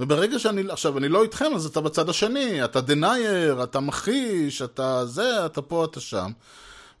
וברגע 0.00 0.38
שאני, 0.38 0.62
עכשיו, 0.68 0.98
אני 0.98 1.08
לא 1.08 1.22
איתכם, 1.22 1.54
אז 1.54 1.66
אתה 1.66 1.80
בצד 1.80 2.08
השני, 2.08 2.64
אתה 2.64 2.80
דנייר, 2.80 3.62
אתה 3.62 3.80
מכחיש, 3.80 4.62
אתה 4.62 5.06
זה, 5.06 5.46
אתה 5.46 5.62
פה, 5.62 5.84
אתה 5.84 6.00
שם. 6.00 6.30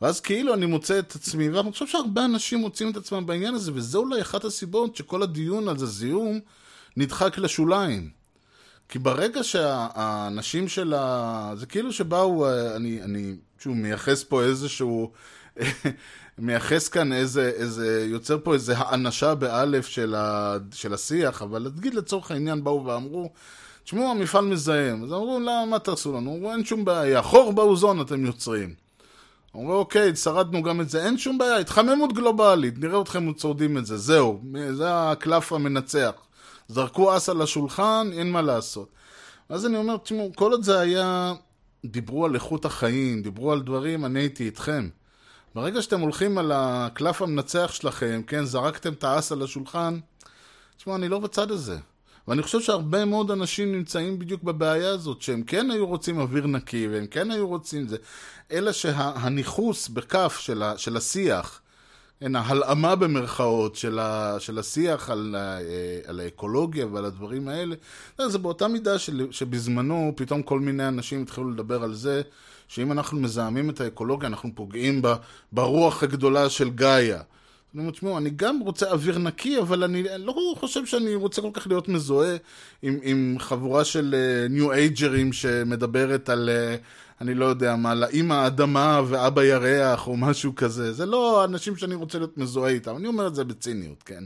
ואז 0.02 0.20
כאילו 0.20 0.54
אני 0.54 0.66
מוצא 0.66 0.98
את 0.98 1.14
עצמי, 1.14 1.48
ואני 1.48 1.72
חושב 1.72 1.86
שהרבה 1.86 2.24
אנשים 2.24 2.58
מוצאים 2.58 2.90
את 2.90 2.96
עצמם 2.96 3.26
בעניין 3.26 3.54
הזה, 3.54 3.72
וזה 3.74 3.98
אולי 3.98 4.20
אחת 4.20 4.44
הסיבות 4.44 4.96
שכל 4.96 5.22
הדיון 5.22 5.68
על 5.68 5.78
זה 5.78 5.86
זיהום 5.86 6.40
נדחק 6.96 7.38
לשוליים. 7.38 8.10
כי 8.88 8.98
ברגע 8.98 9.44
שהאנשים 9.44 10.68
של 10.68 10.94
ה... 10.96 11.52
זה 11.56 11.66
כאילו 11.66 11.92
שבאו, 11.92 12.48
אני, 12.76 13.02
אני 13.02 13.36
שוב 13.58 13.76
מייחס 13.76 14.24
פה 14.24 14.42
איזשהו... 14.42 15.12
מייחס 16.40 16.88
כאן 16.88 17.12
איזה, 17.12 17.52
איזה, 17.56 18.04
יוצר 18.08 18.38
פה 18.42 18.54
איזה 18.54 18.78
האנשה 18.78 19.34
באלף 19.34 19.86
של, 19.86 20.14
ה, 20.14 20.56
של 20.72 20.94
השיח, 20.94 21.42
אבל 21.42 21.66
נגיד 21.76 21.94
לצורך 21.94 22.30
העניין 22.30 22.64
באו 22.64 22.84
ואמרו, 22.84 23.30
תשמעו, 23.84 24.10
המפעל 24.10 24.44
מזהם. 24.44 25.04
אז 25.04 25.12
אמרו, 25.12 25.40
לא, 25.40 25.66
מה 25.66 25.78
תעשו 25.78 26.12
לנו? 26.12 26.36
אמרו, 26.36 26.52
אין 26.52 26.64
שום 26.64 26.84
בעיה, 26.84 27.22
חור 27.22 27.52
באוזון 27.52 28.00
אתם 28.00 28.26
יוצרים. 28.26 28.74
אמרו, 29.56 29.74
אוקיי, 29.74 30.16
שרדנו 30.16 30.62
גם 30.62 30.80
את 30.80 30.90
זה, 30.90 31.04
אין 31.04 31.18
שום 31.18 31.38
בעיה, 31.38 31.56
התחממות 31.56 32.12
גלובלית, 32.12 32.78
נראה 32.78 33.00
אתכם 33.00 33.32
צורדים 33.32 33.78
את 33.78 33.86
זה, 33.86 33.98
זהו, 33.98 34.42
זה 34.72 35.10
הקלף 35.10 35.52
המנצח. 35.52 36.12
זרקו 36.68 37.16
אס 37.16 37.28
על 37.28 37.42
השולחן, 37.42 38.10
אין 38.12 38.30
מה 38.30 38.42
לעשות. 38.42 38.88
אז 39.48 39.66
אני 39.66 39.76
אומר, 39.76 39.96
תשמעו, 39.96 40.32
כל 40.34 40.52
עוד 40.52 40.62
זה 40.62 40.80
היה, 40.80 41.32
דיברו 41.84 42.24
על 42.24 42.34
איכות 42.34 42.64
החיים, 42.64 43.22
דיברו 43.22 43.52
על 43.52 43.62
דברים, 43.62 44.04
אני 44.04 44.20
הייתי 44.20 44.44
איתכם. 44.44 44.88
ברגע 45.54 45.82
שאתם 45.82 46.00
הולכים 46.00 46.38
על 46.38 46.52
הקלף 46.54 47.22
המנצח 47.22 47.72
שלכם, 47.72 48.22
כן, 48.26 48.44
זרקתם 48.44 48.92
את 48.92 49.04
האס 49.04 49.32
על 49.32 49.42
השולחן, 49.42 49.98
תשמעו, 50.76 50.96
אני 50.96 51.08
לא 51.08 51.18
בצד 51.18 51.50
הזה. 51.50 51.78
ואני 52.28 52.42
חושב 52.42 52.60
שהרבה 52.60 53.04
מאוד 53.04 53.30
אנשים 53.30 53.72
נמצאים 53.72 54.18
בדיוק 54.18 54.42
בבעיה 54.42 54.90
הזאת, 54.90 55.22
שהם 55.22 55.42
כן 55.42 55.70
היו 55.70 55.86
רוצים 55.86 56.18
אוויר 56.20 56.46
נקי, 56.46 56.88
והם 56.88 57.06
כן 57.06 57.30
היו 57.30 57.48
רוצים 57.48 57.88
זה, 57.88 57.96
אלא 58.52 58.72
שהניכוס 58.72 59.88
בכף 59.88 60.38
של, 60.40 60.62
ה, 60.62 60.78
של 60.78 60.96
השיח, 60.96 61.60
כן, 62.20 62.36
ההלאמה 62.36 62.96
במרכאות 62.96 63.76
של, 63.76 63.98
ה, 63.98 64.36
של 64.38 64.58
השיח 64.58 65.10
על, 65.10 65.36
ה, 65.38 65.58
על 66.06 66.20
האקולוגיה 66.20 66.86
ועל 66.86 67.04
הדברים 67.04 67.48
האלה, 67.48 67.74
זה 68.26 68.38
באותה 68.38 68.68
מידה 68.68 68.98
של, 68.98 69.26
שבזמנו 69.30 70.12
פתאום 70.16 70.42
כל 70.42 70.60
מיני 70.60 70.88
אנשים 70.88 71.22
התחילו 71.22 71.50
לדבר 71.50 71.82
על 71.82 71.94
זה 71.94 72.22
שאם 72.70 72.92
אנחנו 72.92 73.20
מזהמים 73.20 73.70
את 73.70 73.80
האקולוגיה, 73.80 74.28
אנחנו 74.28 74.50
פוגעים 74.54 75.02
ב, 75.02 75.14
ברוח 75.52 76.02
הגדולה 76.02 76.48
של 76.48 76.70
גאיה. 76.70 77.22
אני 77.74 77.80
אומר, 77.80 77.90
תשמעו, 77.90 78.18
אני 78.18 78.30
גם 78.30 78.60
רוצה 78.60 78.90
אוויר 78.90 79.18
נקי, 79.18 79.58
אבל 79.58 79.84
אני 79.84 80.04
לא 80.18 80.54
חושב 80.58 80.86
שאני 80.86 81.14
רוצה 81.14 81.42
כל 81.42 81.50
כך 81.52 81.66
להיות 81.66 81.88
מזוהה 81.88 82.36
עם, 82.82 82.98
עם 83.02 83.36
חבורה 83.38 83.84
של 83.84 84.14
ניו 84.50 84.72
uh, 84.72 84.74
אייג'רים 84.74 85.32
שמדברת 85.32 86.28
על, 86.28 86.50
uh, 86.52 86.84
אני 87.20 87.34
לא 87.34 87.44
יודע 87.44 87.76
מה, 87.76 87.94
לאמא 87.94 88.34
האדמה 88.34 89.00
ואבא 89.06 89.44
ירח 89.44 90.06
או 90.06 90.16
משהו 90.16 90.54
כזה. 90.54 90.92
זה 90.92 91.06
לא 91.06 91.44
אנשים 91.44 91.76
שאני 91.76 91.94
רוצה 91.94 92.18
להיות 92.18 92.38
מזוהה 92.38 92.70
איתם, 92.70 92.96
אני 92.96 93.08
אומר 93.08 93.26
את 93.26 93.34
זה 93.34 93.44
בציניות, 93.44 94.02
כן. 94.02 94.24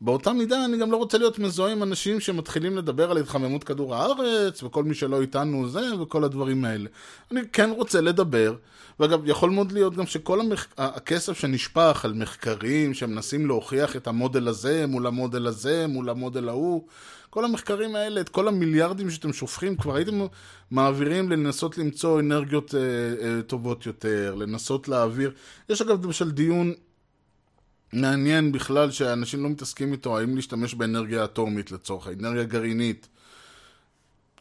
באותה 0.00 0.32
מידה 0.32 0.64
אני 0.64 0.78
גם 0.78 0.92
לא 0.92 0.96
רוצה 0.96 1.18
להיות 1.18 1.38
מזוהה 1.38 1.72
עם 1.72 1.82
אנשים 1.82 2.20
שמתחילים 2.20 2.76
לדבר 2.76 3.10
על 3.10 3.18
התחממות 3.18 3.64
כדור 3.64 3.94
הארץ, 3.94 4.62
וכל 4.62 4.84
מי 4.84 4.94
שלא 4.94 5.20
איתנו 5.20 5.68
זה, 5.68 6.00
וכל 6.00 6.24
הדברים 6.24 6.64
האלה. 6.64 6.88
אני 7.30 7.40
כן 7.52 7.70
רוצה 7.70 8.00
לדבר, 8.00 8.54
ואגב, 9.00 9.20
יכול 9.24 9.50
מאוד 9.50 9.72
להיות 9.72 9.96
גם 9.96 10.06
שכל 10.06 10.40
המח... 10.40 10.66
הכסף 10.78 11.38
שנשפך 11.38 12.04
על 12.04 12.12
מחקרים 12.12 12.94
שמנסים 12.94 13.46
להוכיח 13.46 13.96
את 13.96 14.06
המודל 14.06 14.48
הזה 14.48 14.86
מול 14.86 15.06
המודל 15.06 15.46
הזה, 15.46 15.86
מול 15.86 16.10
המודל 16.10 16.48
ההוא, 16.48 16.86
כל 17.30 17.44
המחקרים 17.44 17.96
האלה, 17.96 18.20
את 18.20 18.28
כל 18.28 18.48
המיליארדים 18.48 19.10
שאתם 19.10 19.32
שופכים, 19.32 19.76
כבר 19.76 19.96
הייתם 19.96 20.26
מעבירים 20.70 21.30
לנסות 21.30 21.78
למצוא 21.78 22.20
אנרגיות 22.20 22.74
אה, 22.74 22.80
אה, 22.80 23.42
טובות 23.42 23.86
יותר, 23.86 24.34
לנסות 24.34 24.88
להעביר. 24.88 25.32
יש 25.68 25.82
אגב 25.82 26.06
למשל 26.06 26.30
דיון 26.30 26.72
מעניין 27.92 28.52
בכלל 28.52 28.90
שאנשים 28.90 29.42
לא 29.42 29.48
מתעסקים 29.48 29.92
איתו, 29.92 30.18
האם 30.18 30.36
להשתמש 30.36 30.74
באנרגיה 30.74 31.24
אטומית 31.24 31.72
לצורך 31.72 32.06
האנרגיה 32.06 32.44
גרעינית. 32.44 33.08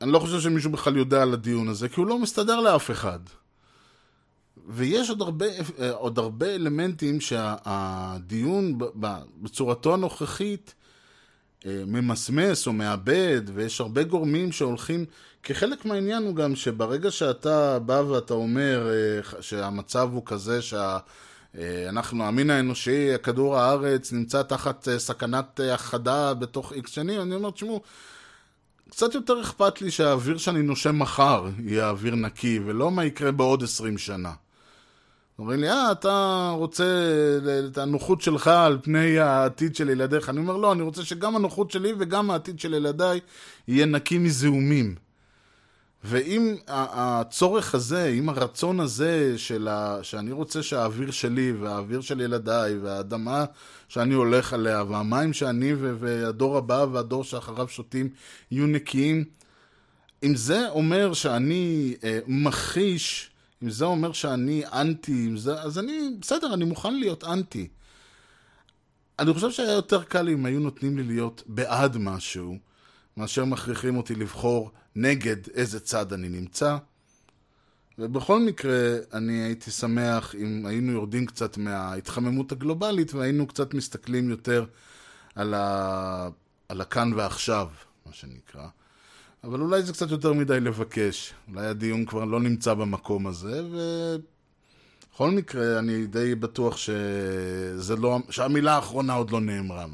אני 0.01 0.11
לא 0.11 0.19
חושב 0.19 0.39
שמישהו 0.39 0.71
בכלל 0.71 0.97
יודע 0.97 1.21
על 1.21 1.33
הדיון 1.33 1.67
הזה, 1.67 1.89
כי 1.89 1.99
הוא 1.99 2.07
לא 2.07 2.19
מסתדר 2.19 2.59
לאף 2.59 2.91
אחד. 2.91 3.19
ויש 4.67 5.09
עוד 5.09 5.21
הרבה, 5.21 5.45
עוד 5.91 6.19
הרבה 6.19 6.55
אלמנטים 6.55 7.21
שהדיון 7.21 8.77
בצורתו 9.41 9.93
הנוכחית 9.93 10.73
אה, 11.65 11.83
ממסמס 11.87 12.67
או 12.67 12.73
מאבד, 12.73 13.41
ויש 13.53 13.81
הרבה 13.81 14.03
גורמים 14.03 14.51
שהולכים, 14.51 15.05
כחלק 15.43 15.85
מהעניין 15.85 16.23
הוא 16.23 16.35
גם 16.35 16.55
שברגע 16.55 17.11
שאתה 17.11 17.79
בא 17.79 17.93
ואתה 17.93 18.33
אומר 18.33 18.89
אה, 18.89 19.41
שהמצב 19.41 20.09
הוא 20.13 20.23
כזה 20.25 20.61
שה... 20.61 20.97
אה, 21.57 21.89
אנחנו, 21.89 22.23
המין 22.23 22.49
האנושי, 22.49 23.17
כדור 23.23 23.57
הארץ, 23.57 24.11
נמצא 24.11 24.43
תחת 24.43 24.87
אה, 24.87 24.99
סכנת 24.99 25.59
אה, 25.59 25.73
הכחדה 25.73 26.33
בתוך 26.33 26.73
איקס 26.73 26.91
שנים, 26.91 27.21
אני 27.21 27.35
אומר, 27.35 27.51
תשמעו, 27.51 27.81
קצת 28.89 29.15
יותר 29.15 29.41
אכפת 29.41 29.81
לי 29.81 29.91
שהאוויר 29.91 30.37
שאני 30.37 30.61
נושם 30.61 30.99
מחר 30.99 31.47
יהיה 31.63 31.89
אוויר 31.89 32.15
נקי, 32.15 32.59
ולא 32.65 32.91
מה 32.91 33.05
יקרה 33.05 33.31
בעוד 33.31 33.63
עשרים 33.63 33.97
שנה. 33.97 34.31
אומרים 35.39 35.59
לי, 35.59 35.69
אה, 35.69 35.91
אתה 35.91 36.49
רוצה 36.55 36.85
את 37.67 37.77
הנוחות 37.77 38.21
שלך 38.21 38.47
על 38.47 38.77
פני 38.83 39.19
העתיד 39.19 39.75
של 39.75 39.89
ילדיך. 39.89 40.29
אני 40.29 40.39
אומר, 40.39 40.57
לא, 40.57 40.71
אני 40.71 40.81
רוצה 40.81 41.05
שגם 41.05 41.35
הנוחות 41.35 41.71
שלי 41.71 41.93
וגם 41.97 42.31
העתיד 42.31 42.59
של 42.59 42.73
ילדיי 42.73 43.19
יהיה 43.67 43.85
נקי 43.85 44.17
מזיהומים. 44.17 45.06
ואם 46.09 46.55
הצורך 46.67 47.75
הזה, 47.75 48.07
אם 48.07 48.29
הרצון 48.29 48.79
הזה 48.79 49.37
של 49.37 49.67
ה... 49.67 49.99
שאני 50.01 50.31
רוצה 50.31 50.63
שהאוויר 50.63 51.11
שלי 51.11 51.51
והאוויר 51.51 52.01
של 52.01 52.21
ילדיי 52.21 52.77
והאדמה 52.77 53.45
שאני 53.87 54.13
הולך 54.13 54.53
עליה 54.53 54.83
והמים 54.83 55.33
שאני 55.33 55.73
והדור 55.73 56.57
הבא 56.57 56.85
והדור 56.91 57.23
שאחריו 57.23 57.67
שותים 57.67 58.09
יהיו 58.51 58.67
נקיים, 58.67 59.25
אם 60.23 60.35
זה 60.35 60.69
אומר 60.69 61.13
שאני 61.13 61.95
אה, 62.03 62.19
מכחיש, 62.27 63.29
אם 63.63 63.69
זה 63.69 63.85
אומר 63.85 64.13
שאני 64.13 64.63
אנטי, 64.73 65.31
זה, 65.35 65.61
אז 65.61 65.79
אני, 65.79 66.09
בסדר, 66.21 66.53
אני 66.53 66.65
מוכן 66.65 66.93
להיות 66.99 67.23
אנטי. 67.23 67.67
אני 69.19 69.33
חושב 69.33 69.51
שהיה 69.51 69.73
יותר 69.73 70.03
קל 70.03 70.29
אם 70.29 70.45
היו 70.45 70.59
נותנים 70.59 70.97
לי 70.97 71.03
להיות 71.03 71.43
בעד 71.47 71.97
משהו, 71.97 72.57
מאשר 73.17 73.45
מכריחים 73.45 73.97
אותי 73.97 74.15
לבחור 74.15 74.71
נגד 74.95 75.37
איזה 75.53 75.79
צד 75.79 76.13
אני 76.13 76.29
נמצא. 76.29 76.77
ובכל 77.99 78.39
מקרה, 78.39 78.97
אני 79.13 79.33
הייתי 79.33 79.71
שמח 79.71 80.35
אם 80.35 80.65
היינו 80.65 80.91
יורדים 80.91 81.25
קצת 81.25 81.57
מההתחממות 81.57 82.51
הגלובלית 82.51 83.13
והיינו 83.13 83.47
קצת 83.47 83.73
מסתכלים 83.73 84.29
יותר 84.29 84.65
על, 85.35 85.53
ה... 85.53 86.29
על 86.69 86.81
הכאן 86.81 87.13
ועכשיו, 87.13 87.67
מה 88.05 88.13
שנקרא. 88.13 88.67
אבל 89.43 89.61
אולי 89.61 89.81
זה 89.81 89.93
קצת 89.93 90.11
יותר 90.11 90.33
מדי 90.33 90.59
לבקש. 90.59 91.33
אולי 91.47 91.65
הדיון 91.65 92.05
כבר 92.05 92.25
לא 92.25 92.39
נמצא 92.39 92.73
במקום 92.73 93.27
הזה, 93.27 93.63
ובכל 93.65 95.31
מקרה, 95.31 95.79
אני 95.79 96.07
די 96.07 96.35
בטוח 96.35 96.77
שזה 96.77 97.95
לא... 97.95 98.19
שהמילה 98.29 98.75
האחרונה 98.75 99.13
עוד 99.13 99.31
לא 99.31 99.39
נאמרה. 99.39 99.85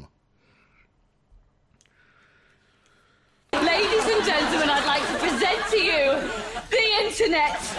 Internet. 7.14 7.74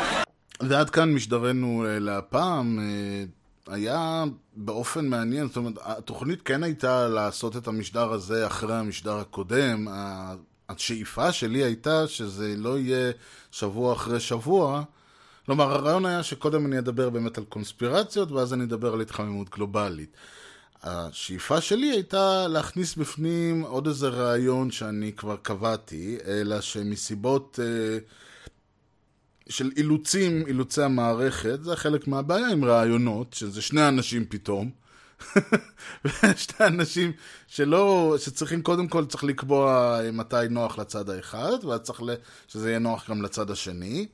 ועד 0.59 0.89
כאן 0.89 1.13
משדרנו 1.13 1.85
אה, 1.85 1.99
להפעם. 1.99 2.79
אה, 2.79 3.23
היה 3.73 4.23
באופן 4.55 5.05
מעניין, 5.07 5.47
זאת 5.47 5.57
אומרת, 5.57 5.73
התוכנית 5.81 6.41
כן 6.41 6.63
הייתה 6.63 7.07
לעשות 7.07 7.57
את 7.57 7.67
המשדר 7.67 8.11
הזה 8.11 8.47
אחרי 8.47 8.75
המשדר 8.75 9.17
הקודם. 9.17 9.87
השאיפה 10.69 11.31
שלי 11.31 11.63
הייתה 11.63 12.07
שזה 12.07 12.53
לא 12.57 12.79
יהיה 12.79 13.11
שבוע 13.51 13.93
אחרי 13.93 14.19
שבוע. 14.19 14.83
כלומר, 15.45 15.71
הרעיון 15.71 16.05
היה 16.05 16.23
שקודם 16.23 16.65
אני 16.65 16.79
אדבר 16.79 17.09
באמת 17.09 17.37
על 17.37 17.43
קונספירציות, 17.43 18.31
ואז 18.31 18.53
אני 18.53 18.63
אדבר 18.63 18.93
על 18.93 19.01
התחממות 19.01 19.49
גלובלית. 19.49 20.09
השאיפה 20.83 21.61
שלי 21.61 21.91
הייתה 21.91 22.47
להכניס 22.47 22.95
בפנים 22.95 23.61
עוד 23.61 23.87
איזה 23.87 24.07
רעיון 24.07 24.71
שאני 24.71 25.11
כבר 25.13 25.35
קבעתי, 25.35 26.17
אלא 26.27 26.61
שמסיבות 26.61 27.59
אה, 27.63 27.97
של 29.49 29.71
אילוצים, 29.77 30.47
אילוצי 30.47 30.81
המערכת, 30.81 31.63
זה 31.63 31.75
חלק 31.75 32.07
מהבעיה 32.07 32.47
עם 32.47 32.65
רעיונות, 32.65 33.33
שזה 33.33 33.61
שני 33.61 33.87
אנשים 33.87 34.25
פתאום. 34.29 34.71
שני 36.43 36.67
אנשים 36.67 37.11
שלא, 37.47 38.15
שצריכים 38.19 38.61
קודם 38.61 38.87
כל 38.87 39.05
צריך 39.05 39.23
לקבוע 39.23 39.99
מתי 40.13 40.35
נוח 40.49 40.77
לצד 40.77 41.09
האחד, 41.09 41.65
ואז 41.65 41.79
צריך 41.79 42.01
שזה 42.47 42.69
יהיה 42.69 42.79
נוח 42.79 43.09
גם 43.09 43.21
לצד 43.21 43.51
השני. 43.51 44.07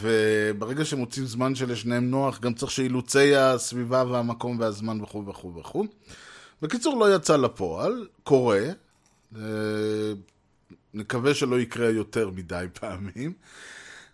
וברגע 0.00 0.84
שמוצאים 0.84 1.26
זמן 1.26 1.54
שלשניהם 1.54 2.10
נוח, 2.10 2.40
גם 2.40 2.54
צריך 2.54 2.72
שאילוצי 2.72 3.36
הסביבה 3.36 4.04
והמקום 4.04 4.58
והזמן 4.60 5.00
וכו' 5.00 5.26
וכו' 5.26 5.54
וכו'. 5.56 5.84
בקיצור, 6.62 7.00
לא 7.00 7.14
יצא 7.14 7.36
לפועל, 7.36 8.06
קורה. 8.22 8.62
אה, 9.36 9.42
נקווה 10.94 11.34
שלא 11.34 11.60
יקרה 11.60 11.88
יותר 11.88 12.30
מדי 12.30 12.66
פעמים. 12.80 13.32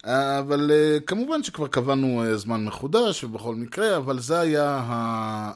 אבל 0.05 0.70
אה, 0.70 0.98
כמובן 1.07 1.42
שכבר 1.42 1.66
קבענו 1.66 2.22
אה, 2.22 2.36
זמן 2.36 2.64
מחודש 2.64 3.24
ובכל 3.24 3.55
מקרה, 3.55 3.96
אבל 3.96 4.20
זה 4.20 4.40
היה 4.40 4.82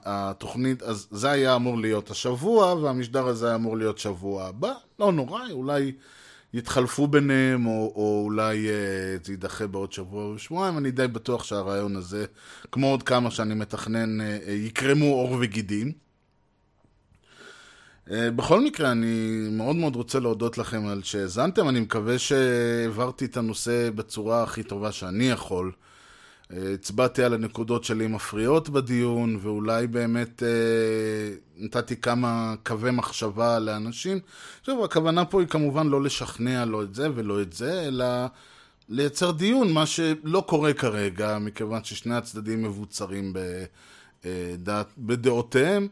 התוכנית, 0.05 0.83
אז 0.83 1.09
זה 1.11 1.31
היה 1.31 1.57
אמור 1.57 1.79
להיות 1.79 2.11
השבוע, 2.11 2.75
והמשדר 2.75 3.27
הזה 3.27 3.47
היה 3.47 3.55
אמור 3.55 3.77
להיות 3.77 3.99
שבוע 3.99 4.45
הבא. 4.45 4.73
לא 4.99 5.13
נורא, 5.13 5.43
אולי 5.51 5.93
יתחלפו 6.55 7.07
ביניהם, 7.07 7.67
או, 7.67 7.93
או 7.97 8.23
אולי 8.25 8.69
אה, 8.69 9.17
זה 9.25 9.33
יידחה 9.33 9.67
בעוד 9.67 9.93
שבוע 9.93 10.25
או 10.25 10.39
שבועיים. 10.39 10.79
אני 10.79 10.91
די 10.91 11.09
בטוח 11.09 11.45
שהרעיון 11.45 11.97
הזה, 11.97 12.25
כמו 12.73 12.87
עוד 12.87 13.03
כמה 13.03 13.31
שאני 13.31 13.55
מתכנן, 13.55 14.19
יקרמו 14.49 15.07
עור 15.07 15.37
וגידים. 15.41 16.04
אה, 18.11 18.31
בכל 18.31 18.61
מקרה, 18.61 18.93
אני 18.93 19.47
מאוד 19.51 19.77
מאוד 19.77 19.97
רוצה 19.97 20.21
להודות 20.21 20.59
לכם 20.59 20.87
על 20.87 21.03
שהאזנתם, 21.03 21.69
אני 21.69 21.81
מקווה 21.81 22.19
שהעברתי 22.19 23.25
את 23.25 23.37
הנושא 23.37 23.91
בצורה 23.91 24.43
הכי 24.43 24.63
טובה 24.63 24.93
שאני 24.93 25.25
יכול. 25.25 25.73
אה, 26.53 26.73
הצבעתי 26.75 27.23
על 27.23 27.35
הנקודות 27.35 27.85
שלי 27.85 28.07
מפריעות 28.07 28.69
בדיון, 28.69 29.39
ואולי 29.41 29.87
באמת 29.87 30.43
אה, 30.43 30.49
נתתי 31.57 31.97
כמה 31.97 32.55
קווי 32.63 32.91
מחשבה 32.91 33.59
לאנשים. 33.59 34.19
עכשיו, 34.61 34.85
הכוונה 34.85 35.25
פה 35.25 35.41
היא 35.41 35.49
כמובן 35.49 35.87
לא 35.87 36.03
לשכנע 36.03 36.65
לא 36.65 36.83
את 36.83 36.95
זה 36.95 37.09
ולא 37.15 37.43
את 37.43 37.53
זה, 37.53 37.83
אלא 37.89 38.07
לייצר 38.89 39.31
דיון, 39.31 39.73
מה 39.73 39.87
שלא 39.87 40.45
קורה 40.47 40.73
כרגע, 40.73 41.39
מכיוון 41.39 41.85
ששני 41.85 42.15
הצדדים 42.17 42.63
מבוצרים 42.63 43.33
בדעת, 44.25 44.89
בדעותיהם. 44.99 45.89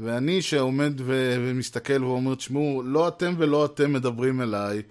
ואני 0.00 0.42
שעומד 0.42 1.00
ו- 1.00 1.36
ומסתכל 1.38 2.04
ואומר, 2.04 2.34
תשמעו, 2.34 2.82
לא 2.84 3.08
אתם 3.08 3.34
ולא 3.38 3.64
אתם 3.64 3.92
מדברים 3.92 4.42
אליי, 4.42 4.82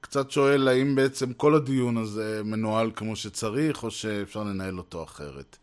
קצת 0.00 0.30
שואל 0.30 0.68
האם 0.68 0.94
בעצם 0.94 1.32
כל 1.32 1.54
הדיון 1.54 1.96
הזה 1.96 2.40
מנוהל 2.44 2.90
כמו 2.96 3.16
שצריך, 3.16 3.82
או 3.82 3.90
שאפשר 3.90 4.42
לנהל 4.42 4.78
אותו 4.78 5.04
אחרת. 5.04 5.56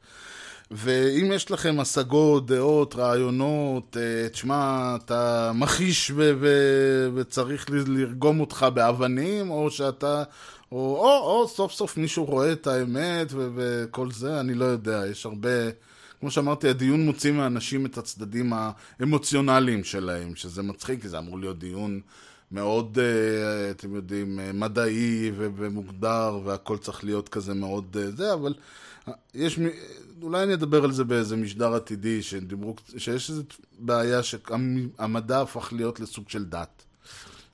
ואם 0.72 1.32
יש 1.34 1.52
לכם 1.52 1.80
השגות, 1.80 2.46
דעות, 2.46 2.96
רעיונות, 2.96 3.98
אה, 3.98 4.30
תשמע, 4.30 4.96
אתה 5.06 5.52
מכחיש 5.56 6.12
ו- 6.12 6.34
ו- 6.40 7.10
וצריך 7.16 7.70
לרגום 7.70 8.40
אותך 8.40 8.66
באבנים, 8.74 9.50
או 9.50 9.72
שאתה... 9.72 10.24
או, 10.72 10.78
או, 10.78 11.42
או 11.42 11.48
סוף 11.48 11.72
סוף 11.72 11.98
מישהו 11.98 12.26
רואה 12.26 12.52
את 12.52 12.68
האמת 12.68 13.28
ו- 13.34 13.50
וכל 13.56 14.12
זה, 14.12 14.40
אני 14.40 14.54
לא 14.54 14.66
יודע, 14.66 15.04
יש 15.12 15.26
הרבה... 15.26 15.50
כמו 16.22 16.32
שאמרתי, 16.32 16.70
הדיון 16.70 17.06
מוציא 17.06 17.32
מהאנשים 17.32 17.86
את 17.86 17.98
הצדדים 17.98 18.54
האמוציונליים 18.54 19.84
שלהם, 19.84 20.36
שזה 20.36 20.64
מצחיק, 20.64 21.02
כי 21.02 21.10
זה 21.10 21.18
אמור 21.18 21.40
להיות 21.40 21.60
דיון 21.60 22.02
מאוד, 22.52 23.00
אה, 23.00 23.72
אתם 23.72 23.96
יודעים, 23.96 24.40
אה, 24.40 24.52
מדעי 24.54 25.32
ומוגדר, 25.36 26.40
והכל 26.44 26.78
צריך 26.78 27.04
להיות 27.04 27.30
כזה 27.30 27.54
מאוד 27.54 27.98
אה, 28.00 28.12
זה, 28.12 28.34
אבל 28.34 28.54
יש, 29.34 29.60
אולי 30.22 30.44
אני 30.44 30.54
אדבר 30.54 30.84
על 30.84 30.92
זה 30.92 31.04
באיזה 31.04 31.36
משדר 31.36 31.76
עתידי, 31.76 32.22
שדיברו, 32.22 32.76
שיש 32.98 33.30
איזו 33.30 33.44
בעיה 33.80 34.24
שהמדע 34.24 35.42
הפך 35.42 35.74
להיות 35.74 36.00
לסוג 36.00 36.30
של 36.30 36.46
דת. 36.46 36.84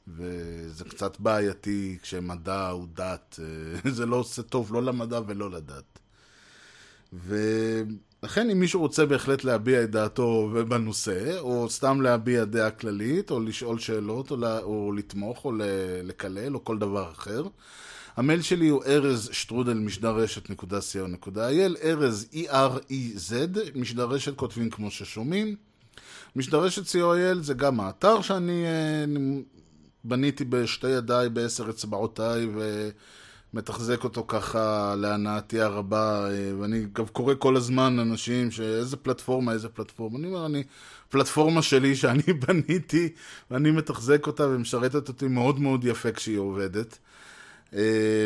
וזה 0.07 0.83
קצת 0.83 1.19
בעייתי 1.19 1.97
כשמדע 2.01 2.67
הוא 2.67 2.87
דת, 2.93 3.39
זה 3.97 4.05
לא 4.05 4.15
עושה 4.15 4.41
טוב 4.41 4.73
לא 4.73 4.83
למדע 4.83 5.19
ולא 5.27 5.51
לדת. 5.51 5.99
ו... 7.13 7.35
לכן 8.23 8.49
אם 8.49 8.59
מישהו 8.59 8.81
רוצה 8.81 9.05
בהחלט 9.05 9.43
להביע 9.43 9.83
את 9.83 9.91
דעתו 9.91 10.49
בנושא, 10.67 11.39
או 11.39 11.69
סתם 11.69 12.01
להביע 12.01 12.45
דעה 12.45 12.71
כללית, 12.71 13.31
או 13.31 13.39
לשאול 13.39 13.79
שאלות, 13.79 14.31
או, 14.31 14.37
או 14.61 14.91
לתמוך, 14.91 15.45
או 15.45 15.51
לקלל, 16.03 16.55
או 16.55 16.65
כל 16.65 16.77
דבר 16.77 17.11
אחר, 17.11 17.43
המייל 18.15 18.41
שלי 18.41 18.67
הוא 18.67 18.83
ארז 18.83 19.29
שטרודל 19.31 19.73
משדרשת.co.il, 19.73 21.83
ארז 21.83 22.27
E-R-E-Z, 22.33 23.33
משדרשת 23.75 24.35
כותבים 24.35 24.69
כמו 24.69 24.91
ששומעים. 24.91 25.55
משדרשת 26.35 26.85
co.il 26.85 27.41
זה 27.41 27.53
גם 27.53 27.79
האתר 27.79 28.21
שאני 28.21 28.65
אה, 28.65 29.05
בניתי 30.03 30.45
בשתי 30.45 30.89
ידיי, 30.89 31.29
בעשר 31.29 31.69
אצבעותיי, 31.69 32.47
ו... 32.55 32.89
מתחזק 33.57 34.03
אותו 34.03 34.23
ככה 34.27 34.95
להנאתי 34.97 35.61
הרבה, 35.61 36.29
אה, 36.29 36.51
ואני 36.59 36.85
גם 36.93 37.05
קורא 37.05 37.33
כל 37.39 37.55
הזמן 37.55 37.99
אנשים 37.99 38.51
שאיזה 38.51 38.97
פלטפורמה, 38.97 39.51
איזה 39.51 39.69
פלטפורמה. 39.69 40.19
אני 40.19 40.27
אומר, 40.27 40.45
אני, 40.45 40.63
פלטפורמה 41.09 41.61
שלי 41.61 41.95
שאני 41.95 42.33
בניתי, 42.47 43.09
ואני 43.51 43.71
מתחזק 43.71 44.27
אותה 44.27 44.47
ומשרתת 44.47 45.07
אותי 45.07 45.27
מאוד 45.27 45.59
מאוד 45.59 45.85
יפה 45.85 46.11
כשהיא 46.11 46.37
עובדת. 46.37 46.97
אה, 47.73 47.79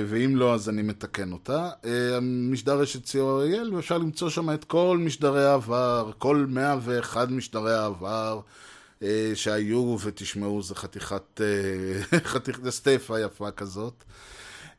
ואם 0.07 0.35
לא, 0.35 0.53
אז 0.53 0.69
אני 0.69 0.81
מתקן 0.81 1.31
אותה. 1.31 1.69
אה, 1.85 2.17
המשדר 2.17 2.79
רשת 2.79 3.05
co.il, 3.05 3.75
ואפשר 3.75 3.97
למצוא 3.97 4.29
שם 4.29 4.53
את 4.53 4.63
כל 4.63 4.97
משדרי 5.01 5.45
העבר, 5.45 6.11
כל 6.17 6.45
101 6.49 7.29
משדרי 7.29 7.73
העבר. 7.73 8.39
שהיו, 9.33 9.97
ותשמעו, 10.03 10.61
זה 10.61 10.75
חתיכת, 10.75 11.41
חתיכת 12.33 12.69
סטפה 12.69 13.19
יפה 13.19 13.51
כזאת. 13.51 14.03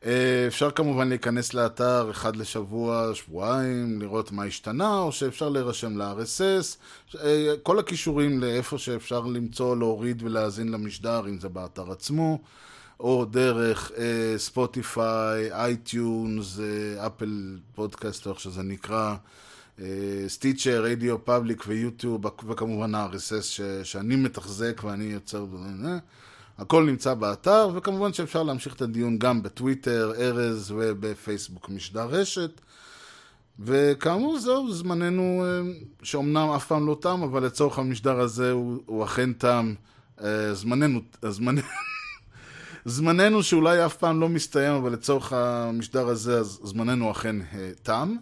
אה, 0.05 0.47
אפשר 0.47 0.71
כמובן 0.71 1.09
להיכנס 1.09 1.53
לאתר 1.53 2.07
אחת 2.11 2.35
לשבוע, 2.35 3.09
שבועיים, 3.13 4.01
לראות 4.01 4.31
מה 4.31 4.43
השתנה, 4.43 4.97
או 4.97 5.11
שאפשר 5.11 5.49
להירשם 5.49 5.97
ל-RSS. 5.97 6.77
אה, 7.23 7.53
כל 7.63 7.79
הקישורים 7.79 8.39
לאיפה 8.39 8.77
שאפשר 8.77 9.19
למצוא, 9.19 9.77
להוריד 9.77 10.23
ולהאזין 10.23 10.67
למשדר, 10.67 11.27
אם 11.29 11.39
זה 11.39 11.49
באתר 11.49 11.91
עצמו, 11.91 12.39
או 12.99 13.25
דרך 13.25 13.91
Spotify, 14.37 15.51
iTunes, 15.51 16.59
Apple 17.05 17.57
Podcast, 17.75 18.25
או 18.25 18.31
איך 18.31 18.39
שזה 18.39 18.63
נקרא, 18.63 19.15
Stitcher, 20.27 20.83
RadioPublic 20.83 21.63
ו-YouTube, 21.67 22.25
וכמובן 22.25 22.95
ה-RSS 22.95 23.61
שאני 23.83 24.15
מתחזק 24.15 24.81
ואני 24.83 25.03
יוצר... 25.03 25.45
הכל 26.57 26.83
נמצא 26.83 27.13
באתר, 27.13 27.69
וכמובן 27.75 28.13
שאפשר 28.13 28.43
להמשיך 28.43 28.75
את 28.75 28.81
הדיון 28.81 29.17
גם 29.17 29.43
בטוויטר, 29.43 30.13
ארז 30.17 30.73
ובפייסבוק 30.77 31.69
משדר 31.69 32.05
רשת. 32.05 32.61
וכאמור 33.59 34.39
זהו, 34.39 34.71
זמננו, 34.71 35.45
אה, 35.45 35.73
שאומנם 36.03 36.49
אף 36.55 36.67
פעם 36.67 36.87
לא 36.87 36.97
תם, 37.01 37.21
אבל 37.23 37.45
לצורך 37.45 37.79
המשדר 37.79 38.19
הזה 38.19 38.51
הוא, 38.51 38.77
הוא 38.85 39.03
אכן 39.03 39.33
תם. 39.33 39.73
אה, 40.21 40.53
זמננו, 40.53 41.01
זמננו, 41.29 41.61
זמננו 42.85 43.43
שאולי 43.43 43.85
אף 43.85 43.97
פעם 43.97 44.19
לא 44.19 44.29
מסתיים, 44.29 44.73
אבל 44.73 44.91
לצורך 44.91 45.33
המשדר 45.33 46.07
הזה, 46.07 46.43
זמננו 46.43 47.11
אכן 47.11 47.35
אה, 47.41 47.71
תם. 47.83 48.15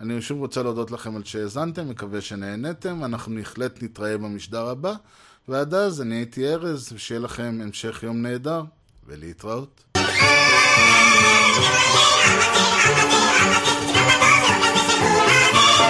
אני 0.00 0.22
שוב 0.22 0.38
רוצה 0.38 0.62
להודות 0.62 0.90
לכם 0.90 1.16
על 1.16 1.24
שהאזנתם, 1.24 1.88
מקווה 1.88 2.20
שנהנתם, 2.20 3.04
אנחנו 3.04 3.34
בהחלט 3.34 3.82
נתראה 3.82 4.18
במשדר 4.18 4.68
הבא. 4.68 4.94
ועד 5.48 5.74
אז 5.74 6.02
אני 6.02 6.14
הייתי 6.14 6.48
ארז, 6.48 6.92
ושיהיה 6.92 7.20
לכם 7.20 7.58
המשך 7.62 8.02
יום 8.02 8.22
נהדר, 8.22 8.62
ולהתראות. 9.06 9.84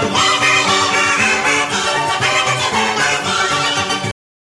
Wow! 0.08 0.35